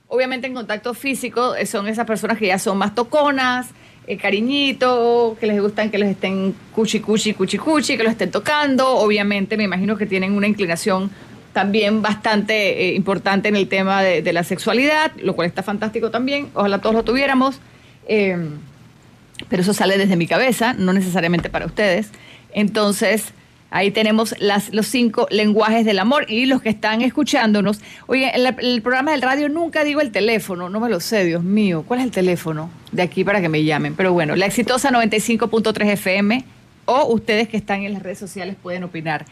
Obviamente 0.07 0.47
en 0.47 0.53
contacto 0.53 0.93
físico 0.93 1.55
eh, 1.55 1.65
son 1.65 1.87
esas 1.87 2.05
personas 2.05 2.37
que 2.37 2.47
ya 2.47 2.59
son 2.59 2.77
más 2.77 2.93
toconas, 2.93 3.67
eh, 4.07 4.17
cariñito, 4.17 5.35
que 5.39 5.47
les 5.47 5.59
gustan 5.59 5.89
que 5.89 5.97
les 5.97 6.11
estén 6.11 6.53
cuchi, 6.73 6.99
cuchi, 6.99 7.33
cuchi, 7.33 7.57
cuchi, 7.57 7.97
que 7.97 8.03
los 8.03 8.11
estén 8.11 8.29
tocando. 8.29 8.87
Obviamente 8.97 9.57
me 9.57 9.63
imagino 9.63 9.97
que 9.97 10.05
tienen 10.05 10.33
una 10.33 10.47
inclinación 10.47 11.09
también 11.53 12.01
bastante 12.01 12.89
eh, 12.89 12.93
importante 12.95 13.47
en 13.47 13.55
el 13.55 13.67
tema 13.67 14.03
de, 14.03 14.33
la 14.33 14.43
sexualidad, 14.43 15.11
lo 15.17 15.35
cual 15.35 15.47
está 15.47 15.63
fantástico 15.63 16.11
también. 16.11 16.49
Ojalá 16.53 16.79
todos 16.79 16.93
lo 16.93 17.03
tuviéramos. 17.03 17.59
pero 18.05 19.61
eso 19.61 19.73
sale 19.73 19.97
desde 19.97 20.15
mi 20.15 20.27
cabeza, 20.27 20.73
no 20.73 20.93
necesariamente 20.93 21.49
para 21.49 21.65
ustedes. 21.65 22.09
Entonces, 22.53 23.33
ahí 23.75 23.91
tenemos 23.91 24.33
los 24.39 24.87
cinco 24.87 25.27
lenguajes 25.29 25.85
del 25.85 25.99
amor 25.99 26.25
y 26.29 26.45
los 26.45 26.61
que 26.61 26.69
están 26.69 27.01
escuchándonos. 27.01 27.81
Oye, 28.07 28.31
en 28.33 28.55
el 28.57 28.81
programa 28.81 29.11
del 29.11 29.21
radio 29.21 29.49
nunca 29.49 29.83
digo 29.83 29.99
el 29.99 30.11
teléfono, 30.11 30.69
no 30.69 30.79
me 30.79 30.89
lo 30.89 31.01
sé, 31.01 31.25
Dios 31.25 31.43
mío. 31.43 31.83
¿Cuál 31.85 31.99
es 31.99 32.05
el 32.05 32.11
teléfono 32.11 32.69
de 32.93 33.01
aquí 33.01 33.25
para 33.25 33.41
que 33.41 33.49
me 33.49 33.65
llamen? 33.65 33.93
Pero 33.93 34.13
bueno, 34.13 34.37
la 34.37 34.45
exitosa 34.45 34.91
95.3 34.91 35.87
FM 35.87 36.45
o 36.85 37.05
ustedes 37.13 37.49
que 37.49 37.57
están 37.57 37.83
en 37.83 37.91
las 37.91 38.01
redes 38.01 38.17
sociales 38.17 38.55
pueden 38.63 38.85
opinar. 38.85 39.25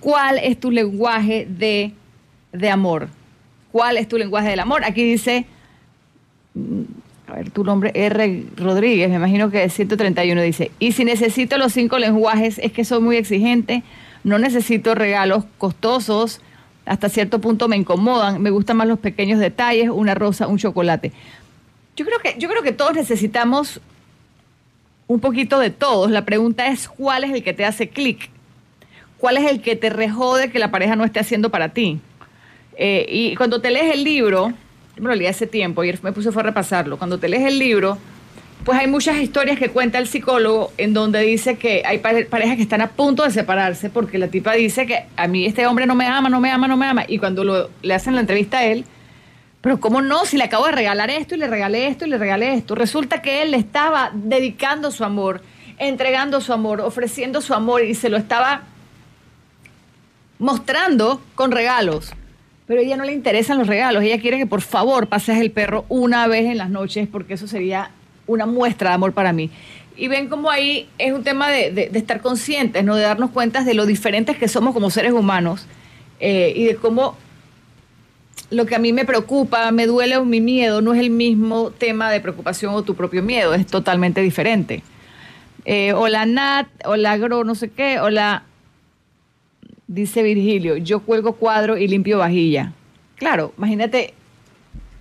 ¿Cuál 0.00 0.36
es 0.36 0.60
tu 0.60 0.70
lenguaje 0.70 1.46
de, 1.48 1.92
de 2.52 2.70
amor? 2.70 3.08
¿Cuál 3.72 3.96
es 3.96 4.06
tu 4.06 4.18
lenguaje 4.18 4.50
del 4.50 4.60
amor? 4.60 4.84
Aquí 4.84 5.02
dice 5.02 5.46
a 7.28 7.34
ver, 7.34 7.50
tu 7.50 7.62
nombre, 7.62 7.92
R. 7.94 8.44
Rodríguez, 8.56 9.10
me 9.10 9.16
imagino 9.16 9.50
que 9.50 9.62
es 9.62 9.74
131, 9.74 10.40
dice, 10.40 10.70
y 10.78 10.92
si 10.92 11.04
necesito 11.04 11.58
los 11.58 11.72
cinco 11.74 11.98
lenguajes, 11.98 12.58
es 12.58 12.72
que 12.72 12.84
soy 12.84 13.00
muy 13.00 13.16
exigente, 13.16 13.82
no 14.24 14.38
necesito 14.38 14.94
regalos 14.94 15.44
costosos, 15.58 16.40
hasta 16.86 17.10
cierto 17.10 17.38
punto 17.38 17.68
me 17.68 17.76
incomodan, 17.76 18.40
me 18.40 18.48
gustan 18.48 18.78
más 18.78 18.88
los 18.88 18.98
pequeños 18.98 19.40
detalles, 19.40 19.90
una 19.90 20.14
rosa, 20.14 20.46
un 20.46 20.56
chocolate. 20.56 21.12
Yo 21.96 22.06
creo 22.06 22.18
que, 22.20 22.36
yo 22.38 22.48
creo 22.48 22.62
que 22.62 22.72
todos 22.72 22.94
necesitamos 22.94 23.80
un 25.06 25.20
poquito 25.20 25.58
de 25.58 25.68
todos. 25.68 26.10
La 26.10 26.24
pregunta 26.24 26.68
es 26.68 26.88
cuál 26.88 27.24
es 27.24 27.32
el 27.32 27.42
que 27.42 27.52
te 27.52 27.66
hace 27.66 27.90
clic, 27.90 28.30
cuál 29.18 29.36
es 29.36 29.50
el 29.50 29.60
que 29.60 29.76
te 29.76 29.90
rejode 29.90 30.50
que 30.50 30.58
la 30.58 30.70
pareja 30.70 30.96
no 30.96 31.04
esté 31.04 31.20
haciendo 31.20 31.50
para 31.50 31.70
ti. 31.70 32.00
Eh, 32.76 33.04
y 33.06 33.34
cuando 33.34 33.60
te 33.60 33.70
lees 33.70 33.92
el 33.92 34.04
libro, 34.04 34.54
me 35.00 35.14
lo 35.14 35.28
hace 35.28 35.46
tiempo, 35.46 35.82
ayer 35.82 35.98
me 36.02 36.12
puse 36.12 36.32
fue 36.32 36.42
a 36.42 36.46
repasarlo. 36.46 36.98
Cuando 36.98 37.18
te 37.18 37.28
lees 37.28 37.44
el 37.44 37.58
libro, 37.58 37.98
pues 38.64 38.78
hay 38.78 38.86
muchas 38.86 39.16
historias 39.16 39.58
que 39.58 39.70
cuenta 39.70 39.98
el 39.98 40.06
psicólogo 40.06 40.72
en 40.76 40.92
donde 40.92 41.20
dice 41.20 41.56
que 41.56 41.82
hay 41.86 41.98
parejas 41.98 42.56
que 42.56 42.62
están 42.62 42.80
a 42.80 42.88
punto 42.88 43.22
de 43.22 43.30
separarse 43.30 43.88
porque 43.90 44.18
la 44.18 44.28
tipa 44.28 44.52
dice 44.52 44.86
que 44.86 45.04
a 45.16 45.26
mí 45.28 45.46
este 45.46 45.66
hombre 45.66 45.86
no 45.86 45.94
me 45.94 46.06
ama, 46.06 46.28
no 46.28 46.40
me 46.40 46.50
ama, 46.50 46.68
no 46.68 46.76
me 46.76 46.86
ama. 46.86 47.04
Y 47.08 47.18
cuando 47.18 47.44
lo, 47.44 47.70
le 47.82 47.94
hacen 47.94 48.14
la 48.14 48.20
entrevista 48.20 48.58
a 48.58 48.64
él, 48.64 48.84
pero 49.60 49.80
¿cómo 49.80 50.02
no? 50.02 50.24
Si 50.24 50.36
le 50.36 50.44
acabo 50.44 50.66
de 50.66 50.72
regalar 50.72 51.10
esto 51.10 51.34
y 51.34 51.38
le 51.38 51.48
regalé 51.48 51.88
esto 51.88 52.06
y 52.06 52.10
le 52.10 52.18
regalé 52.18 52.54
esto. 52.54 52.74
Resulta 52.74 53.22
que 53.22 53.42
él 53.42 53.52
le 53.52 53.56
estaba 53.56 54.10
dedicando 54.12 54.90
su 54.90 55.04
amor, 55.04 55.42
entregando 55.78 56.40
su 56.40 56.52
amor, 56.52 56.80
ofreciendo 56.80 57.40
su 57.40 57.54
amor 57.54 57.82
y 57.84 57.94
se 57.94 58.08
lo 58.08 58.16
estaba 58.16 58.62
mostrando 60.38 61.20
con 61.34 61.50
regalos 61.50 62.12
pero 62.68 62.82
ella 62.82 62.98
no 62.98 63.04
le 63.04 63.12
interesan 63.12 63.58
los 63.58 63.66
regalos, 63.66 64.04
ella 64.04 64.20
quiere 64.20 64.36
que 64.36 64.46
por 64.46 64.60
favor 64.60 65.08
pases 65.08 65.38
el 65.38 65.50
perro 65.50 65.86
una 65.88 66.26
vez 66.28 66.44
en 66.44 66.58
las 66.58 66.68
noches 66.68 67.08
porque 67.10 67.34
eso 67.34 67.48
sería 67.48 67.90
una 68.26 68.44
muestra 68.44 68.90
de 68.90 68.94
amor 68.96 69.14
para 69.14 69.32
mí. 69.32 69.50
Y 69.96 70.06
ven 70.06 70.28
como 70.28 70.50
ahí 70.50 70.86
es 70.98 71.12
un 71.14 71.24
tema 71.24 71.50
de, 71.50 71.90
estar 71.94 72.20
conscientes, 72.20 72.84
¿no? 72.84 72.94
de 72.94 73.02
darnos 73.02 73.30
cuenta 73.30 73.64
de 73.64 73.72
lo 73.72 73.86
diferentes 73.86 74.36
que 74.36 74.48
somos 74.48 74.74
como 74.74 74.90
seres 74.90 75.12
humanos 75.12 75.66
eh, 76.20 76.52
y 76.54 76.64
de 76.64 76.76
cómo 76.76 77.16
lo 78.50 78.66
que 78.66 78.76
a 78.76 78.78
mí 78.78 78.92
me 78.92 79.06
preocupa, 79.06 79.70
me 79.72 79.86
duele 79.86 80.18
o 80.18 80.26
mi 80.26 80.42
miedo 80.42 80.82
no 80.82 80.92
es 80.92 81.00
el 81.00 81.10
mismo 81.10 81.70
tema 81.70 82.10
de 82.10 82.20
preocupación 82.20 82.74
o 82.74 82.82
tu 82.82 82.94
propio 82.94 83.22
miedo, 83.22 83.54
es 83.54 83.66
totalmente 83.66 84.20
diferente. 84.20 84.82
Eh, 85.64 85.94
hola 85.94 86.26
Nat, 86.26 86.68
hola 86.84 87.16
Gro, 87.16 87.44
no 87.44 87.54
sé 87.54 87.70
qué, 87.70 87.98
hola 87.98 88.44
Dice 89.88 90.22
Virgilio, 90.22 90.76
yo 90.76 91.00
cuelgo 91.00 91.32
cuadro 91.32 91.78
y 91.78 91.88
limpio 91.88 92.18
vajilla. 92.18 92.74
Claro, 93.16 93.54
imagínate, 93.56 94.12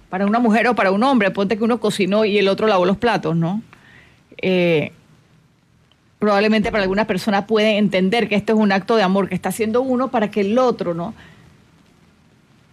para 0.09 0.25
una 0.25 0.39
mujer 0.39 0.65
o 0.69 0.75
para 0.75 0.91
un 0.91 1.03
hombre, 1.03 1.29
ponte 1.29 1.57
que 1.57 1.63
uno 1.65 1.81
cocinó 1.81 2.23
y 2.23 2.37
el 2.37 2.47
otro 2.47 2.67
lavó 2.67 2.85
los 2.85 2.95
platos, 2.95 3.35
¿no? 3.35 3.61
Eh, 4.41 4.93
probablemente 6.19 6.71
para 6.71 6.83
alguna 6.83 7.05
persona 7.05 7.45
puede 7.47 7.77
entender 7.77 8.29
que 8.29 8.35
esto 8.35 8.53
es 8.53 8.59
un 8.59 8.71
acto 8.71 8.95
de 8.95 9.03
amor 9.03 9.27
que 9.27 9.35
está 9.35 9.49
haciendo 9.49 9.81
uno 9.81 10.07
para 10.07 10.31
que 10.31 10.41
el 10.41 10.57
otro, 10.57 10.93
¿no? 10.93 11.13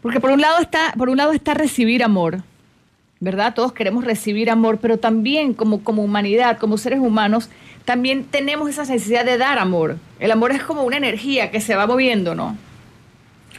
Porque 0.01 0.21
por 0.21 0.31
un 0.31 0.41
lado 0.41 0.61
está, 0.61 0.95
por 0.97 1.09
un 1.09 1.17
lado 1.17 1.33
está 1.33 1.53
recibir 1.55 2.05
amor, 2.05 2.43
¿verdad? 3.25 3.55
Todos 3.55 3.73
queremos 3.73 4.05
recibir 4.05 4.51
amor, 4.51 4.79
pero 4.81 4.99
también 4.99 5.55
como, 5.55 5.83
como 5.83 6.05
humanidad, 6.05 6.59
como 6.59 6.77
seres 6.77 7.01
humanos, 7.01 7.49
también 7.87 8.25
tenemos 8.25 8.69
esa 8.69 8.83
necesidad 8.83 9.25
de 9.25 9.39
dar 9.39 9.59
amor. 9.59 9.97
El 10.21 10.31
amor 10.31 10.53
es 10.53 10.63
como 10.63 10.83
una 10.83 10.99
energía 10.99 11.51
que 11.51 11.63
se 11.63 11.75
va 11.75 11.87
moviendo, 11.87 12.35
¿no? 12.35 12.57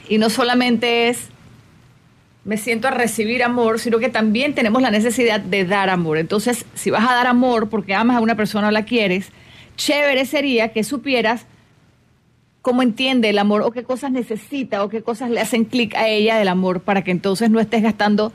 Y 0.08 0.20
no 0.20 0.30
solamente 0.30 1.10
es 1.10 1.30
me 2.44 2.58
siento 2.58 2.88
a 2.88 2.92
recibir 2.92 3.44
amor, 3.44 3.80
sino 3.80 3.98
que 3.98 4.08
también 4.08 4.54
tenemos 4.54 4.80
la 4.80 4.92
necesidad 4.92 5.40
de 5.40 5.66
dar 5.66 5.90
amor. 5.90 6.20
Entonces, 6.20 6.64
si 6.76 6.92
vas 6.92 7.10
a 7.10 7.16
dar 7.16 7.26
amor 7.26 7.70
porque 7.70 7.96
amas 7.96 8.18
a 8.18 8.20
una 8.20 8.36
persona 8.36 8.68
o 8.68 8.72
la 8.72 8.86
quieres, 8.86 9.32
chévere 9.78 10.28
sería 10.28 10.72
que 10.72 10.84
supieras 10.84 11.48
cómo 12.62 12.84
entiende 12.84 13.32
el 13.32 13.40
amor 13.40 13.64
o 13.64 13.72
qué 13.72 13.84
cosas 13.84 14.12
necesita 14.12 14.84
o 14.84 14.90
qué 14.90 15.02
cosas 15.02 15.32
le 15.32 15.42
hacen 15.42 15.66
clic 15.66 15.96
a 15.96 16.08
ella 16.08 16.38
del 16.38 16.50
amor 16.50 16.82
para 16.82 17.04
que 17.04 17.10
entonces 17.10 17.50
no 17.50 17.60
estés 17.60 17.82
gastando 17.82 18.32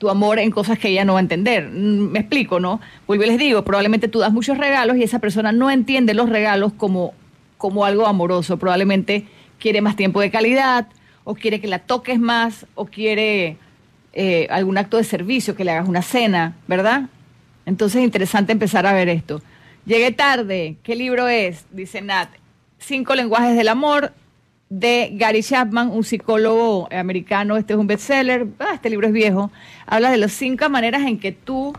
tu 0.00 0.08
amor 0.08 0.38
en 0.38 0.50
cosas 0.50 0.78
que 0.78 0.88
ella 0.88 1.04
no 1.04 1.12
va 1.12 1.18
a 1.18 1.22
entender. 1.22 1.68
Mm, 1.68 2.10
me 2.10 2.20
explico, 2.20 2.58
¿no? 2.58 2.80
Vuelvo 3.06 3.24
y 3.24 3.26
les 3.26 3.38
digo, 3.38 3.64
probablemente 3.64 4.08
tú 4.08 4.18
das 4.18 4.32
muchos 4.32 4.56
regalos 4.56 4.96
y 4.96 5.02
esa 5.02 5.18
persona 5.18 5.52
no 5.52 5.70
entiende 5.70 6.14
los 6.14 6.30
regalos 6.30 6.72
como, 6.72 7.12
como 7.58 7.84
algo 7.84 8.06
amoroso. 8.06 8.56
Probablemente 8.56 9.26
quiere 9.58 9.82
más 9.82 9.96
tiempo 9.96 10.22
de 10.22 10.30
calidad, 10.30 10.88
o 11.24 11.34
quiere 11.34 11.60
que 11.60 11.66
la 11.66 11.80
toques 11.80 12.18
más, 12.18 12.64
o 12.74 12.86
quiere 12.86 13.58
eh, 14.14 14.46
algún 14.48 14.78
acto 14.78 14.96
de 14.96 15.04
servicio, 15.04 15.54
que 15.54 15.64
le 15.64 15.72
hagas 15.72 15.86
una 15.86 16.00
cena, 16.00 16.56
¿verdad? 16.66 17.10
Entonces 17.66 17.98
es 17.98 18.04
interesante 18.06 18.52
empezar 18.52 18.86
a 18.86 18.94
ver 18.94 19.10
esto. 19.10 19.42
Llegué 19.84 20.12
tarde, 20.12 20.78
¿qué 20.82 20.96
libro 20.96 21.28
es? 21.28 21.66
Dice 21.72 22.00
Nat. 22.00 22.30
Cinco 22.78 23.14
lenguajes 23.14 23.54
del 23.54 23.68
amor, 23.68 24.14
de 24.70 25.10
Gary 25.14 25.42
Chapman, 25.42 25.90
un 25.90 26.04
psicólogo 26.04 26.88
americano, 26.92 27.56
este 27.56 27.72
es 27.72 27.78
un 27.78 27.88
bestseller, 27.88 28.46
ah, 28.60 28.70
este 28.74 28.88
libro 28.88 29.08
es 29.08 29.12
viejo, 29.12 29.50
habla 29.84 30.12
de 30.12 30.16
las 30.16 30.30
cinco 30.30 30.70
maneras 30.70 31.02
en 31.02 31.18
que 31.18 31.32
tú, 31.32 31.76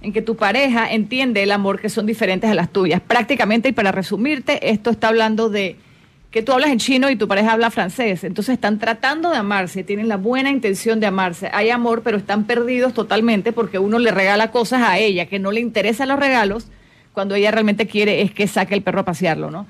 en 0.00 0.14
que 0.14 0.22
tu 0.22 0.34
pareja 0.34 0.90
entiende 0.90 1.42
el 1.42 1.52
amor 1.52 1.78
que 1.78 1.90
son 1.90 2.06
diferentes 2.06 2.50
a 2.50 2.54
las 2.54 2.70
tuyas. 2.70 3.02
Prácticamente, 3.02 3.68
y 3.68 3.72
para 3.72 3.92
resumirte, 3.92 4.70
esto 4.70 4.90
está 4.90 5.08
hablando 5.08 5.50
de 5.50 5.76
que 6.30 6.40
tú 6.40 6.52
hablas 6.52 6.70
en 6.70 6.78
chino 6.78 7.10
y 7.10 7.16
tu 7.16 7.28
pareja 7.28 7.52
habla 7.52 7.70
francés, 7.70 8.24
entonces 8.24 8.54
están 8.54 8.78
tratando 8.78 9.30
de 9.30 9.36
amarse, 9.36 9.84
tienen 9.84 10.08
la 10.08 10.16
buena 10.16 10.48
intención 10.48 11.00
de 11.00 11.06
amarse, 11.08 11.50
hay 11.52 11.68
amor, 11.68 12.00
pero 12.02 12.16
están 12.16 12.44
perdidos 12.44 12.94
totalmente 12.94 13.52
porque 13.52 13.78
uno 13.78 13.98
le 13.98 14.10
regala 14.10 14.50
cosas 14.50 14.80
a 14.80 14.98
ella 14.98 15.26
que 15.26 15.38
no 15.38 15.52
le 15.52 15.60
interesan 15.60 16.08
los 16.08 16.18
regalos, 16.18 16.68
cuando 17.12 17.34
ella 17.34 17.50
realmente 17.50 17.86
quiere 17.86 18.22
es 18.22 18.32
que 18.32 18.46
saque 18.46 18.74
el 18.74 18.80
perro 18.80 19.00
a 19.00 19.04
pasearlo, 19.04 19.50
¿no? 19.50 19.66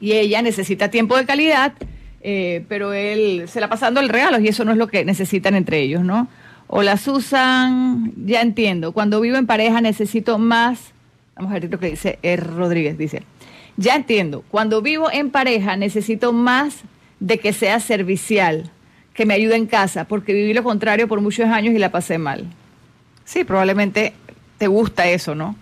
Y 0.00 0.12
ella 0.12 0.42
necesita 0.42 0.90
tiempo 0.90 1.16
de 1.16 1.26
calidad, 1.26 1.72
eh, 2.22 2.64
pero 2.68 2.92
él 2.92 3.44
se 3.48 3.60
la 3.60 3.68
pasando 3.68 4.00
el 4.00 4.08
regalo 4.08 4.38
y 4.40 4.48
eso 4.48 4.64
no 4.64 4.72
es 4.72 4.78
lo 4.78 4.88
que 4.88 5.04
necesitan 5.04 5.54
entre 5.54 5.80
ellos, 5.80 6.02
¿no? 6.02 6.28
Hola 6.68 6.96
Susan, 6.96 8.12
ya 8.24 8.40
entiendo, 8.40 8.92
cuando 8.92 9.20
vivo 9.20 9.36
en 9.36 9.46
pareja 9.46 9.80
necesito 9.80 10.38
más, 10.38 10.92
vamos 11.36 11.52
a 11.52 11.60
ver 11.60 11.70
lo 11.70 11.78
que 11.78 11.90
dice. 11.90 12.18
Rodríguez, 12.36 12.98
dice, 12.98 13.22
ya 13.76 13.94
entiendo, 13.94 14.42
cuando 14.50 14.82
vivo 14.82 15.08
en 15.12 15.30
pareja 15.30 15.76
necesito 15.76 16.32
más 16.32 16.80
de 17.20 17.38
que 17.38 17.52
sea 17.52 17.78
servicial, 17.78 18.70
que 19.14 19.26
me 19.26 19.34
ayude 19.34 19.56
en 19.56 19.66
casa, 19.66 20.06
porque 20.06 20.32
viví 20.32 20.52
lo 20.52 20.64
contrario 20.64 21.08
por 21.08 21.20
muchos 21.20 21.46
años 21.46 21.74
y 21.74 21.78
la 21.78 21.90
pasé 21.90 22.18
mal. 22.18 22.46
Sí, 23.24 23.44
probablemente 23.44 24.12
te 24.58 24.66
gusta 24.66 25.08
eso, 25.08 25.34
¿no? 25.34 25.56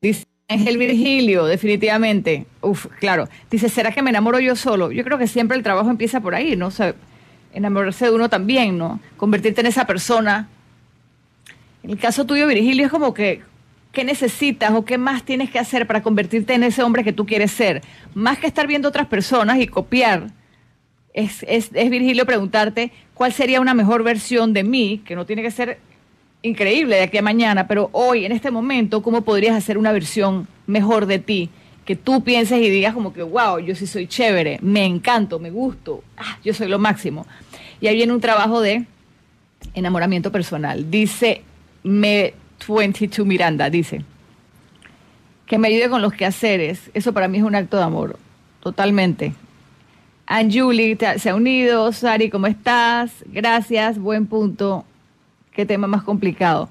Dice 0.00 0.27
Ángel 0.48 0.78
Virgilio, 0.78 1.44
definitivamente. 1.44 2.46
Uf, 2.62 2.86
claro. 2.98 3.28
Dice, 3.50 3.68
¿será 3.68 3.92
que 3.92 4.02
me 4.02 4.10
enamoro 4.10 4.40
yo 4.40 4.56
solo? 4.56 4.90
Yo 4.90 5.04
creo 5.04 5.18
que 5.18 5.26
siempre 5.26 5.56
el 5.56 5.62
trabajo 5.62 5.90
empieza 5.90 6.20
por 6.20 6.34
ahí, 6.34 6.56
¿no? 6.56 6.68
O 6.68 6.70
sea, 6.70 6.94
enamorarse 7.52 8.06
de 8.06 8.12
uno 8.12 8.28
también, 8.28 8.78
¿no? 8.78 9.00
Convertirte 9.16 9.60
en 9.60 9.66
esa 9.66 9.86
persona. 9.86 10.48
En 11.82 11.90
el 11.90 11.98
caso 11.98 12.24
tuyo, 12.24 12.46
Virgilio, 12.46 12.86
es 12.86 12.90
como 12.90 13.14
que, 13.14 13.42
¿qué 13.92 14.04
necesitas 14.04 14.72
o 14.72 14.84
qué 14.84 14.98
más 14.98 15.22
tienes 15.22 15.50
que 15.50 15.58
hacer 15.58 15.86
para 15.86 16.02
convertirte 16.02 16.54
en 16.54 16.62
ese 16.62 16.82
hombre 16.82 17.04
que 17.04 17.12
tú 17.12 17.26
quieres 17.26 17.52
ser? 17.52 17.82
Más 18.14 18.38
que 18.38 18.46
estar 18.46 18.66
viendo 18.66 18.88
otras 18.88 19.06
personas 19.06 19.58
y 19.58 19.66
copiar, 19.66 20.30
es, 21.14 21.44
es, 21.48 21.70
es 21.72 21.90
Virgilio 21.90 22.26
preguntarte 22.26 22.92
cuál 23.14 23.32
sería 23.32 23.60
una 23.60 23.74
mejor 23.74 24.02
versión 24.02 24.52
de 24.52 24.62
mí, 24.62 25.02
que 25.04 25.16
no 25.16 25.26
tiene 25.26 25.42
que 25.42 25.50
ser 25.50 25.78
increíble 26.42 26.96
de 26.96 27.02
aquí 27.02 27.18
a 27.18 27.22
mañana, 27.22 27.66
pero 27.66 27.90
hoy, 27.92 28.24
en 28.24 28.32
este 28.32 28.50
momento, 28.50 29.02
¿cómo 29.02 29.22
podrías 29.22 29.56
hacer 29.56 29.78
una 29.78 29.92
versión 29.92 30.46
mejor 30.66 31.06
de 31.06 31.18
ti? 31.18 31.50
Que 31.84 31.96
tú 31.96 32.22
pienses 32.22 32.60
y 32.60 32.70
digas 32.70 32.94
como 32.94 33.12
que, 33.12 33.22
wow, 33.22 33.58
yo 33.58 33.74
sí 33.74 33.86
soy 33.86 34.06
chévere, 34.06 34.58
me 34.62 34.84
encanto, 34.84 35.38
me 35.38 35.50
gusto, 35.50 36.04
ah, 36.16 36.38
yo 36.44 36.52
soy 36.54 36.68
lo 36.68 36.78
máximo. 36.78 37.26
Y 37.80 37.86
ahí 37.86 37.96
viene 37.96 38.12
un 38.12 38.20
trabajo 38.20 38.60
de 38.60 38.84
enamoramiento 39.74 40.30
personal. 40.30 40.90
Dice 40.90 41.42
Me 41.82 42.34
22 42.66 43.26
Miranda, 43.26 43.70
dice, 43.70 44.02
que 45.46 45.58
me 45.58 45.68
ayude 45.68 45.88
con 45.88 46.02
los 46.02 46.12
quehaceres. 46.12 46.90
Eso 46.92 47.12
para 47.12 47.28
mí 47.28 47.38
es 47.38 47.44
un 47.44 47.54
acto 47.54 47.76
de 47.78 47.84
amor, 47.84 48.18
totalmente. 48.60 49.32
Anjuli 50.26 50.98
se 51.16 51.30
ha 51.30 51.34
unido. 51.34 51.90
Sari, 51.92 52.28
¿cómo 52.28 52.46
estás? 52.46 53.10
Gracias, 53.26 53.98
buen 53.98 54.26
punto 54.26 54.84
qué 55.58 55.66
tema 55.66 55.88
más 55.88 56.04
complicado. 56.04 56.68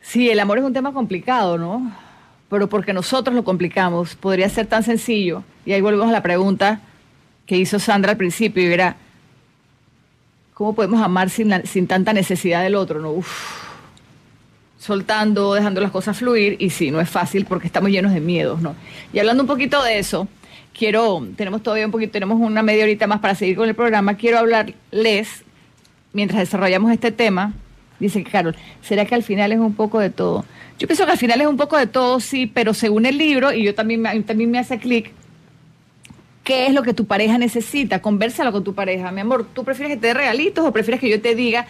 Sí, 0.00 0.30
el 0.30 0.40
amor 0.40 0.56
es 0.56 0.64
un 0.64 0.72
tema 0.72 0.94
complicado, 0.94 1.58
¿no? 1.58 1.92
Pero 2.48 2.66
porque 2.66 2.94
nosotros 2.94 3.36
lo 3.36 3.44
complicamos. 3.44 4.14
Podría 4.14 4.48
ser 4.48 4.66
tan 4.66 4.82
sencillo. 4.82 5.44
Y 5.66 5.72
ahí 5.72 5.82
volvemos 5.82 6.08
a 6.08 6.12
la 6.12 6.22
pregunta 6.22 6.80
que 7.44 7.58
hizo 7.58 7.78
Sandra 7.78 8.12
al 8.12 8.16
principio 8.16 8.62
y 8.62 8.72
era, 8.72 8.96
¿cómo 10.54 10.74
podemos 10.74 11.02
amar 11.02 11.28
sin, 11.28 11.52
sin 11.66 11.86
tanta 11.86 12.14
necesidad 12.14 12.62
del 12.62 12.74
otro? 12.74 13.00
¿no? 13.00 13.22
soltando, 14.78 15.52
dejando 15.52 15.82
las 15.82 15.90
cosas 15.90 16.16
fluir. 16.16 16.56
Y 16.58 16.70
sí, 16.70 16.90
no 16.90 17.02
es 17.02 17.10
fácil 17.10 17.44
porque 17.44 17.66
estamos 17.66 17.90
llenos 17.90 18.14
de 18.14 18.20
miedos, 18.20 18.62
¿no? 18.62 18.76
Y 19.12 19.18
hablando 19.18 19.42
un 19.42 19.46
poquito 19.46 19.82
de 19.82 19.98
eso, 19.98 20.26
quiero, 20.72 21.22
tenemos 21.36 21.62
todavía 21.62 21.84
un 21.84 21.92
poquito, 21.92 22.12
tenemos 22.12 22.40
una 22.40 22.62
media 22.62 22.84
horita 22.84 23.06
más 23.06 23.20
para 23.20 23.34
seguir 23.34 23.56
con 23.56 23.68
el 23.68 23.74
programa. 23.74 24.14
Quiero 24.14 24.38
hablarles, 24.38 25.44
mientras 26.18 26.40
desarrollamos 26.40 26.90
este 26.90 27.12
tema, 27.12 27.52
dice 28.00 28.24
Carol, 28.24 28.56
¿será 28.82 29.04
que 29.04 29.14
al 29.14 29.22
final 29.22 29.52
es 29.52 29.60
un 29.60 29.74
poco 29.74 30.00
de 30.00 30.10
todo? 30.10 30.44
Yo 30.76 30.88
pienso 30.88 31.06
que 31.06 31.12
al 31.12 31.18
final 31.18 31.40
es 31.40 31.46
un 31.46 31.56
poco 31.56 31.76
de 31.76 31.86
todo, 31.86 32.18
sí, 32.18 32.48
pero 32.48 32.74
según 32.74 33.06
el 33.06 33.16
libro, 33.16 33.52
y 33.52 33.62
yo 33.62 33.72
también, 33.72 34.02
también 34.24 34.50
me 34.50 34.58
hace 34.58 34.80
clic, 34.80 35.12
¿qué 36.42 36.66
es 36.66 36.74
lo 36.74 36.82
que 36.82 36.92
tu 36.92 37.04
pareja 37.04 37.38
necesita? 37.38 38.02
Conversalo 38.02 38.50
con 38.50 38.64
tu 38.64 38.74
pareja. 38.74 39.12
Mi 39.12 39.20
amor, 39.20 39.46
¿tú 39.54 39.62
prefieres 39.62 39.94
que 39.94 40.00
te 40.00 40.08
dé 40.08 40.14
regalitos 40.14 40.66
o 40.66 40.72
prefieres 40.72 41.00
que 41.00 41.08
yo 41.08 41.22
te 41.22 41.36
diga? 41.36 41.68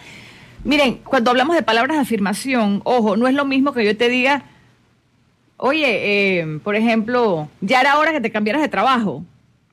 Miren, 0.63 0.95
cuando 1.03 1.29
hablamos 1.29 1.55
de 1.55 1.61
palabras 1.61 1.97
de 1.97 2.01
afirmación, 2.01 2.81
ojo, 2.85 3.17
no 3.17 3.27
es 3.27 3.35
lo 3.35 3.45
mismo 3.45 3.71
que 3.71 3.85
yo 3.85 3.95
te 3.95 4.09
diga, 4.09 4.45
oye, 5.57 6.39
eh, 6.39 6.59
por 6.63 6.75
ejemplo, 6.75 7.49
ya 7.61 7.81
era 7.81 7.99
hora 7.99 8.13
que 8.13 8.21
te 8.21 8.31
cambiaras 8.31 8.63
de 8.63 8.67
trabajo. 8.67 9.23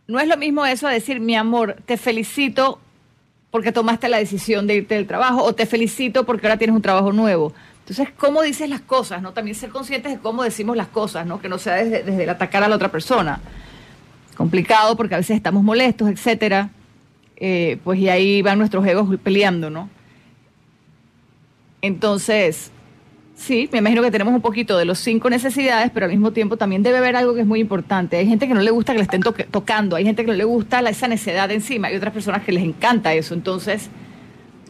No 0.07 0.20
es 0.20 0.29
lo 0.29 0.37
mismo 0.37 0.66
eso 0.66 0.87
a 0.87 0.91
decir, 0.91 1.18
mi 1.18 1.35
amor, 1.35 1.77
te 1.87 1.97
felicito 1.97 2.79
porque 3.57 3.72
tomaste 3.72 4.11
la 4.11 4.18
decisión 4.18 4.66
de 4.66 4.74
irte 4.74 4.96
del 4.96 5.07
trabajo 5.07 5.42
o 5.42 5.54
te 5.54 5.64
felicito 5.64 6.26
porque 6.26 6.46
ahora 6.46 6.59
tienes 6.59 6.76
un 6.76 6.82
trabajo 6.82 7.11
nuevo. 7.11 7.54
Entonces, 7.78 8.11
¿cómo 8.14 8.42
dices 8.42 8.68
las 8.68 8.82
cosas? 8.82 9.22
¿no? 9.22 9.32
También 9.32 9.54
ser 9.54 9.70
conscientes 9.70 10.12
de 10.12 10.18
cómo 10.18 10.42
decimos 10.42 10.76
las 10.76 10.88
cosas, 10.88 11.26
¿no? 11.26 11.40
Que 11.40 11.48
no 11.48 11.57
sea 11.57 11.76
desde, 11.76 12.24
el 12.24 12.28
atacar 12.28 12.62
a 12.62 12.68
la 12.68 12.76
otra 12.76 12.90
persona. 12.90 13.40
Complicado 14.36 14.94
porque 14.94 15.14
a 15.14 15.16
veces 15.16 15.38
estamos 15.38 15.62
molestos, 15.62 16.11
etcétera. 16.11 16.68
Eh, 17.38 17.78
pues 17.82 17.98
y 17.98 18.11
ahí 18.11 18.42
van 18.42 18.59
nuestros 18.59 18.86
egos 18.86 19.09
peleando, 19.22 19.70
¿no? 19.70 19.88
Entonces, 21.80 22.70
sí, 23.37 23.68
me 23.70 23.78
imagino 23.78 24.03
que 24.03 24.11
tenemos 24.11 24.34
un 24.34 24.41
poquito 24.41 24.76
de 24.76 24.84
los 24.84 24.99
cinco 24.99 25.30
necesidades, 25.30 25.91
pero 25.95 26.07
al 26.07 26.11
mismo 26.11 26.32
tiempo 26.32 26.57
también 26.57 26.82
debe 26.82 26.99
haber 26.99 27.14
algo 27.14 27.34
que 27.34 27.43
es 27.43 27.47
muy 27.47 27.61
importante. 27.61 28.16
Hay 28.16 28.26
gente 28.26 28.49
que 28.49 28.55
no 28.55 28.61
le 28.61 28.70
gusta 28.70 28.93
que 28.93 28.99
le 28.99 29.05
estén 29.05 29.22
tocando, 29.22 29.95
hay 29.95 30.05
gente 30.05 30.24
que 30.24 30.30
no 30.30 30.37
le 30.37 30.45
gusta 30.45 30.80
esa 30.80 31.07
necedad 31.07 31.51
encima, 31.53 31.89
hay 31.89 31.97
otras 31.97 32.12
personas 32.12 32.43
que 32.43 32.53
les 32.53 32.64
encanta 32.64 33.14
eso. 33.14 33.34
Entonces, 33.34 33.89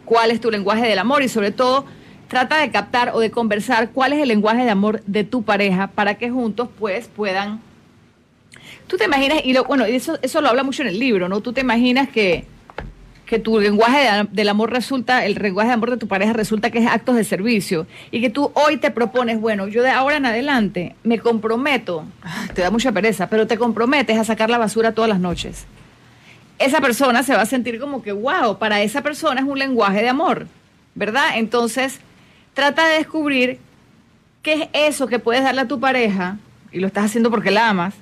¿cuál 0.04 0.30
es 0.30 0.40
tu 0.40 0.50
lenguaje 0.50 0.86
del 0.86 0.98
amor? 0.98 1.22
Y 1.22 1.28
sobre 1.28 1.52
todo, 1.52 1.86
trata 2.28 2.58
de 2.58 2.70
captar 2.70 3.12
o 3.14 3.20
de 3.20 3.30
conversar 3.30 3.90
cuál 3.92 4.12
es 4.12 4.20
el 4.20 4.28
lenguaje 4.28 4.64
de 4.64 4.70
amor 4.70 5.02
de 5.06 5.24
tu 5.24 5.42
pareja 5.42 5.86
para 5.88 6.16
que 6.16 6.30
juntos 6.30 6.68
pues 6.78 7.08
puedan... 7.08 7.60
Tú 8.88 8.96
te 8.96 9.04
imaginas, 9.04 9.40
y 9.44 9.52
lo, 9.52 9.64
bueno, 9.64 9.84
eso, 9.84 10.18
eso 10.22 10.40
lo 10.40 10.48
habla 10.48 10.62
mucho 10.62 10.82
en 10.82 10.88
el 10.88 10.98
libro, 10.98 11.28
¿no? 11.28 11.40
Tú 11.40 11.52
te 11.52 11.60
imaginas 11.60 12.08
que, 12.08 12.44
que 13.26 13.40
tu 13.40 13.58
lenguaje 13.58 14.28
del 14.30 14.48
amor 14.48 14.70
resulta, 14.70 15.26
el 15.26 15.34
lenguaje 15.34 15.68
de 15.68 15.74
amor 15.74 15.90
de 15.90 15.96
tu 15.96 16.06
pareja 16.06 16.32
resulta 16.32 16.70
que 16.70 16.78
es 16.78 16.86
actos 16.86 17.16
de 17.16 17.24
servicio 17.24 17.86
y 18.12 18.20
que 18.20 18.30
tú 18.30 18.52
hoy 18.54 18.76
te 18.76 18.92
propones, 18.92 19.40
bueno, 19.40 19.66
yo 19.66 19.82
de 19.82 19.90
ahora 19.90 20.16
en 20.16 20.26
adelante 20.26 20.94
me 21.02 21.18
comprometo, 21.18 22.04
te 22.54 22.62
da 22.62 22.70
mucha 22.70 22.92
pereza, 22.92 23.28
pero 23.28 23.46
te 23.46 23.58
comprometes 23.58 24.16
a 24.16 24.24
sacar 24.24 24.48
la 24.48 24.58
basura 24.58 24.92
todas 24.92 25.10
las 25.10 25.18
noches. 25.18 25.66
Esa 26.58 26.80
persona 26.80 27.22
se 27.22 27.34
va 27.34 27.42
a 27.42 27.46
sentir 27.46 27.78
como 27.80 28.00
que, 28.00 28.12
wow, 28.12 28.58
para 28.58 28.80
esa 28.80 29.02
persona 29.02 29.40
es 29.40 29.46
un 29.46 29.58
lenguaje 29.58 30.00
de 30.00 30.08
amor, 30.08 30.46
¿verdad? 30.94 31.30
Entonces, 31.34 32.00
trata 32.54 32.86
de 32.86 32.98
descubrir 32.98 33.58
qué 34.40 34.70
es 34.72 34.92
eso 34.92 35.08
que 35.08 35.18
puedes 35.18 35.42
darle 35.42 35.62
a 35.62 35.68
tu 35.68 35.80
pareja, 35.80 36.38
y 36.72 36.78
lo 36.78 36.86
estás 36.86 37.06
haciendo 37.06 37.30
porque 37.30 37.50
la 37.50 37.68
amas, 37.68 37.94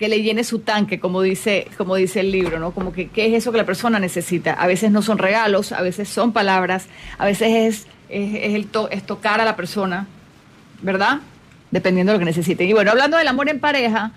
que 0.00 0.08
le 0.08 0.22
llene 0.22 0.42
su 0.42 0.60
tanque, 0.60 0.98
como 0.98 1.22
dice, 1.22 1.68
como 1.76 1.94
dice 1.94 2.20
el 2.20 2.32
libro, 2.32 2.58
¿no? 2.58 2.72
Como 2.72 2.92
que 2.92 3.08
qué 3.08 3.26
es 3.26 3.34
eso 3.34 3.52
que 3.52 3.58
la 3.58 3.66
persona 3.66 4.00
necesita. 4.00 4.54
A 4.54 4.66
veces 4.66 4.90
no 4.90 5.02
son 5.02 5.18
regalos, 5.18 5.70
a 5.70 5.82
veces 5.82 6.08
son 6.08 6.32
palabras, 6.32 6.86
a 7.18 7.26
veces 7.26 7.86
es, 8.08 8.32
es, 8.34 8.54
el 8.54 8.68
es 8.90 9.04
tocar 9.04 9.40
a 9.40 9.44
la 9.44 9.54
persona, 9.54 10.08
¿verdad? 10.82 11.20
Dependiendo 11.70 12.12
de 12.12 12.18
lo 12.18 12.18
que 12.18 12.24
necesiten. 12.24 12.68
Y 12.68 12.72
bueno, 12.72 12.90
hablando 12.90 13.18
del 13.18 13.28
amor 13.28 13.48
en 13.48 13.60
pareja, 13.60 14.12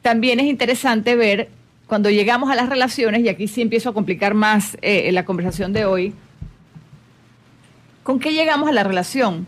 también 0.00 0.40
es 0.40 0.46
interesante 0.46 1.16
ver 1.16 1.48
cuando 1.86 2.08
llegamos 2.08 2.48
a 2.48 2.54
las 2.54 2.68
relaciones, 2.68 3.22
y 3.22 3.28
aquí 3.28 3.48
sí 3.48 3.62
empiezo 3.62 3.90
a 3.90 3.92
complicar 3.92 4.34
más 4.34 4.78
eh, 4.80 5.10
la 5.12 5.24
conversación 5.24 5.72
de 5.72 5.84
hoy, 5.84 6.14
¿Con 8.02 8.18
qué 8.18 8.32
llegamos 8.32 8.68
a 8.68 8.72
la 8.72 8.82
relación? 8.82 9.46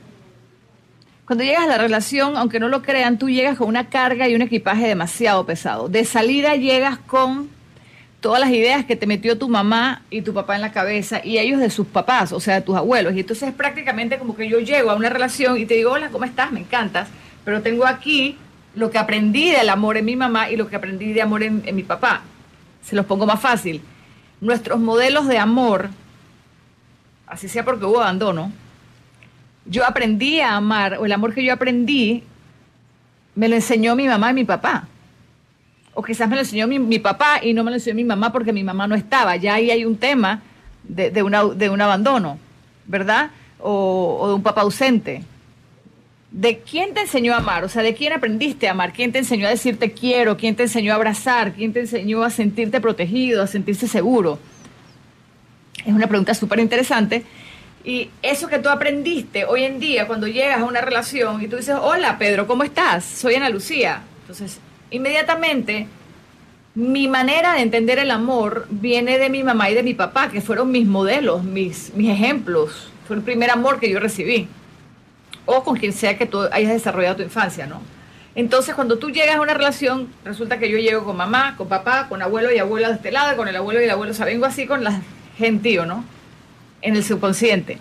Cuando 1.32 1.44
llegas 1.44 1.64
a 1.64 1.66
la 1.66 1.78
relación, 1.78 2.36
aunque 2.36 2.60
no 2.60 2.68
lo 2.68 2.82
crean, 2.82 3.16
tú 3.16 3.30
llegas 3.30 3.56
con 3.56 3.66
una 3.66 3.88
carga 3.88 4.28
y 4.28 4.34
un 4.34 4.42
equipaje 4.42 4.86
demasiado 4.86 5.46
pesado. 5.46 5.88
De 5.88 6.04
salida 6.04 6.56
llegas 6.56 6.98
con 6.98 7.48
todas 8.20 8.38
las 8.38 8.50
ideas 8.50 8.84
que 8.84 8.96
te 8.96 9.06
metió 9.06 9.38
tu 9.38 9.48
mamá 9.48 10.02
y 10.10 10.20
tu 10.20 10.34
papá 10.34 10.56
en 10.56 10.60
la 10.60 10.72
cabeza 10.72 11.22
y 11.24 11.38
ellos 11.38 11.58
de 11.58 11.70
sus 11.70 11.86
papás, 11.86 12.32
o 12.32 12.38
sea, 12.38 12.56
de 12.56 12.60
tus 12.60 12.76
abuelos. 12.76 13.14
Y 13.14 13.20
entonces 13.20 13.48
es 13.48 13.54
prácticamente 13.54 14.18
como 14.18 14.36
que 14.36 14.46
yo 14.46 14.60
llego 14.60 14.90
a 14.90 14.94
una 14.94 15.08
relación 15.08 15.56
y 15.56 15.64
te 15.64 15.72
digo, 15.72 15.92
hola, 15.92 16.10
¿cómo 16.10 16.26
estás? 16.26 16.52
Me 16.52 16.60
encantas, 16.60 17.08
pero 17.46 17.62
tengo 17.62 17.86
aquí 17.86 18.36
lo 18.74 18.90
que 18.90 18.98
aprendí 18.98 19.52
del 19.52 19.70
amor 19.70 19.96
en 19.96 20.04
mi 20.04 20.16
mamá 20.16 20.50
y 20.50 20.56
lo 20.56 20.68
que 20.68 20.76
aprendí 20.76 21.14
de 21.14 21.22
amor 21.22 21.42
en, 21.44 21.62
en 21.64 21.74
mi 21.74 21.82
papá. 21.82 22.20
Se 22.82 22.94
los 22.94 23.06
pongo 23.06 23.24
más 23.24 23.40
fácil. 23.40 23.80
Nuestros 24.42 24.78
modelos 24.80 25.26
de 25.28 25.38
amor 25.38 25.88
así 27.26 27.48
sea 27.48 27.64
porque 27.64 27.86
hubo 27.86 28.02
abandono, 28.02 28.52
yo 29.66 29.84
aprendí 29.84 30.40
a 30.40 30.56
amar, 30.56 30.98
o 30.98 31.06
el 31.06 31.12
amor 31.12 31.34
que 31.34 31.44
yo 31.44 31.52
aprendí, 31.52 32.24
me 33.34 33.48
lo 33.48 33.54
enseñó 33.54 33.96
mi 33.96 34.06
mamá 34.06 34.30
y 34.30 34.34
mi 34.34 34.44
papá. 34.44 34.88
O 35.94 36.02
quizás 36.02 36.28
me 36.28 36.36
lo 36.36 36.42
enseñó 36.42 36.66
mi, 36.66 36.98
papá 36.98 37.40
y 37.42 37.52
no 37.52 37.64
me 37.64 37.70
lo 37.70 37.76
enseñó 37.76 37.96
mi 37.96 38.04
mamá 38.04 38.32
porque 38.32 38.52
mi 38.52 38.64
mamá 38.64 38.86
no 38.86 38.94
estaba. 38.94 39.36
Ya 39.36 39.54
ahí 39.54 39.70
hay 39.70 39.84
un 39.84 39.96
tema 39.96 40.42
de, 40.84 41.10
de, 41.10 41.22
un 41.22 41.80
abandono, 41.80 42.38
¿verdad? 42.86 43.30
O, 43.58 44.18
o, 44.20 44.28
de 44.28 44.34
un 44.34 44.42
papá 44.42 44.62
ausente. 44.62 45.22
¿De 46.30 46.60
quién 46.60 46.94
te 46.94 47.02
enseñó 47.02 47.34
a 47.34 47.38
amar? 47.38 47.62
O 47.64 47.68
sea, 47.68 47.82
¿de 47.82 47.94
quién 47.94 48.14
aprendiste 48.14 48.68
a 48.68 48.70
amar? 48.70 48.94
¿Quién 48.94 49.12
te 49.12 49.18
enseñó 49.18 49.46
a 49.46 49.50
decirte 49.50 49.92
quiero? 49.92 50.38
¿Quién 50.38 50.56
te 50.56 50.62
enseñó 50.62 50.92
a 50.92 50.96
abrazar? 50.96 51.52
¿Quién 51.52 51.74
te 51.74 51.80
enseñó 51.80 52.22
a 52.22 52.30
sentirte 52.30 52.80
protegido, 52.80 53.42
a 53.42 53.46
sentirse 53.46 53.86
seguro? 53.86 54.38
Es 55.84 55.92
una 55.92 56.06
pregunta 56.06 56.32
súper 56.32 56.60
interesante. 56.60 57.24
Y 57.84 58.10
eso 58.22 58.48
que 58.48 58.58
tú 58.58 58.68
aprendiste 58.68 59.44
hoy 59.44 59.64
en 59.64 59.80
día, 59.80 60.06
cuando 60.06 60.28
llegas 60.28 60.60
a 60.60 60.64
una 60.64 60.80
relación 60.80 61.42
y 61.42 61.48
tú 61.48 61.56
dices, 61.56 61.76
hola 61.80 62.16
Pedro, 62.18 62.46
¿cómo 62.46 62.62
estás? 62.62 63.04
Soy 63.04 63.34
Ana 63.34 63.48
Lucía. 63.48 64.02
Entonces, 64.20 64.60
inmediatamente, 64.90 65.88
mi 66.74 67.08
manera 67.08 67.54
de 67.54 67.62
entender 67.62 67.98
el 67.98 68.10
amor 68.10 68.66
viene 68.70 69.18
de 69.18 69.28
mi 69.28 69.42
mamá 69.42 69.68
y 69.70 69.74
de 69.74 69.82
mi 69.82 69.94
papá, 69.94 70.30
que 70.30 70.40
fueron 70.40 70.70
mis 70.70 70.86
modelos, 70.86 71.42
mis, 71.42 71.92
mis 71.94 72.10
ejemplos. 72.10 72.90
Fue 73.06 73.16
el 73.16 73.22
primer 73.22 73.50
amor 73.50 73.80
que 73.80 73.90
yo 73.90 73.98
recibí. 73.98 74.48
O 75.44 75.64
con 75.64 75.76
quien 75.76 75.92
sea 75.92 76.16
que 76.16 76.26
tú 76.26 76.40
hayas 76.52 76.72
desarrollado 76.72 77.16
tu 77.16 77.22
infancia, 77.22 77.66
¿no? 77.66 77.82
Entonces, 78.34 78.74
cuando 78.74 78.96
tú 78.98 79.10
llegas 79.10 79.36
a 79.36 79.40
una 79.40 79.54
relación, 79.54 80.08
resulta 80.24 80.58
que 80.58 80.70
yo 80.70 80.78
llego 80.78 81.04
con 81.04 81.16
mamá, 81.16 81.56
con 81.58 81.68
papá, 81.68 82.06
con 82.08 82.22
abuelo 82.22 82.50
y 82.52 82.58
abuela 82.58 82.88
de 82.88 82.94
este 82.94 83.10
lado, 83.10 83.36
con 83.36 83.48
el 83.48 83.56
abuelo 83.56 83.80
y 83.80 83.84
el 83.84 83.90
abuelo, 83.90 84.12
o 84.12 84.14
sea, 84.14 84.24
vengo 84.24 84.46
así 84.46 84.66
con 84.66 84.84
las 84.84 85.02
gentío, 85.36 85.84
¿no? 85.84 86.04
En 86.82 86.96
el 86.96 87.04
subconsciente. 87.04 87.78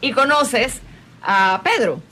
Y 0.00 0.12
conoces 0.12 0.80
a 1.22 1.62
Pedro. 1.64 2.02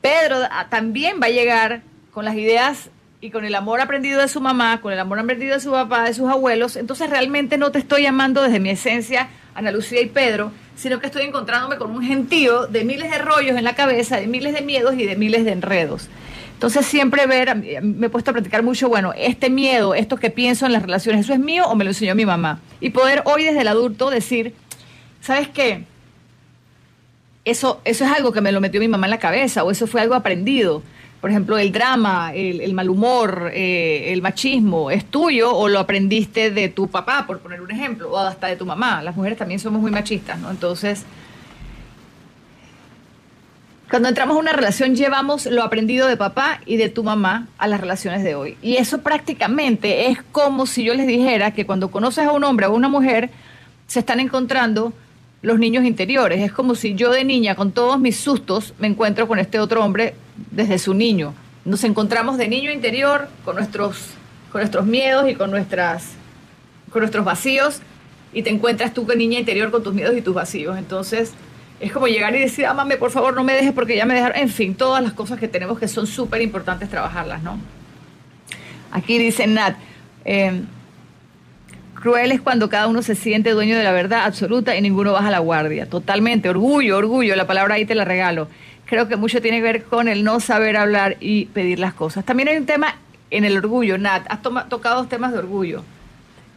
Pedro 0.00 0.38
también 0.70 1.20
va 1.22 1.26
a 1.26 1.30
llegar 1.30 1.82
con 2.12 2.24
las 2.24 2.34
ideas 2.34 2.90
y 3.20 3.30
con 3.30 3.44
el 3.44 3.54
amor 3.54 3.80
aprendido 3.80 4.20
de 4.20 4.28
su 4.28 4.40
mamá, 4.40 4.80
con 4.80 4.92
el 4.92 4.98
amor 4.98 5.18
aprendido 5.18 5.54
de 5.54 5.60
su 5.60 5.72
papá, 5.72 6.04
de 6.04 6.14
sus 6.14 6.30
abuelos. 6.30 6.76
Entonces 6.76 7.10
realmente 7.10 7.58
no 7.58 7.72
te 7.72 7.78
estoy 7.78 8.02
llamando 8.02 8.42
desde 8.42 8.60
mi 8.60 8.70
esencia, 8.70 9.28
Ana 9.54 9.72
Lucía 9.72 10.00
y 10.00 10.06
Pedro, 10.06 10.52
sino 10.76 11.00
que 11.00 11.06
estoy 11.06 11.24
encontrándome 11.24 11.76
con 11.76 11.90
un 11.90 12.02
gentío 12.02 12.68
de 12.68 12.84
miles 12.84 13.10
de 13.10 13.18
rollos 13.18 13.56
en 13.56 13.64
la 13.64 13.74
cabeza, 13.74 14.16
de 14.16 14.28
miles 14.28 14.54
de 14.54 14.62
miedos 14.62 14.94
y 14.94 15.04
de 15.04 15.16
miles 15.16 15.44
de 15.44 15.50
enredos. 15.52 16.08
Entonces 16.54 16.86
siempre 16.86 17.26
ver, 17.26 17.54
me 17.82 18.06
he 18.06 18.10
puesto 18.10 18.30
a 18.30 18.34
practicar 18.34 18.62
mucho, 18.62 18.88
bueno, 18.88 19.12
este 19.16 19.50
miedo, 19.50 19.94
esto 19.94 20.16
que 20.16 20.30
pienso 20.30 20.66
en 20.66 20.72
las 20.72 20.82
relaciones, 20.82 21.22
¿eso 21.22 21.32
es 21.32 21.40
mío 21.40 21.64
o 21.66 21.74
me 21.74 21.84
lo 21.84 21.90
enseñó 21.90 22.14
mi 22.14 22.26
mamá? 22.26 22.60
Y 22.80 22.90
poder 22.90 23.22
hoy 23.26 23.44
desde 23.44 23.60
el 23.60 23.68
adulto 23.68 24.10
decir, 24.10 24.54
¿sabes 25.28 25.48
qué? 25.48 25.84
Eso, 27.44 27.82
eso 27.84 28.04
es 28.06 28.10
algo 28.10 28.32
que 28.32 28.40
me 28.40 28.50
lo 28.50 28.62
metió 28.62 28.80
mi 28.80 28.88
mamá 28.88 29.08
en 29.08 29.10
la 29.10 29.18
cabeza 29.18 29.62
o 29.62 29.70
eso 29.70 29.86
fue 29.86 30.00
algo 30.00 30.14
aprendido. 30.14 30.82
Por 31.20 31.28
ejemplo, 31.28 31.58
el 31.58 31.70
drama, 31.70 32.32
el, 32.32 32.72
mal 32.72 32.88
humor, 32.88 33.50
eh, 33.52 34.14
el 34.14 34.22
machismo, 34.22 34.90
¿es 34.90 35.04
tuyo 35.04 35.54
o 35.54 35.68
lo 35.68 35.80
aprendiste 35.80 36.50
de 36.50 36.70
tu 36.70 36.88
papá, 36.88 37.26
por 37.26 37.40
poner 37.40 37.60
un 37.60 37.70
ejemplo, 37.70 38.10
o 38.10 38.16
hasta 38.16 38.46
de 38.46 38.56
tu 38.56 38.64
mamá? 38.64 39.02
Las 39.02 39.16
mujeres 39.16 39.36
también 39.36 39.60
somos 39.60 39.82
muy 39.82 39.90
machistas, 39.90 40.38
¿no? 40.38 40.50
Entonces, 40.50 41.04
cuando 43.90 44.08
entramos 44.08 44.34
a 44.36 44.40
una 44.40 44.52
relación 44.52 44.94
llevamos 44.94 45.44
lo 45.44 45.62
aprendido 45.62 46.08
de 46.08 46.16
papá 46.16 46.60
y 46.64 46.78
de 46.78 46.88
tu 46.88 47.04
mamá 47.04 47.48
a 47.58 47.66
las 47.66 47.82
relaciones 47.82 48.24
de 48.24 48.34
hoy. 48.34 48.56
Y 48.62 48.76
eso 48.76 49.02
prácticamente 49.02 50.06
es 50.06 50.22
como 50.32 50.64
si 50.64 50.84
yo 50.84 50.94
les 50.94 51.06
dijera 51.06 51.52
que 51.52 51.66
cuando 51.66 51.90
conoces 51.90 52.26
a 52.26 52.32
un 52.32 52.44
hombre 52.44 52.64
o 52.64 52.70
a 52.70 52.72
una 52.72 52.88
mujer, 52.88 53.28
se 53.88 53.98
están 53.98 54.20
encontrando 54.20 54.94
los 55.42 55.58
niños 55.58 55.84
interiores. 55.84 56.40
Es 56.40 56.52
como 56.52 56.74
si 56.74 56.94
yo 56.94 57.10
de 57.10 57.24
niña, 57.24 57.54
con 57.54 57.72
todos 57.72 57.98
mis 57.98 58.16
sustos, 58.16 58.74
me 58.78 58.86
encuentro 58.86 59.28
con 59.28 59.38
este 59.38 59.60
otro 59.60 59.84
hombre 59.84 60.14
desde 60.50 60.78
su 60.78 60.94
niño. 60.94 61.34
Nos 61.64 61.84
encontramos 61.84 62.38
de 62.38 62.48
niño 62.48 62.72
interior 62.72 63.28
con 63.44 63.56
nuestros, 63.56 64.10
con 64.50 64.60
nuestros 64.60 64.86
miedos 64.86 65.28
y 65.28 65.34
con, 65.34 65.50
nuestras, 65.50 66.12
con 66.90 67.00
nuestros 67.00 67.24
vacíos 67.24 67.80
y 68.32 68.42
te 68.42 68.50
encuentras 68.50 68.92
tú 68.92 69.06
con 69.06 69.18
niña 69.18 69.38
interior 69.38 69.70
con 69.70 69.82
tus 69.82 69.94
miedos 69.94 70.16
y 70.16 70.22
tus 70.22 70.34
vacíos. 70.34 70.76
Entonces 70.78 71.32
es 71.80 71.92
como 71.92 72.08
llegar 72.08 72.34
y 72.34 72.40
decir, 72.40 72.66
amame, 72.66 72.96
por 72.96 73.10
favor, 73.10 73.34
no 73.34 73.44
me 73.44 73.52
dejes 73.52 73.72
porque 73.72 73.96
ya 73.96 74.04
me 74.04 74.14
dejaron. 74.14 74.36
En 74.38 74.48
fin, 74.48 74.74
todas 74.74 75.02
las 75.02 75.12
cosas 75.12 75.38
que 75.38 75.48
tenemos 75.48 75.78
que 75.78 75.88
son 75.88 76.06
súper 76.06 76.42
importantes 76.42 76.88
trabajarlas, 76.88 77.42
¿no? 77.42 77.58
Aquí 78.90 79.18
dice 79.18 79.46
Nat, 79.46 79.76
eh, 80.24 80.62
Cruel 82.00 82.30
es 82.30 82.40
cuando 82.40 82.68
cada 82.68 82.86
uno 82.86 83.02
se 83.02 83.16
siente 83.16 83.50
dueño 83.50 83.76
de 83.76 83.82
la 83.82 83.90
verdad 83.90 84.24
absoluta 84.24 84.76
y 84.76 84.80
ninguno 84.80 85.12
baja 85.12 85.30
la 85.30 85.40
guardia. 85.40 85.86
Totalmente. 85.86 86.48
Orgullo, 86.48 86.96
orgullo. 86.96 87.34
La 87.34 87.46
palabra 87.46 87.74
ahí 87.74 87.84
te 87.86 87.96
la 87.96 88.04
regalo. 88.04 88.48
Creo 88.86 89.08
que 89.08 89.16
mucho 89.16 89.42
tiene 89.42 89.58
que 89.58 89.64
ver 89.64 89.84
con 89.84 90.06
el 90.06 90.22
no 90.22 90.38
saber 90.40 90.76
hablar 90.76 91.16
y 91.20 91.46
pedir 91.46 91.78
las 91.78 91.94
cosas. 91.94 92.24
También 92.24 92.48
hay 92.48 92.56
un 92.56 92.66
tema 92.66 92.94
en 93.30 93.44
el 93.44 93.56
orgullo, 93.56 93.98
Nat. 93.98 94.26
Has 94.28 94.40
tocado 94.68 94.96
dos 94.96 95.08
temas 95.08 95.32
de 95.32 95.38
orgullo. 95.38 95.82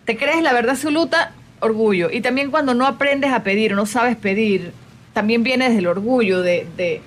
¿Te 0.05 0.15
crees 0.15 0.41
la 0.41 0.53
verdad 0.53 0.71
absoluta? 0.71 1.33
Orgullo. 1.59 2.09
Y 2.11 2.21
también 2.21 2.51
cuando 2.51 2.73
no 2.73 2.85
aprendes 2.85 3.33
a 3.33 3.43
pedir 3.43 3.73
no 3.73 3.85
sabes 3.85 4.15
pedir, 4.15 4.73
también 5.13 5.43
viene 5.43 5.65
desde 5.65 5.79
el 5.79 5.87
orgullo 5.87 6.41
de, 6.41 7.01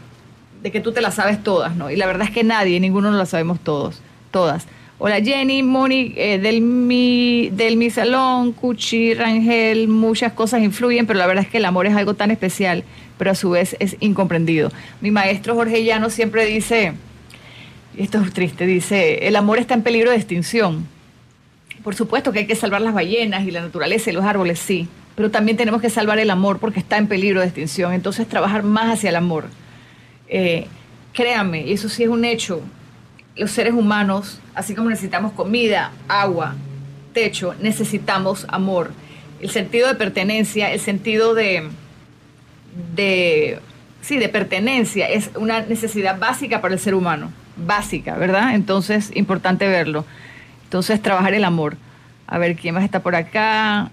que 0.63 0.81
tú 0.81 0.93
te 0.93 1.01
las 1.01 1.15
sabes 1.15 1.43
todas, 1.43 1.77
¿no? 1.77 1.91
Y 1.91 1.97
la 1.97 2.07
verdad 2.07 2.27
es 2.27 2.35
que 2.35 2.45
nadie, 2.45 2.81
ninguno 2.81 3.11
nos 3.11 3.19
las 3.19 3.31
sabemos 3.31 3.61
todos, 3.61 4.01
todas. 4.31 4.67
Hola 4.97 5.21
Jenny, 5.21 5.65
Moni, 5.65 6.15
eh, 6.17 6.39
del, 6.39 6.61
mi, 6.61 7.51
del 7.51 7.77
mi 7.77 7.91
salón, 7.91 8.53
Cuchi, 8.53 9.15
Rangel, 9.15 9.89
muchas 9.89 10.33
cosas 10.35 10.63
influyen, 10.63 11.05
pero 11.05 11.19
la 11.19 11.27
verdad 11.27 11.43
es 11.43 11.51
que 11.51 11.57
el 11.57 11.65
amor 11.65 11.87
es 11.87 11.97
algo 11.97 12.15
tan 12.15 12.31
especial, 12.31 12.85
pero 13.19 13.33
a 13.33 13.35
su 13.35 13.51
vez 13.51 13.77
es 13.81 13.97
incomprendido. 13.99 14.71
Mi 15.01 15.11
maestro 15.11 15.57
Jorge 15.57 15.83
Llano 15.83 16.11
siempre 16.11 16.47
dice, 16.47 16.93
esto 17.99 18.21
es 18.21 18.33
triste, 18.33 18.67
dice, 18.67 19.27
el 19.27 19.35
amor 19.35 19.59
está 19.59 19.75
en 19.75 19.83
peligro 19.83 20.11
de 20.11 20.17
extinción. 20.17 20.87
Por 21.83 21.97
supuesto 21.97 22.31
que 22.31 22.39
hay 22.41 22.47
que 22.47 22.55
salvar 22.55 22.81
las 22.81 22.95
ballenas 22.95 23.45
y 23.49 23.51
la 23.51 23.63
naturaleza 23.63 24.11
y 24.11 24.13
los 24.13 24.25
árboles, 24.25 24.61
sí, 24.61 24.87
pero 25.17 25.29
también 25.29 25.57
tenemos 25.57 25.83
que 25.83 25.91
salvar 25.91 26.21
el 26.21 26.31
amor 26.31 26.61
porque 26.61 26.79
está 26.79 26.99
en 26.99 27.09
peligro 27.09 27.41
de 27.41 27.47
extinción. 27.47 27.93
Entonces 27.93 28.29
trabajar 28.29 28.63
más 28.63 28.93
hacia 28.93 29.11
el 29.11 29.17
amor. 29.17 29.47
Eh, 30.29 30.69
créanme, 31.13 31.67
y 31.67 31.73
eso 31.73 31.89
sí 31.89 32.05
es 32.05 32.09
un 32.09 32.25
hecho, 32.25 32.63
los 33.37 33.51
seres 33.51 33.75
humanos, 33.75 34.41
así 34.55 34.75
como 34.75 34.91
necesitamos 34.91 35.33
comida, 35.33 35.93
agua, 36.09 36.55
techo, 37.13 37.55
necesitamos 37.61 38.47
amor. 38.49 38.93
El 39.41 39.51
sentido 39.51 39.89
de 39.89 39.95
pertenencia, 39.95 40.73
el 40.73 40.81
sentido 40.81 41.35
de, 41.35 41.69
de, 42.95 43.59
sí, 44.03 44.19
de 44.19 44.29
pertenencia 44.29 45.09
es 45.09 45.31
una 45.37 45.63
necesidad 45.63 46.19
básica 46.19 46.61
para 46.61 46.75
el 46.75 46.81
ser 46.81 46.95
humano, 46.95 47.33
básica, 47.57 48.17
¿verdad? 48.17 48.55
Entonces, 48.55 49.11
importante 49.15 49.67
verlo. 49.67 50.05
Entonces, 50.65 51.03
trabajar 51.03 51.35
el 51.35 51.45
amor. 51.45 51.77
A 52.27 52.39
ver, 52.39 52.57
¿quién 52.57 52.75
más 52.75 52.85
está 52.85 53.01
por 53.01 53.17
acá? 53.17 53.91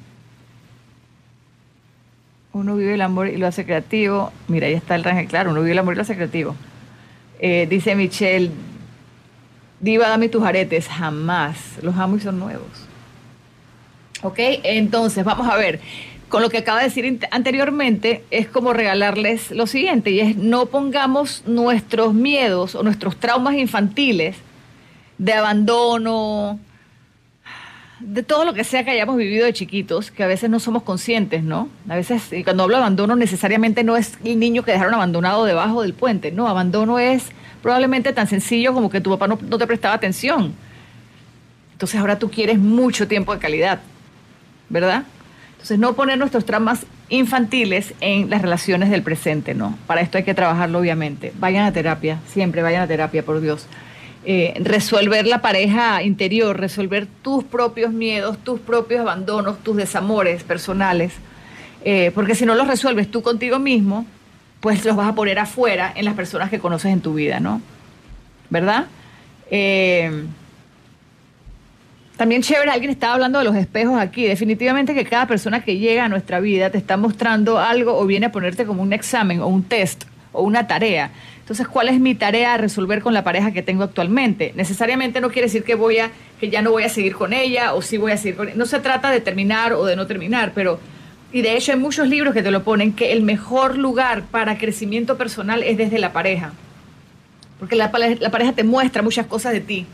Uno 2.53 2.75
vive 2.75 2.93
el 2.93 3.01
amor 3.01 3.27
y 3.27 3.37
lo 3.37 3.47
hace 3.47 3.65
creativo. 3.65 4.31
Mira, 4.47 4.67
ahí 4.67 4.73
está 4.73 4.95
el 4.95 5.03
rangel, 5.03 5.27
claro, 5.27 5.51
uno 5.51 5.61
vive 5.61 5.73
el 5.73 5.79
amor 5.79 5.93
y 5.93 5.95
lo 5.97 6.01
hace 6.03 6.15
creativo. 6.15 6.55
Eh, 7.39 7.65
dice 7.69 7.95
Michelle, 7.95 8.51
Diva, 9.82 10.07
dame 10.07 10.29
tus 10.29 10.43
aretes. 10.43 10.88
Jamás. 10.88 11.57
Los 11.82 11.97
amo 11.97 12.15
y 12.15 12.19
son 12.21 12.39
nuevos. 12.39 12.88
¿Ok? 14.21 14.38
Entonces, 14.63 15.25
vamos 15.25 15.49
a 15.49 15.57
ver. 15.57 15.82
Con 16.29 16.41
lo 16.41 16.49
que 16.49 16.59
acaba 16.59 16.79
de 16.79 16.86
decir 16.86 17.19
anteriormente, 17.32 18.23
es 18.32 18.47
como 18.47 18.71
regalarles 18.71 19.51
lo 19.51 19.67
siguiente, 19.67 20.11
y 20.11 20.21
es 20.21 20.38
no 20.38 20.67
pongamos 20.67 21.43
nuestros 21.45 22.13
miedos 22.13 22.73
o 22.73 22.84
nuestros 22.84 23.17
traumas 23.17 23.55
infantiles 23.55 24.38
de 25.17 25.34
abandono, 25.34 26.57
de 27.99 28.23
todo 28.23 28.45
lo 28.45 28.53
que 28.53 28.63
sea 28.63 28.86
que 28.86 28.91
hayamos 28.91 29.17
vivido 29.17 29.45
de 29.45 29.51
chiquitos, 29.51 30.09
que 30.09 30.23
a 30.23 30.27
veces 30.27 30.49
no 30.49 30.61
somos 30.61 30.84
conscientes, 30.84 31.43
¿no? 31.43 31.67
A 31.89 31.95
veces, 31.95 32.32
y 32.32 32.43
cuando 32.43 32.63
hablo 32.63 32.77
de 32.77 32.82
abandono, 32.84 33.15
necesariamente 33.17 33.84
no 33.84 33.97
es 33.97 34.17
el 34.23 34.39
niño 34.39 34.63
que 34.63 34.71
dejaron 34.71 34.93
abandonado 34.93 35.43
debajo 35.43 35.82
del 35.82 35.93
puente, 35.93 36.32
no, 36.32 36.47
abandono 36.47 36.97
es 36.97 37.25
probablemente 37.62 38.14
tan 38.14 38.28
sencillo 38.28 38.74
como 38.74 38.89
que 38.89 39.01
tu 39.01 39.09
papá 39.12 39.28
no, 39.28 39.38
te 39.38 39.68
prestaba 39.68 39.95
atención. 39.95 40.53
Entonces 41.74 41.99
ahora 41.99 42.20
tú 42.20 42.30
quieres 42.30 42.59
mucho 42.59 43.07
tiempo 43.07 43.34
de 43.34 43.39
calidad, 43.39 43.80
¿verdad? 44.70 45.03
Entonces 45.51 45.80
no 45.80 45.93
poner 45.93 46.18
nuestros 46.18 46.45
traumas 46.45 46.86
infantiles 47.09 47.93
en 48.01 48.30
las 48.30 48.41
relaciones 48.41 48.89
del 48.89 49.03
presente, 49.03 49.53
¿no? 49.53 49.78
Para 49.88 50.01
esto 50.01 50.18
hay 50.18 50.24
que 50.24 50.34
trabajarlo 50.34 50.80
obviamente. 50.80 51.34
Vayan 51.39 51.66
a 51.66 51.74
terapia, 51.74 52.20
siempre 52.28 52.62
vayan 52.62 52.84
a 52.84 52.88
terapia, 52.88 53.24
por 53.24 53.41
Dios. 53.41 53.68
Eh, 54.24 54.53
resolver 54.64 55.26
la 55.26 55.41
pareja 55.41 56.03
interior, 56.03 56.59
resolver 56.59 57.07
tus 57.24 57.43
propios 57.43 57.91
miedos, 57.91 58.38
tus 58.43 58.59
propios 58.59 59.01
abandonos, 59.01 59.64
tus 59.64 59.76
desamores 59.76 60.43
personales, 60.43 61.14
eh, 61.84 62.12
porque 62.14 62.36
si 62.36 62.45
no 62.45 62.53
los 62.53 62.68
resuelves 62.68 63.09
tú 63.09 63.24
contigo 63.24 63.57
mismo, 63.57 64.05
pues 64.62 64.86
los 64.86 64.95
vas 64.95 65.09
a 65.09 65.16
poner 65.16 65.39
afuera 65.39 65.91
en 65.95 66.05
las 66.05 66.14
personas 66.14 66.49
que 66.49 66.59
conoces 66.59 66.93
en 66.93 67.01
tu 67.01 67.16
vida, 67.16 67.39
¿no? 67.39 67.62
¿Verdad? 68.49 68.86
Eh, 69.49 70.26
también 72.16 72.43
chévere, 72.43 72.70
alguien 72.70 72.91
estaba 72.91 73.16
hablando 73.16 73.39
de 73.39 73.45
los 73.45 73.55
espejos 73.55 73.99
aquí. 73.99 74.26
Definitivamente 74.26 74.93
que 74.93 75.05
cada 75.05 75.26
persona 75.26 75.64
que 75.64 75.80
llega 75.80 76.05
a 76.05 76.07
nuestra 76.07 76.39
vida 76.39 76.70
te 76.70 76.78
está 76.78 76.95
mostrando 76.95 77.57
algo 77.57 77.97
o 77.97 78.05
viene 78.05 78.28
a 78.28 78.32
ponerte 78.32 78.66
como 78.66 78.84
un 78.84 78.93
examen 78.93 79.41
o 79.41 79.47
un 79.47 79.64
test 79.64 80.03
o 80.32 80.43
una 80.43 80.68
tarea. 80.68 81.09
Entonces, 81.39 81.68
¿cuál 81.68 81.89
es 81.89 81.99
mi 81.99 82.14
tarea 82.14 82.53
a 82.53 82.57
resolver 82.57 83.01
con 83.01 83.16
la 83.16 83.24
pareja 83.24 83.51
que 83.51 83.64
tengo 83.64 83.84
actualmente? 83.84 84.53
Necesariamente 84.55 85.20
no 85.20 85.32
quiere 85.32 85.47
decir 85.47 85.64
que 85.64 85.74
voy 85.74 85.97
a, 85.97 86.12
que 86.39 86.51
ya 86.51 86.62
no 86.62 86.70
voy 86.70 86.84
a 86.84 86.89
seguir 86.89 87.16
con 87.16 87.34
ella 87.34 87.74
o 87.74 87.82
sí 87.82 87.97
voy 87.97 88.12
a 88.12 88.18
seguir 88.18 88.36
con 88.36 88.47
ella. 88.49 88.57
No 88.57 88.68
se 88.68 88.80
trata 88.80 89.09
de 89.09 89.20
terminar 89.20 89.74
o 89.74 89.86
de 89.86 89.95
no 89.95 90.05
terminar, 90.05 90.51
pero 90.53 90.80
y 91.34 91.41
de 91.41 91.55
hecho 91.55 91.71
hay 91.71 91.79
muchos 91.79 92.07
libros 92.07 92.34
que 92.34 92.43
te 92.43 92.51
lo 92.51 92.63
ponen, 92.63 92.93
que 92.93 93.13
el 93.13 93.21
mejor 93.21 93.77
lugar 93.77 94.23
para 94.23 94.57
crecimiento 94.57 95.17
personal 95.17 95.63
es 95.63 95.77
desde 95.77 95.97
la 95.97 96.11
pareja. 96.11 96.51
Porque 97.59 97.75
la, 97.75 97.91
pareja 97.91 98.53
te 98.53 98.63
muestra 98.63 99.01
muchas 99.01 99.27
cosas 99.27 99.53
de 99.53 99.61
ti. 99.61 99.86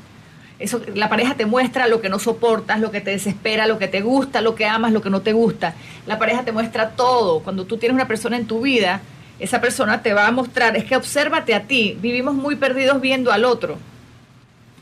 Eso, 0.58 0.82
la 0.96 1.10
pareja 1.10 1.36
te 1.36 1.46
muestra 1.46 1.88
lo 1.88 2.02
que 2.02 2.10
no 2.10 2.18
soportas, 2.18 2.80
lo 2.80 2.90
que 2.90 3.02
te 3.02 3.12
desespera, 3.12 3.68
lo 3.68 3.78
que 3.78 3.88
te 3.88 4.02
gusta, 4.02 4.42
lo 4.42 4.56
que 4.56 4.66
amas, 4.66 4.94
lo 4.94 5.02
que 5.02 5.10
no 5.10 5.22
te 5.22 5.34
gusta. 5.34 5.76
La 6.08 6.18
pareja 6.18 6.44
te 6.44 6.52
muestra 6.52 6.92
todo. 6.92 7.42
Cuando 7.42 7.66
tú 7.66 7.78
tienes 7.78 7.94
una 7.94 8.08
persona 8.08 8.38
en 8.38 8.48
tu 8.48 8.62
vida, 8.62 9.02
esa 9.38 9.62
persona 9.62 10.02
te 10.02 10.14
va 10.14 10.28
a 10.28 10.32
mostrar, 10.32 10.76
es 10.76 10.86
que 10.86 10.96
obsérvate 10.96 11.54
a 11.54 11.64
ti. 11.64 11.96
Vivimos 12.02 12.34
muy 12.34 12.56
perdidos 12.56 13.00
viendo 13.02 13.32
al 13.32 13.46
otro. 13.46 13.78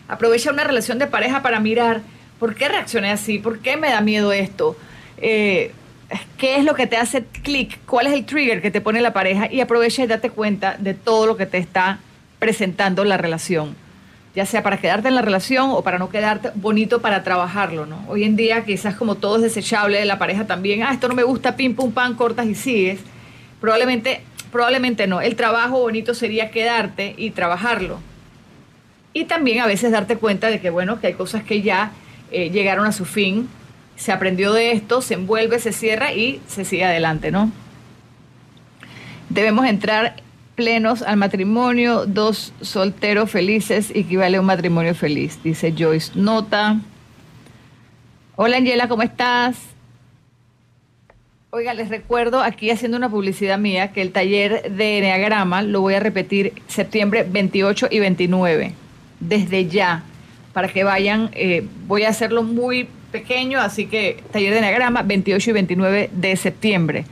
Aprovecha 0.08 0.52
una 0.52 0.64
relación 0.64 1.00
de 1.00 1.08
pareja 1.08 1.42
para 1.42 1.60
mirar, 1.60 2.02
¿por 2.40 2.56
qué 2.56 2.70
reaccioné 2.70 3.12
así? 3.12 3.40
¿Por 3.40 3.60
qué 3.60 3.76
me 3.76 3.90
da 3.90 4.00
miedo 4.00 4.32
esto? 4.32 4.78
Eh, 5.18 5.74
qué 6.38 6.58
es 6.58 6.64
lo 6.64 6.76
que 6.76 6.88
te 6.88 6.98
hace 6.98 7.24
clic, 7.44 7.80
cuál 7.86 8.08
es 8.08 8.14
el 8.14 8.26
trigger 8.26 8.62
que 8.62 8.72
te 8.72 8.82
pone 8.82 9.02
la 9.02 9.14
pareja 9.14 9.52
y 9.52 9.62
aprovecha 9.62 10.04
y 10.04 10.08
date 10.08 10.30
cuenta 10.30 10.76
de 10.78 10.94
todo 10.94 11.26
lo 11.26 11.38
que 11.38 11.46
te 11.46 11.58
está 11.58 12.00
presentando 12.40 13.04
la 13.06 13.18
relación, 13.18 13.76
ya 14.36 14.46
sea 14.46 14.62
para 14.62 14.78
quedarte 14.78 15.08
en 15.08 15.16
la 15.16 15.22
relación 15.22 15.72
o 15.72 15.82
para 15.82 15.98
no 15.98 16.10
quedarte 16.10 16.52
bonito 16.56 17.02
para 17.02 17.24
trabajarlo, 17.24 17.86
¿no? 17.86 18.04
Hoy 18.08 18.24
en 18.24 18.36
día 18.36 18.66
quizás 18.66 18.96
como 18.96 19.16
todo 19.16 19.38
es 19.38 19.42
desechable, 19.42 20.04
la 20.06 20.20
pareja 20.20 20.46
también, 20.46 20.84
ah, 20.84 20.92
esto 20.94 21.08
no 21.08 21.16
me 21.16 21.24
gusta, 21.24 21.56
pim, 21.56 21.76
pum, 21.76 21.92
pam, 21.92 22.16
cortas 22.16 22.46
y 22.46 22.56
sigues, 22.56 23.00
probablemente, 23.60 24.22
probablemente 24.52 25.08
no, 25.08 25.22
el 25.22 25.36
trabajo 25.36 25.80
bonito 25.80 26.14
sería 26.14 26.52
quedarte 26.52 27.16
y 27.18 27.32
trabajarlo. 27.32 28.00
Y 29.14 29.24
también 29.26 29.62
a 29.62 29.66
veces 29.66 29.92
darte 29.92 30.18
cuenta 30.18 30.50
de 30.50 30.60
que, 30.60 30.70
bueno, 30.70 31.00
que 31.00 31.08
hay 31.08 31.14
cosas 31.14 31.42
que 31.42 31.62
ya 31.62 31.94
eh, 32.32 32.50
llegaron 32.50 32.86
a 32.86 32.92
su 32.92 33.06
fin, 33.06 33.48
se 33.96 34.12
aprendió 34.12 34.54
de 34.54 34.72
esto, 34.72 35.02
se 35.02 35.16
envuelve, 35.16 35.60
se 35.60 35.72
cierra 35.72 36.14
y 36.14 36.42
se 36.48 36.66
sigue 36.66 36.86
adelante, 36.86 37.32
¿no? 37.32 37.52
Debemos 39.30 39.66
entrar 39.66 40.16
plenos 40.56 41.02
al 41.02 41.18
matrimonio, 41.18 42.06
dos 42.06 42.54
solteros 42.62 43.30
felices 43.30 43.92
equivale 43.94 44.38
a 44.38 44.40
un 44.40 44.46
matrimonio 44.46 44.96
feliz, 44.96 45.40
dice 45.44 45.74
Joyce. 45.78 46.12
Nota. 46.16 46.80
Hola 48.38 48.58
Angela, 48.58 48.88
¿cómo 48.88 49.04
estás? 49.04 49.58
Oiga, 51.50 51.74
les 51.74 51.88
recuerdo 51.88 52.42
aquí 52.42 52.70
haciendo 52.70 52.98
una 52.98 53.10
publicidad 53.10 53.58
mía 53.58 53.94
que 53.94 54.02
el 54.02 54.12
taller 54.12 54.72
de 54.72 54.98
Enneagrama 54.98 55.62
lo 55.62 55.80
voy 55.80 55.94
a 55.94 56.02
repetir 56.02 56.54
septiembre 56.68 57.26
28 57.30 57.88
y 57.92 58.00
29, 58.00 58.74
desde 59.22 59.68
ya, 59.68 60.04
para 60.52 60.68
que 60.68 60.84
vayan, 60.84 61.30
eh, 61.34 61.66
voy 61.88 62.04
a 62.04 62.10
hacerlo 62.10 62.44
muy 62.44 62.90
pequeño, 63.16 63.62
así 63.62 63.86
que 63.86 64.22
taller 64.34 64.52
de 64.52 64.58
Enneagrama 64.60 65.04
28 65.04 65.50
y 65.50 65.54
29 65.54 66.10
de 66.12 66.36
septiembre. 66.36 67.06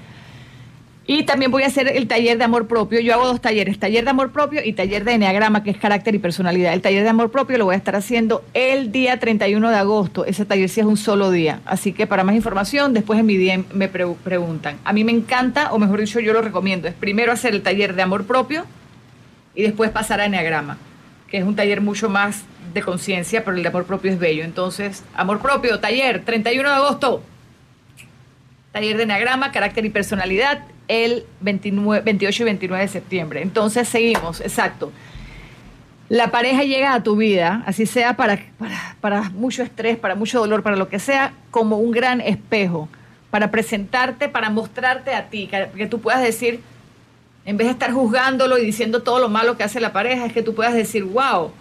Y 1.06 1.24
también 1.24 1.52
voy 1.52 1.64
a 1.64 1.68
hacer 1.68 1.88
el 1.88 2.08
taller 2.08 2.38
de 2.38 2.44
amor 2.44 2.68
propio. 2.68 3.00
Yo 3.00 3.14
hago 3.14 3.26
dos 3.26 3.42
talleres, 3.42 3.78
taller 3.78 4.04
de 4.04 4.10
amor 4.10 4.32
propio 4.32 4.62
y 4.64 4.72
taller 4.72 5.04
de 5.04 5.14
enneagrama, 5.14 5.62
que 5.62 5.70
es 5.70 5.78
carácter 5.78 6.16
y 6.16 6.20
personalidad. 6.20 6.74
El 6.74 6.82
taller 6.82 7.04
de 7.04 7.10
amor 7.10 7.30
propio 7.30 7.58
lo 7.58 7.66
voy 7.66 7.76
a 7.76 7.78
estar 7.78 7.96
haciendo 7.96 8.44
el 8.54 8.92
día 8.92 9.20
31 9.20 9.70
de 9.70 9.76
agosto. 9.76 10.26
Ese 10.26 10.46
taller 10.46 10.70
sí 10.70 10.80
es 10.80 10.86
un 10.86 10.96
solo 10.96 11.30
día. 11.30 11.60
Así 11.66 11.92
que 11.92 12.08
para 12.08 12.24
más 12.24 12.36
información, 12.36 12.94
después 12.94 13.20
en 13.20 13.26
mi 13.26 13.38
DM 13.38 13.66
me 13.74 13.90
preguntan. 13.90 14.78
A 14.86 14.94
mí 14.94 15.04
me 15.04 15.12
encanta, 15.12 15.74
o 15.74 15.80
mejor 15.80 16.00
dicho, 16.00 16.22
yo 16.22 16.32
lo 16.32 16.42
recomiendo. 16.42 16.88
Es 16.88 16.94
primero 16.94 17.34
hacer 17.34 17.54
el 17.54 17.64
taller 17.64 17.96
de 17.96 18.02
amor 18.02 18.26
propio 18.26 18.66
y 19.56 19.64
después 19.64 19.92
pasar 19.92 20.22
a 20.22 20.26
enneagrama, 20.26 20.78
que 21.28 21.38
es 21.38 21.44
un 21.44 21.56
taller 21.56 21.82
mucho 21.82 22.10
más 22.10 22.46
de 22.74 22.82
conciencia, 22.82 23.44
pero 23.44 23.58
el 23.58 23.66
amor 23.66 23.86
propio 23.86 24.12
es 24.12 24.20
bello. 24.20 24.44
Entonces, 24.44 25.04
amor 25.16 25.42
propio, 25.42 25.80
taller, 25.80 26.24
31 26.26 26.70
de 26.70 26.76
agosto. 26.76 27.24
Taller 28.72 28.98
de 28.98 29.04
enneagrama, 29.04 29.52
carácter 29.52 29.86
y 29.86 29.90
personalidad 29.90 30.64
el 30.88 31.26
29, 31.42 32.04
28 32.04 32.44
y 32.44 32.46
29 32.46 32.84
de 32.84 32.90
septiembre. 32.90 33.42
Entonces 33.42 33.88
seguimos, 33.88 34.42
exacto. 34.42 34.92
La 36.10 36.32
pareja 36.32 36.64
llega 36.64 36.94
a 36.94 37.02
tu 37.02 37.16
vida, 37.16 37.64
así 37.66 37.86
sea 37.86 38.16
para, 38.16 38.40
para, 39.00 39.30
mucho 39.30 39.64
estrés, 39.64 39.98
para 39.98 40.16
mucho 40.16 40.40
dolor, 40.40 40.62
para 40.62 40.76
lo 40.76 40.90
que 40.90 41.00
sea, 41.00 41.34
como 41.50 41.78
un 41.78 41.92
gran 41.92 42.22
espejo, 42.22 42.90
para 43.32 43.50
presentarte, 43.52 44.30
para 44.30 44.50
mostrarte 44.50 45.16
a 45.16 45.30
ti, 45.30 45.48
que, 45.48 45.70
que 45.76 45.88
tú 45.88 46.02
puedas 46.02 46.22
decir, 46.22 46.60
en 47.46 47.58
vez 47.58 47.68
de 47.68 47.74
estar 47.74 47.92
juzgándolo 47.92 48.58
y 48.58 48.66
diciendo 48.66 49.02
todo 49.02 49.20
lo 49.20 49.30
malo 49.30 49.58
que 49.58 49.64
hace 49.64 49.80
la 49.80 49.94
pareja, 49.94 50.26
es 50.26 50.34
que 50.34 50.44
tú 50.44 50.54
puedas 50.54 50.74
decir, 50.74 51.04
wow, 51.04 51.52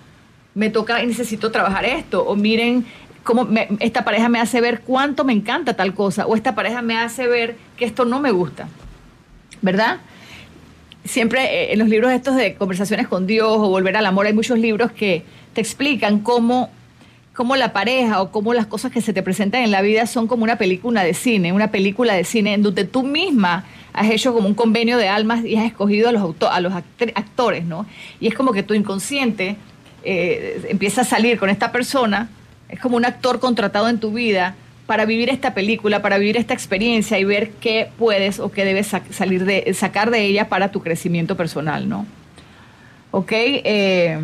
me 0.55 0.71
toca 0.71 1.03
y 1.03 1.07
necesito 1.07 1.51
trabajar 1.51 1.85
esto, 1.85 2.25
o 2.25 2.37
miren 2.37 2.87
cómo 3.23 3.49
esta 3.81 4.05
pareja 4.05 4.29
me 4.29 4.41
hace 4.41 4.61
ver 4.61 4.81
cuánto 4.81 5.25
me 5.25 5.33
encanta 5.33 5.75
tal 5.75 5.95
cosa, 5.95 6.27
o 6.27 6.35
esta 6.35 6.55
pareja 6.55 6.83
me 6.83 6.99
hace 6.99 7.27
ver 7.27 7.57
que 7.77 7.85
esto 7.85 8.05
no 8.05 8.21
me 8.21 8.31
gusta. 8.31 8.69
¿verdad? 9.63 10.01
Siempre 11.05 11.45
eh, 11.45 11.73
en 11.73 11.79
los 11.79 11.89
libros 11.89 12.13
estos 12.13 12.37
de 12.37 12.55
conversaciones 12.55 13.09
con 13.09 13.27
Dios 13.27 13.51
o 13.51 13.71
volver 13.71 13.97
al 13.97 14.05
amor 14.05 14.27
hay 14.27 14.35
muchos 14.35 14.59
libros 14.59 14.93
que 14.93 15.25
te 15.55 15.61
explican 15.61 16.19
cómo, 16.19 16.69
cómo 17.33 17.57
la 17.57 17.73
pareja 17.73 18.21
o 18.21 18.31
cómo 18.31 18.53
las 18.53 18.67
cosas 18.67 18.93
que 18.93 19.01
se 19.01 19.13
te 19.13 19.23
presentan 19.23 19.63
en 19.63 19.71
la 19.71 19.81
vida 19.81 20.07
son 20.07 20.27
como 20.27 20.45
una 20.45 20.59
película 20.59 21.03
de 21.03 21.15
cine, 21.15 21.53
una 21.53 21.71
película 21.71 22.15
de 22.15 22.25
cine 22.25 22.55
en 22.55 22.63
donde 22.63 22.85
tú 22.85 23.05
misma 23.05 23.65
has 23.93 24.11
hecho 24.11 24.33
como 24.35 24.49
un 24.49 24.55
convenio 24.55 24.97
de 24.99 25.09
almas 25.09 25.45
y 25.45 25.57
has 25.57 25.65
escogido 25.65 26.09
a 26.09 26.13
los, 26.13 26.35
a 26.51 26.61
los 26.61 26.73
actores, 26.73 27.65
¿no? 27.65 27.87
Y 28.21 28.27
es 28.27 28.35
como 28.35 28.53
que 28.53 28.63
tu 28.63 28.75
inconsciente 28.75 29.57
eh, 30.05 30.67
empieza 30.69 31.03
a 31.03 31.05
salir 31.05 31.39
con 31.39 31.51
esta 31.51 31.73
persona, 31.73 32.29
es 32.69 32.81
como 32.81 32.97
un 32.97 33.05
actor 33.05 33.41
contratado 33.41 33.89
en 33.89 33.99
tu 33.99 34.13
vida 34.13 34.55
para 34.87 35.05
vivir 35.05 35.31
esta 35.31 35.55
película, 35.55 36.03
para 36.03 36.19
vivir 36.19 36.37
esta 36.37 36.55
experiencia 36.55 37.19
y 37.19 37.25
ver 37.25 37.51
qué 37.61 37.89
puedes 37.99 38.41
o 38.41 38.51
qué 38.51 38.65
debes 38.65 38.95
salir 39.11 39.45
de, 39.45 39.73
sacar 39.75 40.11
de 40.11 40.25
ella 40.25 40.49
para 40.49 40.71
tu 40.71 40.83
crecimiento 40.83 41.37
personal, 41.37 41.89
¿no? 41.89 42.07
¿Ok? 43.11 43.33
Eh, 43.33 44.19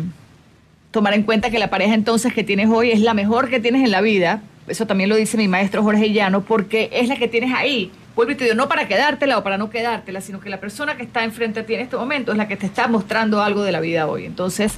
tomar 0.91 1.13
en 1.13 1.23
cuenta 1.23 1.49
que 1.49 1.59
la 1.59 1.69
pareja 1.69 1.93
entonces 1.93 2.33
que 2.33 2.43
tienes 2.43 2.69
hoy 2.69 2.91
es 2.91 2.99
la 2.99 3.13
mejor 3.13 3.49
que 3.49 3.59
tienes 3.59 3.83
en 3.83 3.91
la 3.91 4.01
vida, 4.01 4.41
eso 4.69 4.85
también 4.85 5.09
lo 5.09 5.15
dice 5.15 5.37
mi 5.37 5.47
maestro 5.47 5.83
Jorge 5.83 6.11
Llano, 6.11 6.41
porque 6.41 6.89
es 6.93 7.07
la 7.07 7.15
que 7.15 7.27
tienes 7.27 7.53
ahí. 7.53 7.91
Vuelvo 8.15 8.33
y 8.33 8.35
te 8.35 8.43
digo, 8.43 8.55
no 8.55 8.67
para 8.67 8.87
quedártela 8.87 9.37
o 9.37 9.43
para 9.43 9.57
no 9.57 9.69
quedártela, 9.69 10.21
sino 10.21 10.39
que 10.39 10.49
la 10.49 10.59
persona 10.59 10.97
que 10.97 11.03
está 11.03 11.23
enfrente 11.23 11.61
de 11.61 11.65
ti 11.65 11.73
en 11.75 11.81
este 11.81 11.95
momento 11.95 12.31
es 12.31 12.37
la 12.37 12.47
que 12.47 12.57
te 12.57 12.65
está 12.65 12.87
mostrando 12.87 13.41
algo 13.41 13.63
de 13.63 13.71
la 13.71 13.79
vida 13.79 14.07
hoy. 14.07 14.25
Entonces, 14.25 14.73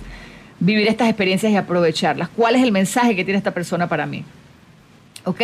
vivir 0.61 0.87
estas 0.87 1.09
experiencias 1.09 1.51
y 1.51 1.57
aprovecharlas. 1.57 2.29
¿Cuál 2.29 2.55
es 2.55 2.63
el 2.63 2.71
mensaje 2.71 3.15
que 3.15 3.25
tiene 3.25 3.37
esta 3.37 3.51
persona 3.51 3.89
para 3.89 4.05
mí? 4.05 4.23
¿Ok? 5.25 5.41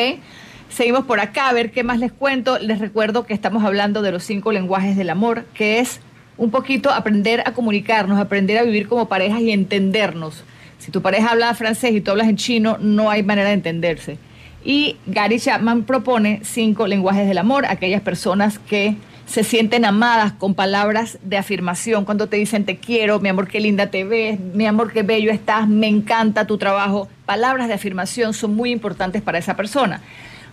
Seguimos 0.70 1.06
por 1.06 1.20
acá 1.20 1.50
a 1.50 1.54
ver 1.54 1.72
qué 1.72 1.84
más 1.84 2.00
les 2.00 2.12
cuento. 2.12 2.60
Les 2.60 2.80
recuerdo 2.80 3.26
que 3.26 3.34
estamos 3.34 3.64
hablando 3.64 4.02
de 4.02 4.12
los 4.12 4.24
cinco 4.24 4.52
lenguajes 4.52 4.96
del 4.96 5.10
amor, 5.10 5.46
que 5.54 5.80
es 5.80 6.00
un 6.38 6.52
poquito 6.52 6.92
aprender 6.92 7.42
a 7.46 7.54
comunicarnos, 7.54 8.20
aprender 8.20 8.60
a 8.60 8.64
vivir 8.64 8.88
como 8.88 9.10
parejas 9.10 9.42
y 9.42 9.52
entendernos. 9.52 10.44
Si 10.78 10.92
tu 10.92 11.02
pareja 11.02 11.32
habla 11.32 11.54
francés 11.56 11.94
y 11.94 12.02
tú 12.02 12.12
hablas 12.12 12.30
en 12.30 12.38
chino, 12.38 12.78
no 12.80 13.10
hay 13.10 13.24
manera 13.24 13.50
de 13.50 13.56
entenderse. 13.56 14.20
Y 14.64 14.98
Gary 15.08 15.40
Chapman 15.40 15.84
propone 15.84 16.42
cinco 16.44 16.86
lenguajes 16.86 17.28
del 17.28 17.40
amor, 17.40 17.66
aquellas 17.66 18.02
personas 18.02 18.60
que 18.60 18.96
se 19.28 19.44
sienten 19.44 19.84
amadas 19.84 20.32
con 20.32 20.56
palabras 20.56 21.20
de 21.22 21.38
afirmación, 21.38 22.06
cuando 22.06 22.28
te 22.28 22.38
dicen 22.38 22.66
te 22.66 22.78
quiero, 22.78 23.20
mi 23.20 23.28
amor, 23.28 23.50
qué 23.50 23.60
linda 23.60 23.88
te 23.88 24.06
ves, 24.06 24.40
mi 24.40 24.66
amor, 24.66 24.94
qué 24.94 25.04
bello 25.04 25.32
estás, 25.32 25.68
me 25.68 25.88
encanta 25.88 26.48
tu 26.48 26.58
trabajo. 26.58 27.10
Palabras 27.26 27.68
de 27.68 27.74
afirmación 27.74 28.34
son 28.34 28.56
muy 28.56 28.72
importantes 28.72 29.22
para 29.22 29.38
esa 29.38 29.56
persona. 29.56 30.02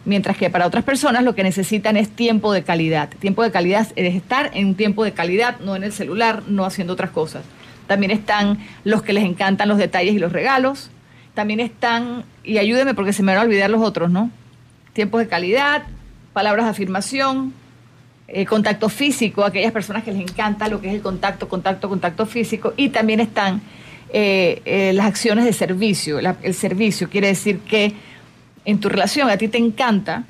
Mientras 0.04 0.36
que 0.36 0.50
para 0.50 0.66
otras 0.66 0.84
personas 0.84 1.22
lo 1.22 1.34
que 1.34 1.44
necesitan 1.44 1.96
es 1.96 2.10
tiempo 2.10 2.52
de 2.52 2.64
calidad. 2.64 3.08
Tiempo 3.20 3.42
de 3.44 3.52
calidad 3.52 3.86
es 3.94 4.14
estar 4.14 4.50
en 4.52 4.66
un 4.66 4.74
tiempo 4.74 5.04
de 5.04 5.12
calidad, 5.12 5.60
no 5.60 5.76
en 5.76 5.84
el 5.84 5.92
celular, 5.92 6.42
no 6.48 6.64
haciendo 6.64 6.92
otras 6.92 7.10
cosas. 7.10 7.44
También 7.86 8.10
están 8.10 8.58
los 8.82 9.02
que 9.02 9.12
les 9.12 9.24
encantan 9.24 9.68
los 9.68 9.78
detalles 9.78 10.14
y 10.14 10.18
los 10.18 10.32
regalos. 10.32 10.90
También 11.34 11.60
están, 11.60 12.24
y 12.42 12.58
ayúdeme 12.58 12.92
porque 12.94 13.12
se 13.12 13.22
me 13.22 13.32
van 13.32 13.42
a 13.42 13.44
olvidar 13.44 13.70
los 13.70 13.82
otros, 13.82 14.10
¿no? 14.10 14.30
Tiempos 14.92 15.20
de 15.20 15.28
calidad, 15.28 15.84
palabras 16.32 16.66
de 16.66 16.70
afirmación, 16.72 17.54
eh, 18.26 18.46
contacto 18.46 18.88
físico, 18.88 19.44
aquellas 19.44 19.70
personas 19.70 20.02
que 20.02 20.10
les 20.10 20.22
encanta 20.22 20.66
lo 20.68 20.80
que 20.80 20.88
es 20.88 20.94
el 20.94 21.02
contacto, 21.02 21.46
contacto, 21.46 21.90
contacto 21.90 22.24
físico, 22.24 22.72
y 22.74 22.88
también 22.88 23.20
están 23.20 23.60
eh, 24.14 24.62
eh, 24.64 24.92
las 24.94 25.04
acciones 25.04 25.44
de 25.44 25.52
servicio. 25.52 26.18
el 26.18 26.54
servicio 26.54 27.10
quiere 27.10 27.26
decir 27.26 27.60
que 27.60 27.92
en 28.64 28.80
tu 28.80 28.88
relación 28.88 29.28
a 29.28 29.36
ti 29.36 29.48
te 29.48 29.58
encanta 29.58 30.24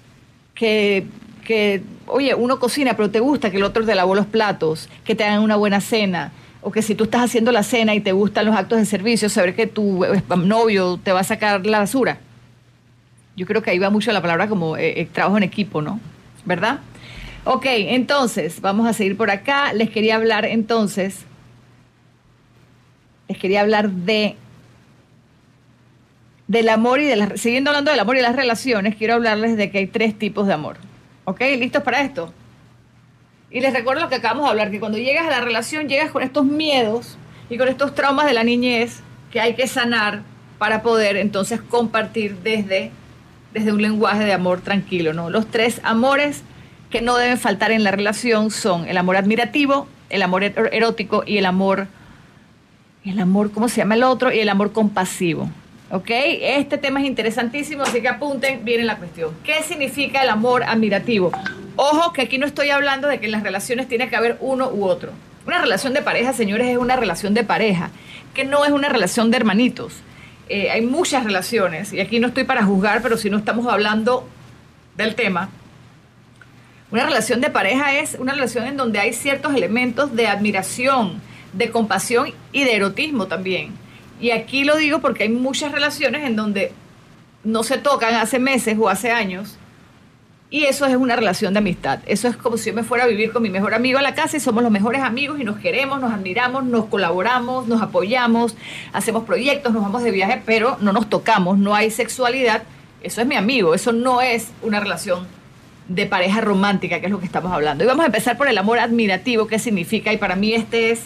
que, 0.57 1.07
que, 1.45 1.82
oye, 2.07 2.34
uno 2.34 2.59
cocina, 2.59 2.97
pero 2.97 3.11
te 3.11 3.20
gusta 3.20 3.53
que 3.53 3.59
el 3.59 3.62
otro 3.62 3.86
te 3.86 3.95
lavó 3.95 4.16
los 4.16 4.26
platos, 4.26 4.88
que 5.05 5.14
te 5.14 5.22
hagan 5.22 5.42
una 5.42 5.55
buena 5.55 5.80
cena, 5.80 6.32
o 6.62 6.72
que 6.72 6.82
si 6.82 6.97
tú 6.97 7.05
estás 7.05 7.22
haciendo 7.22 7.53
la 7.53 7.62
cena 7.62 7.95
y 7.95 8.01
te 8.01 8.11
gustan 8.11 8.47
los 8.47 8.57
actos 8.57 8.78
de 8.78 8.86
servicio, 8.86 9.28
saber 9.28 9.55
que 9.55 9.68
tu 9.68 10.05
novio 10.36 10.99
te 11.01 11.12
va 11.12 11.20
a 11.20 11.24
sacar 11.24 11.64
la 11.64 11.78
basura. 11.78 12.18
Yo 13.36 13.47
creo 13.47 13.62
que 13.62 13.70
ahí 13.70 13.78
va 13.78 13.90
mucho 13.90 14.11
la 14.11 14.20
palabra 14.20 14.49
como 14.49 14.74
trabajo 15.12 15.36
en 15.36 15.45
equipo, 15.45 15.80
¿no? 15.80 16.01
¿Verdad? 16.45 16.80
Ok, 17.47 17.66
entonces, 17.66 18.62
vamos 18.62 18.86
a 18.86 18.95
seguir 18.95 19.18
por 19.18 19.30
acá. 19.30 19.74
Les 19.74 19.90
quería 19.90 20.16
hablar 20.16 20.47
entonces, 20.47 21.26
les 23.28 23.38
quería 23.38 23.61
hablar 23.61 23.90
de 23.90 24.36
del 26.47 26.68
amor 26.68 27.01
y 27.01 27.07
de 27.07 27.16
las, 27.16 27.40
siguiendo 27.40 27.70
hablando 27.70 27.90
del 27.90 28.01
amor 28.01 28.16
y 28.16 28.20
las 28.20 28.36
relaciones, 28.36 28.97
quiero 28.97 29.14
hablarles 29.14 29.57
de 29.57 29.70
que 29.70 29.78
hay 29.78 29.86
tres 29.86 30.18
tipos 30.18 30.47
de 30.47 30.53
amor. 30.53 30.76
¿Ok? 31.24 31.40
¿Listos 31.59 31.82
para 31.82 32.03
esto? 32.03 32.32
Y 33.51 33.61
les 33.61 33.72
recuerdo 33.72 34.03
lo 34.03 34.09
que 34.09 34.16
acabamos 34.16 34.45
de 34.45 34.51
hablar, 34.51 34.70
que 34.70 34.80
cuando 34.80 34.99
llegas 34.99 35.26
a 35.26 35.30
la 35.30 35.40
relación 35.40 35.88
llegas 35.88 36.11
con 36.11 36.22
estos 36.22 36.45
miedos 36.45 37.16
y 37.49 37.57
con 37.57 37.68
estos 37.68 37.95
traumas 37.95 38.26
de 38.26 38.34
la 38.34 38.45
niñez 38.45 39.01
que 39.32 39.40
hay 39.40 39.55
que 39.55 39.66
sanar 39.66 40.22
para 40.59 40.82
poder 40.82 41.16
entonces 41.16 41.61
compartir 41.62 42.36
desde, 42.42 42.90
desde 43.53 43.72
un 43.72 43.80
lenguaje 43.80 44.24
de 44.24 44.32
amor 44.32 44.61
tranquilo, 44.61 45.12
¿no? 45.12 45.30
Los 45.30 45.47
tres 45.51 45.80
amores 45.82 46.42
que 46.95 47.03
no 47.03 47.16
deben 47.16 47.38
faltar 47.38 47.72
en 47.72 47.82
la 47.82 47.90
relación 47.90 48.53
son 48.53 48.86
el 48.86 48.97
amor 48.97 49.16
admirativo, 49.16 49.88
el 50.11 50.22
amor 50.22 50.45
er-, 50.45 50.70
erótico 50.72 51.24
y 51.26 51.38
el 51.38 51.45
amor, 51.45 51.88
el 53.05 53.18
amor, 53.18 53.51
¿cómo 53.51 53.68
se 53.68 53.78
llama 53.78 53.97
el 53.97 54.05
otro? 54.05 54.32
Y 54.32 54.38
el 54.38 54.49
amor 54.49 54.70
compasivo. 54.70 55.51
¿Ok? 55.90 56.09
Este 56.09 56.78
tema 56.78 57.01
es 57.01 57.07
interesantísimo, 57.09 57.82
así 57.82 58.01
que 58.01 58.07
apunten, 58.07 58.64
viene 58.64 58.84
la 58.84 58.99
cuestión. 58.99 59.32
¿Qué 59.42 59.61
significa 59.64 60.22
el 60.22 60.28
amor 60.28 60.62
admirativo? 60.62 61.32
Ojo 61.74 62.12
que 62.12 62.22
aquí 62.22 62.38
no 62.38 62.47
estoy 62.47 62.70
hablando 62.70 63.09
de 63.09 63.18
que 63.18 63.26
en 63.26 63.32
las 63.32 63.42
relaciones 63.42 63.88
tiene 63.88 64.09
que 64.09 64.14
haber 64.14 64.38
uno 64.40 64.70
u 64.70 64.84
otro. 64.84 65.11
Una 65.49 65.61
relación 65.61 65.95
de 65.95 66.03
pareja, 66.03 66.32
señores, 66.32 66.68
es 66.68 66.78
una 66.78 66.95
relación 66.95 67.34
de 67.34 67.42
pareja, 67.42 67.90
que 68.34 68.45
no 68.45 68.64
es 68.64 68.70
una 68.70 68.88
relación 68.88 69.32
de 69.32 69.38
hermanitos. 69.38 69.95
Eh, 70.49 70.70
hay 70.70 70.82
muchas 70.82 71.24
relaciones, 71.24 71.92
y 71.92 71.99
aquí 71.99 72.20
no 72.20 72.28
estoy 72.28 72.45
para 72.45 72.62
juzgar, 72.62 73.03
pero 73.03 73.16
si 73.16 73.30
no 73.30 73.38
estamos 73.38 73.66
hablando 73.66 74.28
del 74.97 75.16
tema, 75.16 75.51
una 76.95 77.07
relación 77.07 77.40
de 77.40 77.51
pareja 77.51 77.99
es 77.99 78.16
una 78.20 78.34
relación 78.34 78.66
en 78.66 78.76
donde 78.76 79.01
hay 79.01 79.12
ciertos 79.12 79.53
elementos 79.53 80.14
de 80.14 80.28
admiración, 80.28 81.20
de 81.53 81.68
compasión 81.72 82.32
y 82.53 82.62
de 82.62 82.76
erotismo 82.76 83.26
también. 83.26 83.72
Y 84.20 84.30
aquí 84.30 84.62
lo 84.62 84.76
digo 84.76 85.01
porque 85.01 85.24
hay 85.24 85.28
muchas 85.28 85.72
relaciones 85.72 86.22
en 86.22 86.36
donde 86.36 86.70
no 87.42 87.64
se 87.64 87.78
tocan 87.78 88.14
hace 88.14 88.38
meses 88.38 88.76
o 88.78 88.88
hace 88.88 89.11
años. 89.11 89.57
Y 90.51 90.66
eso 90.66 90.86
es 90.86 90.95
una 90.95 91.16
relación 91.16 91.53
de 91.53 91.59
amistad. 91.59 91.99
Eso 92.07 92.28
es 92.28 92.36
como 92.36 92.57
si 92.59 92.70
yo 92.70 92.76
me 92.76 92.84
fuera 92.84 93.03
a 93.03 93.09
vivir 93.09 93.32
con 93.32 93.42
mi 93.42 93.51
mejor 93.51 93.74
amigo 93.74 93.99
a 93.99 94.03
la 94.03 94.14
casa 94.14 94.36
y 94.36 94.40
somos 94.40 94.62
los 94.62 94.70
mejores 94.70 95.03
amigos 95.03 95.40
y 95.40 95.42
nos 95.42 95.59
queremos, 95.59 96.01
nos 96.01 96.12
admiramos, 96.12 96.62
nos 96.64 96.84
colaboramos, 96.84 97.66
nos 97.66 97.82
apoyamos, 97.82 98.55
hacemos 98.92 99.24
proyectos, 99.24 99.72
nos 99.72 99.82
vamos 99.82 100.05
de 100.05 100.12
viaje, 100.12 100.42
pero 100.47 100.76
no 100.80 100.92
nos 100.92 101.11
tocamos, 101.11 101.59
no 101.59 101.74
hay 101.74 101.90
sexualidad. 101.90 102.62
Eso 103.03 103.20
es 103.20 103.26
mi 103.26 103.34
amigo, 103.34 103.74
eso 103.74 103.92
no 103.92 104.22
es 104.22 104.53
una 104.62 104.78
relación 104.78 105.26
de 105.89 106.07
pareja 106.07 106.41
romántica, 106.41 107.01
que 107.01 107.07
es 107.07 107.12
lo 107.12 107.20
que 107.20 107.26
estamos 107.26 107.53
hablando. 107.53 107.85
Y 107.85 107.87
vamos 107.87 108.05
a 108.05 108.07
empezar 108.07 108.37
por 108.37 108.49
el 108.49 108.57
amor 108.59 108.78
admirativo, 108.78 109.47
qué 109.47 109.59
significa, 109.59 110.12
y 110.12 110.16
para 110.16 110.37
mí 110.37 110.55
este 110.55 110.91
es 110.91 111.03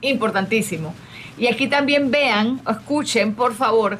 importantísimo. 0.00 0.94
Y 1.38 1.48
aquí 1.48 1.66
también 1.68 2.10
vean, 2.10 2.60
escuchen, 2.68 3.34
por 3.34 3.54
favor, 3.54 3.98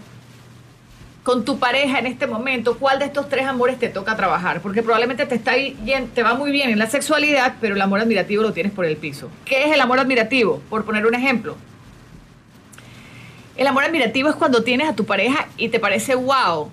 con 1.23 1.45
tu 1.45 1.59
pareja 1.59 1.99
en 1.99 2.07
este 2.07 2.27
momento, 2.27 2.79
¿cuál 2.79 2.99
de 2.99 3.07
estos 3.07 3.29
tres 3.29 3.47
amores 3.47 3.79
te 3.79 3.89
toca 3.89 4.17
trabajar? 4.17 4.63
Porque 4.63 4.83
probablemente 4.83 5.27
te, 5.27 5.35
está 5.35 5.55
bien, 5.55 6.09
te 6.09 6.23
va 6.23 6.35
muy 6.35 6.51
bien 6.51 6.71
en 6.71 6.79
la 6.79 6.87
sexualidad, 6.87 7.57
pero 7.61 7.75
el 7.75 7.83
amor 7.83 8.01
admirativo 8.01 8.43
lo 8.43 8.53
tienes 8.53 8.73
por 8.73 8.87
el 8.87 8.97
piso. 8.97 9.29
¿Qué 9.45 9.65
es 9.65 9.73
el 9.73 9.81
amor 9.81 9.99
admirativo? 9.99 10.63
Por 10.71 10.85
poner 10.85 11.05
un 11.05 11.15
ejemplo. 11.15 11.57
El 13.57 13.67
amor 13.67 13.85
admirativo 13.85 14.29
es 14.29 14.37
cuando 14.37 14.63
tienes 14.63 14.89
a 14.89 14.95
tu 14.95 15.05
pareja 15.05 15.49
y 15.57 15.69
te 15.69 15.81
parece 15.81 16.15
wow 16.15 16.71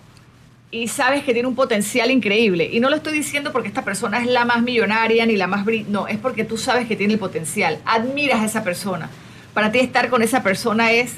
y 0.74 0.88
sabes 0.88 1.24
que 1.24 1.34
tiene 1.34 1.48
un 1.48 1.56
potencial 1.56 2.10
increíble. 2.12 2.68
Y 2.72 2.80
no 2.80 2.90
lo 2.90 2.96
estoy 2.96 3.14
diciendo 3.14 3.52
porque 3.52 3.68
esta 3.68 3.86
persona 3.86 4.20
es 4.20 4.28
la 4.28 4.44
más 4.44 4.64
millonaria 4.64 5.26
ni 5.26 5.38
la 5.38 5.48
más... 5.48 5.66
No, 5.88 6.08
es 6.08 6.18
porque 6.18 6.44
tú 6.44 6.58
sabes 6.58 6.88
que 6.88 6.96
tiene 6.96 7.14
el 7.14 7.20
potencial. 7.20 7.78
Admiras 7.86 8.42
a 8.42 8.46
esa 8.46 8.64
persona. 8.64 9.10
Para 9.54 9.72
ti 9.72 9.80
estar 9.80 10.10
con 10.10 10.24
esa 10.24 10.42
persona 10.42 10.92
es 10.92 11.14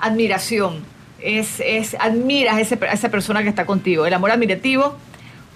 admiración 0.00 0.84
es, 1.22 1.60
es 1.64 1.96
admiras 1.98 2.56
a, 2.56 2.60
esa 2.92 3.10
persona 3.10 3.42
que 3.42 3.48
está 3.48 3.64
contigo. 3.64 4.06
El 4.06 4.14
amor 4.14 4.30
admirativo, 4.30 4.96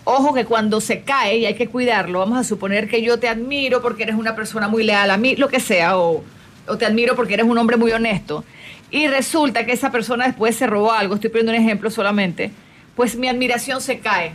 ojo 0.04 0.34
que 0.34 0.44
cuando 0.44 0.80
se 0.80 1.02
cae 1.02 1.38
y 1.38 1.46
hay 1.46 1.54
que 1.54 1.68
cuidarlo, 1.68 2.20
vamos 2.20 2.38
a 2.38 2.44
suponer 2.44 2.88
que 2.88 3.02
yo 3.02 3.18
te 3.18 3.28
admiro 3.28 3.82
porque 3.82 4.04
eres 4.04 4.16
una 4.16 4.34
persona 4.34 4.68
muy 4.68 4.84
leal 4.84 5.10
a 5.10 5.16
mí, 5.16 5.36
lo 5.36 5.48
que 5.48 5.60
sea, 5.60 5.98
o, 5.98 6.24
o 6.66 6.78
te 6.78 6.86
admiro 6.86 7.16
porque 7.16 7.34
eres 7.34 7.46
un 7.46 7.58
hombre 7.58 7.76
muy 7.76 7.92
honesto, 7.92 8.44
y 8.90 9.08
resulta 9.08 9.66
que 9.66 9.72
esa 9.72 9.90
persona 9.90 10.26
después 10.26 10.56
se 10.56 10.66
robó 10.66 10.92
algo, 10.92 11.16
estoy 11.16 11.30
poniendo 11.30 11.52
un 11.52 11.58
ejemplo 11.58 11.90
solamente, 11.90 12.52
pues 12.96 13.14
mi 13.14 13.28
admiración 13.28 13.80
se 13.80 14.00
cae. 14.00 14.32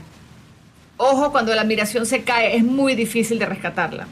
Ojo, 0.97 1.31
cuando 1.31 1.53
la 1.53 1.63
admiración 1.63 2.05
se 2.05 2.23
cae 2.23 2.55
es 2.55 2.63
muy 2.63 2.95
difícil 2.95 3.39
de 3.39 3.47
rescatarla. 3.47 4.07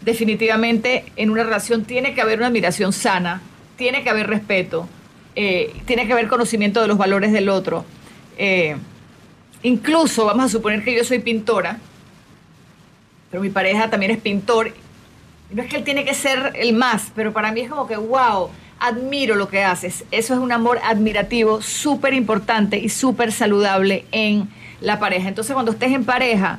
Definitivamente 0.00 1.04
en 1.14 1.30
una 1.30 1.44
relación 1.44 1.84
tiene 1.84 2.14
que 2.14 2.22
haber 2.22 2.38
una 2.38 2.48
admiración 2.48 2.92
sana, 2.92 3.42
tiene 3.76 4.02
que 4.02 4.10
haber 4.10 4.26
respeto, 4.28 4.88
eh, 5.36 5.74
tiene 5.84 6.06
que 6.06 6.12
haber 6.14 6.26
conocimiento 6.26 6.80
de 6.80 6.88
los 6.88 6.96
valores 6.96 7.32
del 7.32 7.50
otro. 7.50 7.84
Eh, 8.38 8.76
incluso, 9.62 10.24
vamos 10.24 10.46
a 10.46 10.48
suponer 10.48 10.82
que 10.82 10.96
yo 10.96 11.04
soy 11.04 11.18
pintora, 11.18 11.78
pero 13.30 13.42
mi 13.42 13.50
pareja 13.50 13.90
también 13.90 14.12
es 14.12 14.18
pintor. 14.18 14.74
No 15.50 15.62
es 15.62 15.68
que 15.68 15.76
él 15.76 15.84
tiene 15.84 16.04
que 16.04 16.14
ser 16.14 16.52
el 16.54 16.72
más, 16.72 17.12
pero 17.14 17.32
para 17.34 17.52
mí 17.52 17.60
es 17.60 17.68
como 17.68 17.86
que, 17.86 17.96
wow, 17.96 18.48
admiro 18.82 19.36
lo 19.36 19.48
que 19.48 19.62
haces. 19.62 20.04
Eso 20.10 20.34
es 20.34 20.40
un 20.40 20.50
amor 20.50 20.80
admirativo 20.82 21.62
súper 21.62 22.14
importante 22.14 22.78
y 22.78 22.88
súper 22.88 23.30
saludable 23.30 24.04
en 24.10 24.48
la 24.80 24.98
pareja. 24.98 25.28
Entonces, 25.28 25.54
cuando 25.54 25.70
estés 25.70 25.92
en 25.92 26.04
pareja, 26.04 26.58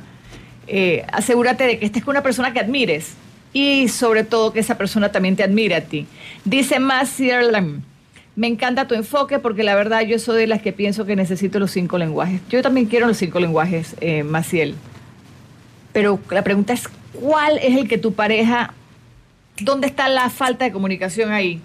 eh, 0.66 1.04
asegúrate 1.12 1.66
de 1.66 1.78
que 1.78 1.84
estés 1.84 2.02
con 2.02 2.12
una 2.12 2.22
persona 2.22 2.54
que 2.54 2.60
admires 2.60 3.12
y 3.52 3.88
sobre 3.88 4.24
todo 4.24 4.54
que 4.54 4.60
esa 4.60 4.78
persona 4.78 5.12
también 5.12 5.36
te 5.36 5.44
admire 5.44 5.74
a 5.74 5.84
ti. 5.84 6.06
Dice 6.44 6.78
Maciel 6.78 7.52
me 8.36 8.48
encanta 8.48 8.88
tu 8.88 8.94
enfoque 8.94 9.38
porque 9.38 9.62
la 9.62 9.74
verdad 9.76 10.00
yo 10.00 10.18
soy 10.18 10.40
de 10.40 10.46
las 10.46 10.60
que 10.60 10.72
pienso 10.72 11.04
que 11.04 11.14
necesito 11.14 11.58
los 11.58 11.70
cinco 11.70 11.98
lenguajes. 11.98 12.40
Yo 12.48 12.62
también 12.62 12.86
quiero 12.86 13.06
los 13.06 13.18
cinco 13.18 13.38
lenguajes, 13.38 13.94
eh, 14.00 14.24
Maciel. 14.24 14.74
Pero 15.92 16.18
la 16.30 16.42
pregunta 16.42 16.72
es, 16.72 16.88
¿cuál 17.12 17.58
es 17.58 17.76
el 17.76 17.86
que 17.86 17.98
tu 17.98 18.14
pareja, 18.14 18.72
dónde 19.60 19.86
está 19.86 20.08
la 20.08 20.30
falta 20.30 20.64
de 20.64 20.72
comunicación 20.72 21.30
ahí? 21.30 21.60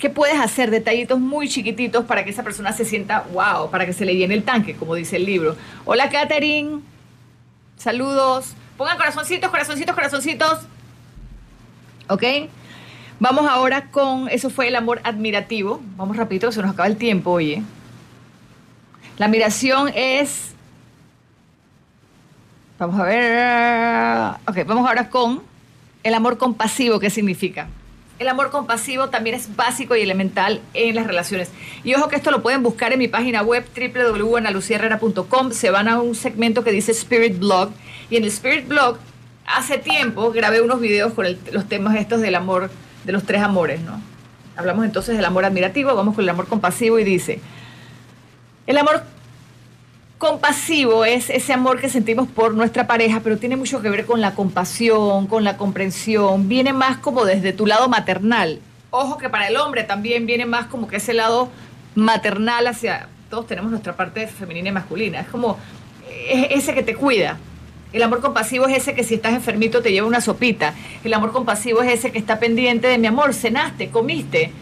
¿Qué 0.00 0.08
puedes 0.08 0.40
hacer? 0.40 0.70
Detallitos 0.70 1.20
muy 1.20 1.46
chiquititos 1.46 2.06
para 2.06 2.24
que 2.24 2.30
esa 2.30 2.42
persona 2.42 2.72
se 2.72 2.86
sienta, 2.86 3.26
wow, 3.34 3.70
para 3.70 3.84
que 3.84 3.92
se 3.92 4.06
le 4.06 4.16
llene 4.16 4.32
el 4.32 4.44
tanque, 4.44 4.74
como 4.74 4.94
dice 4.94 5.16
el 5.16 5.26
libro. 5.26 5.56
Hola, 5.84 6.08
Katherine. 6.08 6.80
Saludos. 7.76 8.54
Pongan 8.78 8.96
corazoncitos, 8.96 9.50
corazoncitos, 9.50 9.94
corazoncitos. 9.94 10.60
¿Ok? 12.08 12.24
Vamos 13.18 13.46
ahora 13.46 13.90
con, 13.90 14.30
eso 14.30 14.48
fue 14.48 14.68
el 14.68 14.76
amor 14.76 15.02
admirativo. 15.04 15.82
Vamos 15.96 16.16
rapidito, 16.16 16.50
se 16.50 16.62
nos 16.62 16.70
acaba 16.70 16.88
el 16.88 16.96
tiempo, 16.96 17.32
oye. 17.32 17.62
La 19.18 19.26
admiración 19.26 19.92
es... 19.94 20.54
Vamos 22.78 22.98
a 22.98 23.04
ver... 23.04 24.36
Ok, 24.48 24.66
vamos 24.66 24.88
ahora 24.88 25.10
con 25.10 25.42
el 26.02 26.14
amor 26.14 26.38
compasivo, 26.38 26.98
¿qué 26.98 27.10
significa? 27.10 27.68
El 28.20 28.28
amor 28.28 28.50
compasivo 28.50 29.08
también 29.08 29.34
es 29.34 29.56
básico 29.56 29.96
y 29.96 30.02
elemental 30.02 30.60
en 30.74 30.94
las 30.94 31.06
relaciones. 31.06 31.50
Y 31.84 31.94
ojo 31.94 32.08
que 32.08 32.16
esto 32.16 32.30
lo 32.30 32.42
pueden 32.42 32.62
buscar 32.62 32.92
en 32.92 32.98
mi 32.98 33.08
página 33.08 33.40
web 33.40 33.64
www.analuciaherrera.com. 33.74 35.52
Se 35.52 35.70
van 35.70 35.88
a 35.88 36.02
un 36.02 36.14
segmento 36.14 36.62
que 36.62 36.70
dice 36.70 36.92
Spirit 36.92 37.38
Blog. 37.38 37.70
Y 38.10 38.18
en 38.18 38.24
el 38.24 38.28
Spirit 38.28 38.68
Blog, 38.68 38.98
hace 39.46 39.78
tiempo 39.78 40.32
grabé 40.32 40.60
unos 40.60 40.82
videos 40.82 41.14
con 41.14 41.24
los 41.50 41.66
temas 41.66 41.96
estos 41.96 42.20
del 42.20 42.34
amor 42.34 42.70
de 43.04 43.12
los 43.12 43.24
tres 43.24 43.40
amores, 43.40 43.80
¿no? 43.80 44.02
Hablamos 44.54 44.84
entonces 44.84 45.16
del 45.16 45.24
amor 45.24 45.46
admirativo, 45.46 45.94
vamos 45.94 46.14
con 46.14 46.22
el 46.22 46.28
amor 46.28 46.46
compasivo 46.46 46.98
y 46.98 47.04
dice, 47.04 47.40
el 48.66 48.76
amor 48.76 49.02
compasivo 50.20 51.06
es 51.06 51.30
ese 51.30 51.54
amor 51.54 51.80
que 51.80 51.88
sentimos 51.88 52.28
por 52.28 52.52
nuestra 52.52 52.86
pareja, 52.86 53.20
pero 53.24 53.38
tiene 53.38 53.56
mucho 53.56 53.80
que 53.80 53.88
ver 53.88 54.04
con 54.04 54.20
la 54.20 54.34
compasión, 54.34 55.26
con 55.26 55.44
la 55.44 55.56
comprensión, 55.56 56.46
viene 56.46 56.74
más 56.74 56.98
como 56.98 57.24
desde 57.24 57.54
tu 57.54 57.66
lado 57.66 57.88
maternal. 57.88 58.60
Ojo 58.90 59.16
que 59.16 59.30
para 59.30 59.48
el 59.48 59.56
hombre 59.56 59.82
también 59.82 60.26
viene 60.26 60.44
más 60.44 60.66
como 60.66 60.88
que 60.88 60.96
ese 60.96 61.14
lado 61.14 61.48
maternal 61.94 62.66
hacia, 62.66 63.08
todos 63.30 63.46
tenemos 63.46 63.70
nuestra 63.70 63.96
parte 63.96 64.26
femenina 64.26 64.68
y 64.68 64.72
masculina, 64.72 65.20
es 65.20 65.28
como 65.28 65.58
ese 66.28 66.74
que 66.74 66.82
te 66.82 66.94
cuida, 66.94 67.38
el 67.94 68.02
amor 68.02 68.20
compasivo 68.20 68.66
es 68.66 68.76
ese 68.76 68.94
que 68.94 69.04
si 69.04 69.14
estás 69.14 69.32
enfermito 69.32 69.80
te 69.80 69.90
lleva 69.90 70.06
una 70.06 70.20
sopita. 70.20 70.74
El 71.02 71.14
amor 71.14 71.32
compasivo 71.32 71.82
es 71.82 71.92
ese 71.92 72.12
que 72.12 72.18
está 72.18 72.38
pendiente 72.38 72.88
de 72.88 72.98
mi 72.98 73.06
amor, 73.06 73.32
cenaste, 73.32 73.88
comiste, 73.88 74.52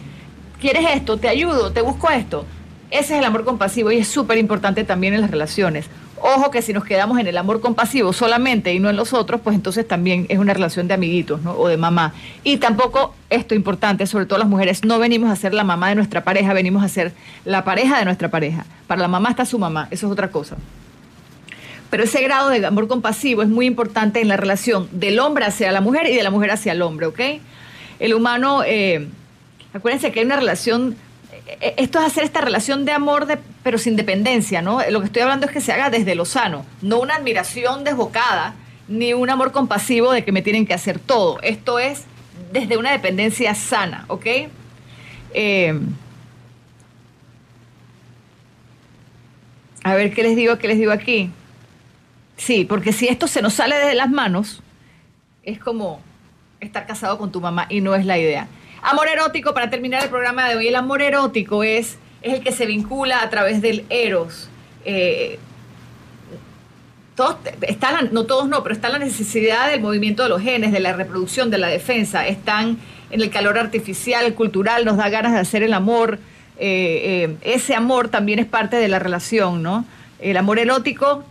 quieres 0.61 0.87
esto, 0.95 1.19
te 1.19 1.29
ayudo, 1.29 1.73
te 1.73 1.83
busco 1.83 2.09
esto. 2.11 2.47
Ese 2.91 3.15
es 3.15 3.19
el 3.19 3.25
amor 3.25 3.45
compasivo 3.45 3.93
y 3.93 3.99
es 3.99 4.09
súper 4.09 4.39
importante 4.39 4.85
también 4.85 5.15
en 5.15 5.21
las 5.21 5.31
relaciones. 5.31 5.87
Ojo 6.21 6.51
que 6.51 6.63
si 6.63 6.73
nos 6.73 6.85
quedamos 6.85 7.19
en 7.19 7.27
el 7.27 7.37
amor 7.37 7.61
compasivo 7.61 8.13
solamente 8.13 8.73
y 8.73 8.81
no 8.81 8.91
en 8.91 8.97
los 8.97 9.13
otros, 9.13 9.41
pues 9.41 9.55
entonces 9.55 9.87
también 9.87 10.27
es 10.29 10.39
una 10.39 10.53
relación 10.53 10.89
de 10.89 10.95
amiguitos 10.95 11.43
¿no? 11.43 11.53
o 11.53 11.69
de 11.69 11.77
mamá. 11.77 12.13
Y 12.43 12.57
tampoco, 12.57 13.15
esto 13.31 13.55
importante, 13.55 14.07
sobre 14.07 14.27
todo 14.27 14.39
las 14.39 14.49
mujeres, 14.49 14.85
no 14.85 14.99
venimos 14.99 15.31
a 15.31 15.37
ser 15.37 15.55
la 15.55 15.65
mamá 15.65 15.91
de 15.91 15.95
nuestra 15.95 16.25
pareja, 16.25 16.53
venimos 16.55 16.83
a 16.83 16.89
ser 16.89 17.13
la 17.45 17.63
pareja 17.63 17.99
de 17.99 18.05
nuestra 18.05 18.31
pareja. 18.31 18.65
Para 18.87 19.03
la 19.03 19.09
mamá 19.09 19.31
está 19.31 19.45
su 19.45 19.59
mamá, 19.59 19.87
eso 19.91 20.07
es 20.07 20.13
otra 20.13 20.31
cosa. 20.31 20.57
Pero 21.91 22.05
ese 22.05 22.23
grado 22.23 22.51
de 22.51 22.67
amor 22.67 22.89
compasivo 22.89 23.43
es 23.43 23.49
muy 23.49 23.67
importante 23.67 24.21
en 24.21 24.29
la 24.29 24.37
relación 24.37 24.89
del 24.93 25.21
hombre 25.21 25.45
hacia 25.45 25.73
la 25.73 25.81
mujer 25.81 26.07
y 26.07 26.17
de 26.17 26.23
la 26.23 26.31
mujer 26.31 26.51
hacia 26.51 26.73
el 26.73 26.83
hombre, 26.83 27.07
¿ok? 27.07 27.21
El 27.99 28.15
humano, 28.15 28.63
eh, 28.65 29.09
acuérdense 29.73 30.13
que 30.13 30.21
hay 30.21 30.27
una 30.27 30.37
relación, 30.37 30.97
esto 31.61 31.99
es 31.99 32.07
hacer 32.07 32.25
esta 32.25 32.41
relación 32.41 32.85
de 32.85 32.93
amor, 32.93 33.27
de, 33.27 33.39
pero 33.63 33.79
sin 33.79 33.97
dependencia, 33.97 34.63
¿no? 34.63 34.81
Lo 34.91 35.01
que 35.01 35.07
estoy 35.07 35.23
hablando 35.23 35.47
es 35.47 35.53
que 35.53 35.61
se 35.61 35.73
haga 35.73 35.91
desde 35.91 36.15
lo 36.15 36.25
sano, 36.25 36.65
no 36.83 37.01
una 37.01 37.17
admiración 37.17 37.85
desbocada, 37.85 38.55
ni 38.89 39.13
un 39.13 39.29
amor 39.31 39.53
compasivo 39.53 40.13
de 40.13 40.25
que 40.25 40.33
me 40.33 40.43
tienen 40.43 40.67
que 40.67 40.75
hacer 40.75 40.99
todo. 40.99 41.39
Esto 41.43 41.79
es 41.79 42.05
desde 42.53 42.77
una 42.77 42.93
dependencia 42.93 43.55
sana, 43.55 44.05
¿ok? 44.09 44.27
Eh, 45.35 45.79
a 49.85 49.95
ver 49.95 50.13
qué 50.15 50.23
les 50.23 50.37
digo, 50.37 50.59
qué 50.59 50.69
les 50.69 50.79
digo 50.79 50.93
aquí. 50.93 51.31
Sí, 52.37 52.65
porque 52.65 52.93
si 52.93 53.09
esto 53.09 53.27
se 53.27 53.43
nos 53.43 53.55
sale 53.55 53.77
de 53.77 53.95
las 53.95 54.11
manos, 54.11 54.63
es 55.43 55.59
como 55.59 56.01
estar 56.61 56.87
casado 56.87 57.19
con 57.19 57.33
tu 57.33 57.41
mamá 57.41 57.67
y 57.69 57.81
no 57.81 57.95
es 57.95 58.07
la 58.07 58.19
idea. 58.19 58.49
Amor 58.83 59.09
erótico, 59.09 59.55
para 59.55 59.71
terminar 59.71 60.05
el 60.05 60.09
programa 60.09 60.49
de 60.49 60.57
hoy, 60.57 60.69
el 60.69 60.77
amor 60.77 61.03
erótico 61.03 61.65
es, 61.65 61.99
es 62.23 62.35
el 62.35 62.43
que 62.43 62.53
se 62.53 62.67
vincula 62.67 63.23
a 63.23 63.31
través 63.31 63.61
del 63.61 63.85
eros. 63.91 64.49
Eh, 64.85 65.39
todos, 67.17 67.37
está 67.63 68.03
no 68.13 68.25
todos 68.25 68.49
no, 68.49 68.63
pero 68.63 68.75
está 68.75 68.89
la 68.89 69.01
necesidad 69.01 69.69
del 69.69 69.81
movimiento 69.81 70.23
de 70.23 70.29
los 70.29 70.41
genes, 70.41 70.71
de 70.71 70.79
la 70.79 70.93
reproducción, 70.93 71.51
de 71.51 71.59
la 71.59 71.67
defensa. 71.67 72.27
Están 72.29 72.79
en 73.11 73.21
el 73.21 73.31
calor 73.31 73.59
artificial, 73.59 74.33
cultural, 74.35 74.85
nos 74.85 74.97
da 74.97 75.09
ganas 75.09 75.33
de 75.33 75.41
hacer 75.41 75.65
el 75.65 75.75
amor. 75.75 76.21
Eh, 76.61 77.27
eh, 77.31 77.37
ese 77.43 77.75
amor 77.75 78.09
también 78.09 78.39
es 78.39 78.47
parte 78.47 78.77
de 78.77 78.87
la 78.87 79.01
relación, 79.01 79.63
¿no? 79.63 79.85
El 80.21 80.37
amor 80.37 80.59
erótico 80.59 81.25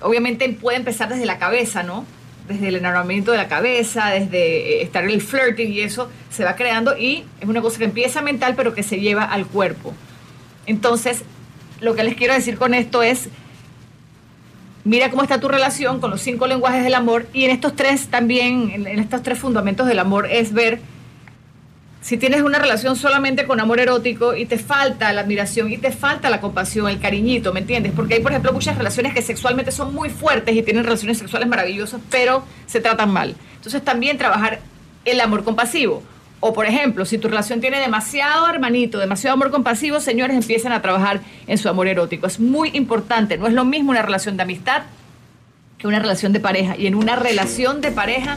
obviamente 0.00 0.48
puede 0.48 0.76
empezar 0.76 1.08
desde 1.08 1.24
la 1.24 1.38
cabeza, 1.38 1.82
¿no? 1.82 2.04
Desde 2.50 2.66
el 2.66 2.74
enamoramiento 2.74 3.30
de 3.30 3.36
la 3.36 3.46
cabeza, 3.46 4.08
desde 4.08 4.80
eh, 4.80 4.82
estar 4.82 5.04
en 5.04 5.10
el 5.10 5.22
flirting 5.22 5.72
y 5.72 5.82
eso 5.82 6.10
se 6.30 6.42
va 6.44 6.56
creando 6.56 6.98
y 6.98 7.24
es 7.40 7.48
una 7.48 7.62
cosa 7.62 7.78
que 7.78 7.84
empieza 7.84 8.22
mental 8.22 8.54
pero 8.56 8.74
que 8.74 8.82
se 8.82 8.98
lleva 8.98 9.22
al 9.22 9.46
cuerpo. 9.46 9.94
Entonces, 10.66 11.22
lo 11.80 11.94
que 11.94 12.02
les 12.02 12.16
quiero 12.16 12.34
decir 12.34 12.58
con 12.58 12.74
esto 12.74 13.04
es, 13.04 13.28
mira 14.82 15.10
cómo 15.10 15.22
está 15.22 15.38
tu 15.38 15.46
relación 15.46 16.00
con 16.00 16.10
los 16.10 16.22
cinco 16.22 16.48
lenguajes 16.48 16.82
del 16.82 16.94
amor 16.94 17.28
y 17.32 17.44
en 17.44 17.52
estos 17.52 17.76
tres 17.76 18.08
también, 18.08 18.72
en 18.84 18.98
estos 18.98 19.22
tres 19.22 19.38
fundamentos 19.38 19.86
del 19.86 20.00
amor 20.00 20.26
es 20.28 20.52
ver 20.52 20.80
si 22.00 22.16
tienes 22.16 22.42
una 22.42 22.58
relación 22.58 22.96
solamente 22.96 23.46
con 23.46 23.60
amor 23.60 23.78
erótico 23.78 24.34
y 24.34 24.46
te 24.46 24.58
falta 24.58 25.12
la 25.12 25.20
admiración 25.20 25.70
y 25.70 25.76
te 25.76 25.92
falta 25.92 26.30
la 26.30 26.40
compasión, 26.40 26.88
el 26.88 26.98
cariñito, 26.98 27.52
¿me 27.52 27.60
entiendes? 27.60 27.92
Porque 27.94 28.14
hay, 28.14 28.20
por 28.20 28.32
ejemplo, 28.32 28.52
muchas 28.52 28.78
relaciones 28.78 29.12
que 29.12 29.20
sexualmente 29.20 29.70
son 29.70 29.94
muy 29.94 30.08
fuertes 30.08 30.56
y 30.56 30.62
tienen 30.62 30.84
relaciones 30.84 31.18
sexuales 31.18 31.46
maravillosas, 31.46 32.00
pero 32.10 32.42
se 32.66 32.80
tratan 32.80 33.10
mal. 33.10 33.36
Entonces 33.56 33.84
también 33.84 34.16
trabajar 34.16 34.60
el 35.04 35.20
amor 35.20 35.44
compasivo. 35.44 36.02
O 36.42 36.54
por 36.54 36.64
ejemplo, 36.64 37.04
si 37.04 37.18
tu 37.18 37.28
relación 37.28 37.60
tiene 37.60 37.78
demasiado 37.78 38.48
hermanito, 38.48 38.98
demasiado 38.98 39.34
amor 39.34 39.50
compasivo, 39.50 40.00
señores, 40.00 40.34
empiecen 40.34 40.72
a 40.72 40.80
trabajar 40.80 41.20
en 41.46 41.58
su 41.58 41.68
amor 41.68 41.86
erótico. 41.86 42.26
Es 42.26 42.40
muy 42.40 42.70
importante, 42.72 43.36
no 43.36 43.46
es 43.46 43.52
lo 43.52 43.66
mismo 43.66 43.90
una 43.90 44.00
relación 44.00 44.38
de 44.38 44.44
amistad 44.44 44.84
que 45.76 45.86
una 45.86 45.98
relación 45.98 46.32
de 46.32 46.40
pareja. 46.40 46.76
Y 46.78 46.86
en 46.86 46.94
una 46.94 47.16
relación 47.16 47.82
de 47.82 47.90
pareja 47.90 48.36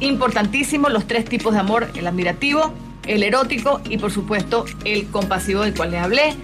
es 0.00 0.72
los 0.90 1.06
tres 1.06 1.24
tipos 1.24 1.54
de 1.54 1.60
amor, 1.60 1.88
el 1.94 2.06
admirativo, 2.06 2.72
el 3.06 3.22
erótico 3.22 3.80
y 3.88 3.98
por 3.98 4.10
supuesto 4.10 4.64
el 4.84 5.06
compasivo 5.06 5.62
del 5.62 5.74
cual 5.74 5.90
les 5.90 6.00
hablé. 6.00 6.34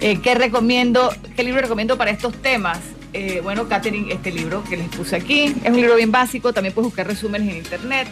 Eh, 0.00 0.20
¿Qué 0.22 0.34
recomiendo? 0.34 1.12
¿Qué 1.36 1.42
libro 1.42 1.60
recomiendo 1.60 1.96
para 1.98 2.10
estos 2.10 2.34
temas? 2.34 2.78
Eh, 3.12 3.40
bueno, 3.42 3.68
Catherine, 3.68 4.12
este 4.12 4.30
libro 4.30 4.62
que 4.64 4.76
les 4.76 4.88
puse 4.88 5.16
aquí. 5.16 5.54
Es 5.64 5.70
un 5.70 5.76
libro 5.76 5.96
bien 5.96 6.12
básico, 6.12 6.52
también 6.52 6.74
puedes 6.74 6.86
buscar 6.86 7.06
resúmenes 7.06 7.50
en 7.50 7.56
internet. 7.56 8.08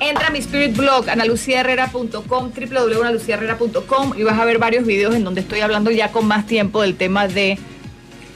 Entra 0.00 0.26
a 0.26 0.30
mi 0.30 0.40
spirit 0.40 0.76
blog, 0.76 1.08
analuciaherrera.com, 1.08 2.50
www.analuciaherrera.com 2.50 4.14
y 4.18 4.24
vas 4.24 4.38
a 4.38 4.44
ver 4.44 4.58
varios 4.58 4.84
videos 4.84 5.14
en 5.14 5.22
donde 5.22 5.42
estoy 5.42 5.60
hablando 5.60 5.92
ya 5.92 6.10
con 6.10 6.26
más 6.26 6.46
tiempo 6.46 6.82
del 6.82 6.96
tema 6.96 7.28
de, 7.28 7.56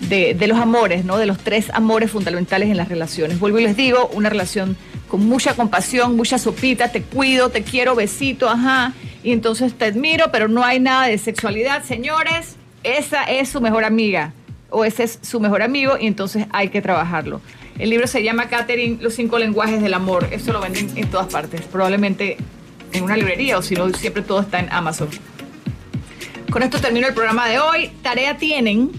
de, 0.01 0.47
los 0.47 0.59
amores, 0.59 1.05
¿no? 1.05 1.19
De 1.19 1.27
los 1.27 1.39
tres 1.39 1.71
amores 1.75 2.13
fundamentales 2.13 2.71
en 2.71 2.77
las 2.77 2.89
relaciones. 2.89 3.41
Vuelvo 3.41 3.59
y 3.59 3.65
les 3.65 3.77
digo, 3.77 4.09
una 4.15 4.31
relación 4.31 4.77
con 5.09 5.27
mucha 5.27 5.55
compasión, 5.55 6.17
mucha 6.17 6.39
sopita, 6.39 6.91
te 6.91 7.03
cuido, 7.03 7.51
te 7.51 7.63
quiero, 7.63 7.95
besito, 7.95 8.49
ajá, 8.49 8.93
y 9.23 9.33
entonces 9.33 9.75
te 9.75 9.87
admiro, 9.87 10.27
pero 10.33 10.49
no 10.49 10.65
hay 10.65 10.81
nada 10.81 11.07
de 11.07 11.19
sexualidad, 11.19 11.85
señores, 11.85 12.57
esa 12.83 13.25
es 13.25 13.49
su 13.49 13.61
mejor 13.61 13.85
amiga 13.85 14.33
o 14.71 14.85
ese 14.85 15.05
es 15.05 15.19
su 15.23 15.41
mejor 15.41 15.63
amigo 15.63 15.97
y 15.99 16.07
entonces 16.07 16.47
hay 16.53 16.69
que 16.69 16.83
trabajarlo. 16.83 17.41
El 17.79 17.91
libro 17.91 18.07
se 18.07 18.23
llama 18.23 18.49
Catherine, 18.49 18.99
los 19.01 19.15
cinco 19.15 19.39
lenguajes 19.39 19.83
del 19.83 19.95
amor. 19.95 20.29
Eso 20.31 20.53
lo 20.53 20.61
venden 20.61 20.91
en 20.97 21.09
todas 21.11 21.27
partes, 21.27 21.63
probablemente 21.63 22.37
en 22.93 23.05
una 23.05 23.17
librería 23.17 23.59
o 23.59 23.63
si 23.63 23.75
no, 23.75 23.89
siempre 23.91 24.23
todo 24.23 24.41
está 24.41 24.61
en 24.61 24.73
Amazon. 24.73 25.09
Con 26.51 26.63
esto 26.63 26.81
termino 26.81 27.07
el 27.07 27.15
programa 27.15 27.49
de 27.49 27.59
hoy. 27.59 27.91
Tarea 28.03 28.39
tienen. 28.39 28.93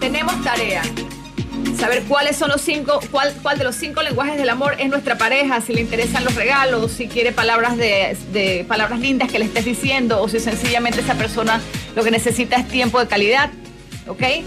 Tenemos 0.00 0.42
tarea. 0.42 0.82
Saber 1.82 2.04
cuáles 2.04 2.36
son 2.36 2.48
los 2.48 2.60
cinco, 2.60 3.00
cuál, 3.10 3.34
cuál 3.42 3.58
de 3.58 3.64
los 3.64 3.74
cinco 3.74 4.02
lenguajes 4.02 4.36
del 4.36 4.48
amor 4.48 4.76
es 4.78 4.88
nuestra 4.88 5.18
pareja, 5.18 5.60
si 5.60 5.72
le 5.72 5.80
interesan 5.80 6.24
los 6.24 6.34
regalos, 6.36 6.92
si 6.92 7.08
quiere 7.08 7.32
palabras 7.32 7.76
de, 7.76 8.16
de 8.32 8.64
palabras 8.68 9.00
lindas 9.00 9.30
que 9.32 9.40
le 9.40 9.46
estés 9.46 9.64
diciendo, 9.64 10.22
o 10.22 10.28
si 10.28 10.38
sencillamente 10.38 11.00
esa 11.00 11.14
persona 11.14 11.60
lo 11.96 12.04
que 12.04 12.12
necesita 12.12 12.54
es 12.56 12.68
tiempo 12.68 13.00
de 13.00 13.08
calidad. 13.08 13.50
¿Ok? 14.06 14.18
¿Qué 14.18 14.44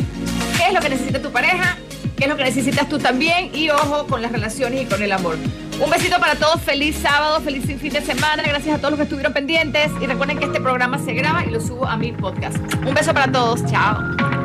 es 0.68 0.74
lo 0.74 0.80
que 0.80 0.90
necesita 0.90 1.22
tu 1.22 1.32
pareja? 1.32 1.78
qué 2.16 2.24
es 2.24 2.30
lo 2.30 2.38
que 2.38 2.44
necesitas 2.44 2.88
tú 2.88 2.98
también 2.98 3.54
y 3.54 3.70
ojo 3.70 4.08
con 4.08 4.22
las 4.22 4.32
relaciones 4.32 4.84
y 4.84 4.86
con 4.86 5.02
el 5.02 5.12
amor. 5.12 5.38
Un 5.84 5.90
besito 5.90 6.20
para 6.20 6.36
todos, 6.36 6.62
feliz 6.62 6.96
sábado, 6.96 7.42
feliz 7.42 7.66
fin 7.66 7.92
de 7.92 8.02
semana, 8.02 8.44
gracias 8.44 8.76
a 8.76 8.78
todos 8.78 8.92
los 8.92 8.98
que 8.98 9.04
estuvieron 9.04 9.34
pendientes 9.34 9.92
y 10.02 10.06
recuerden 10.06 10.40
que 10.40 10.46
este 10.46 10.62
programa 10.62 10.98
se 11.00 11.14
graba 11.14 11.44
y 11.46 11.50
lo 11.50 11.60
subo 11.60 11.86
a 11.86 11.98
mi 11.98 12.14
podcast. 12.14 12.58
Un 12.86 12.94
beso 12.94 13.14
para 13.14 13.30
todos, 13.30 13.66
chao. 13.66 14.45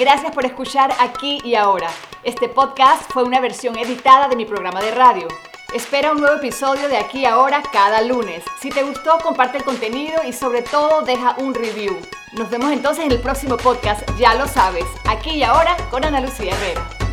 Gracias 0.00 0.32
por 0.32 0.46
escuchar 0.46 0.94
aquí 0.98 1.42
y 1.44 1.56
ahora. 1.56 1.90
Este 2.24 2.48
podcast 2.48 3.02
fue 3.12 3.22
una 3.22 3.38
versión 3.38 3.76
editada 3.76 4.30
de 4.30 4.36
mi 4.36 4.46
programa 4.46 4.80
de 4.80 4.92
radio. 4.92 5.28
Espera 5.74 6.12
un 6.12 6.20
nuevo 6.20 6.36
episodio 6.36 6.88
de 6.88 6.96
aquí 6.96 7.26
ahora 7.26 7.62
cada 7.70 8.00
lunes. 8.00 8.42
Si 8.62 8.70
te 8.70 8.82
gustó, 8.82 9.18
comparte 9.18 9.58
el 9.58 9.64
contenido 9.64 10.22
y 10.26 10.32
sobre 10.32 10.62
todo 10.62 11.02
deja 11.02 11.36
un 11.36 11.52
review. 11.52 11.94
Nos 12.32 12.48
vemos 12.48 12.72
entonces 12.72 13.04
en 13.04 13.12
el 13.12 13.20
próximo 13.20 13.58
podcast, 13.58 14.08
ya 14.16 14.32
lo 14.36 14.48
sabes, 14.48 14.86
aquí 15.06 15.32
y 15.32 15.42
ahora 15.42 15.76
con 15.90 16.02
Ana 16.02 16.22
Lucía 16.22 16.54
Herrera. 16.54 17.09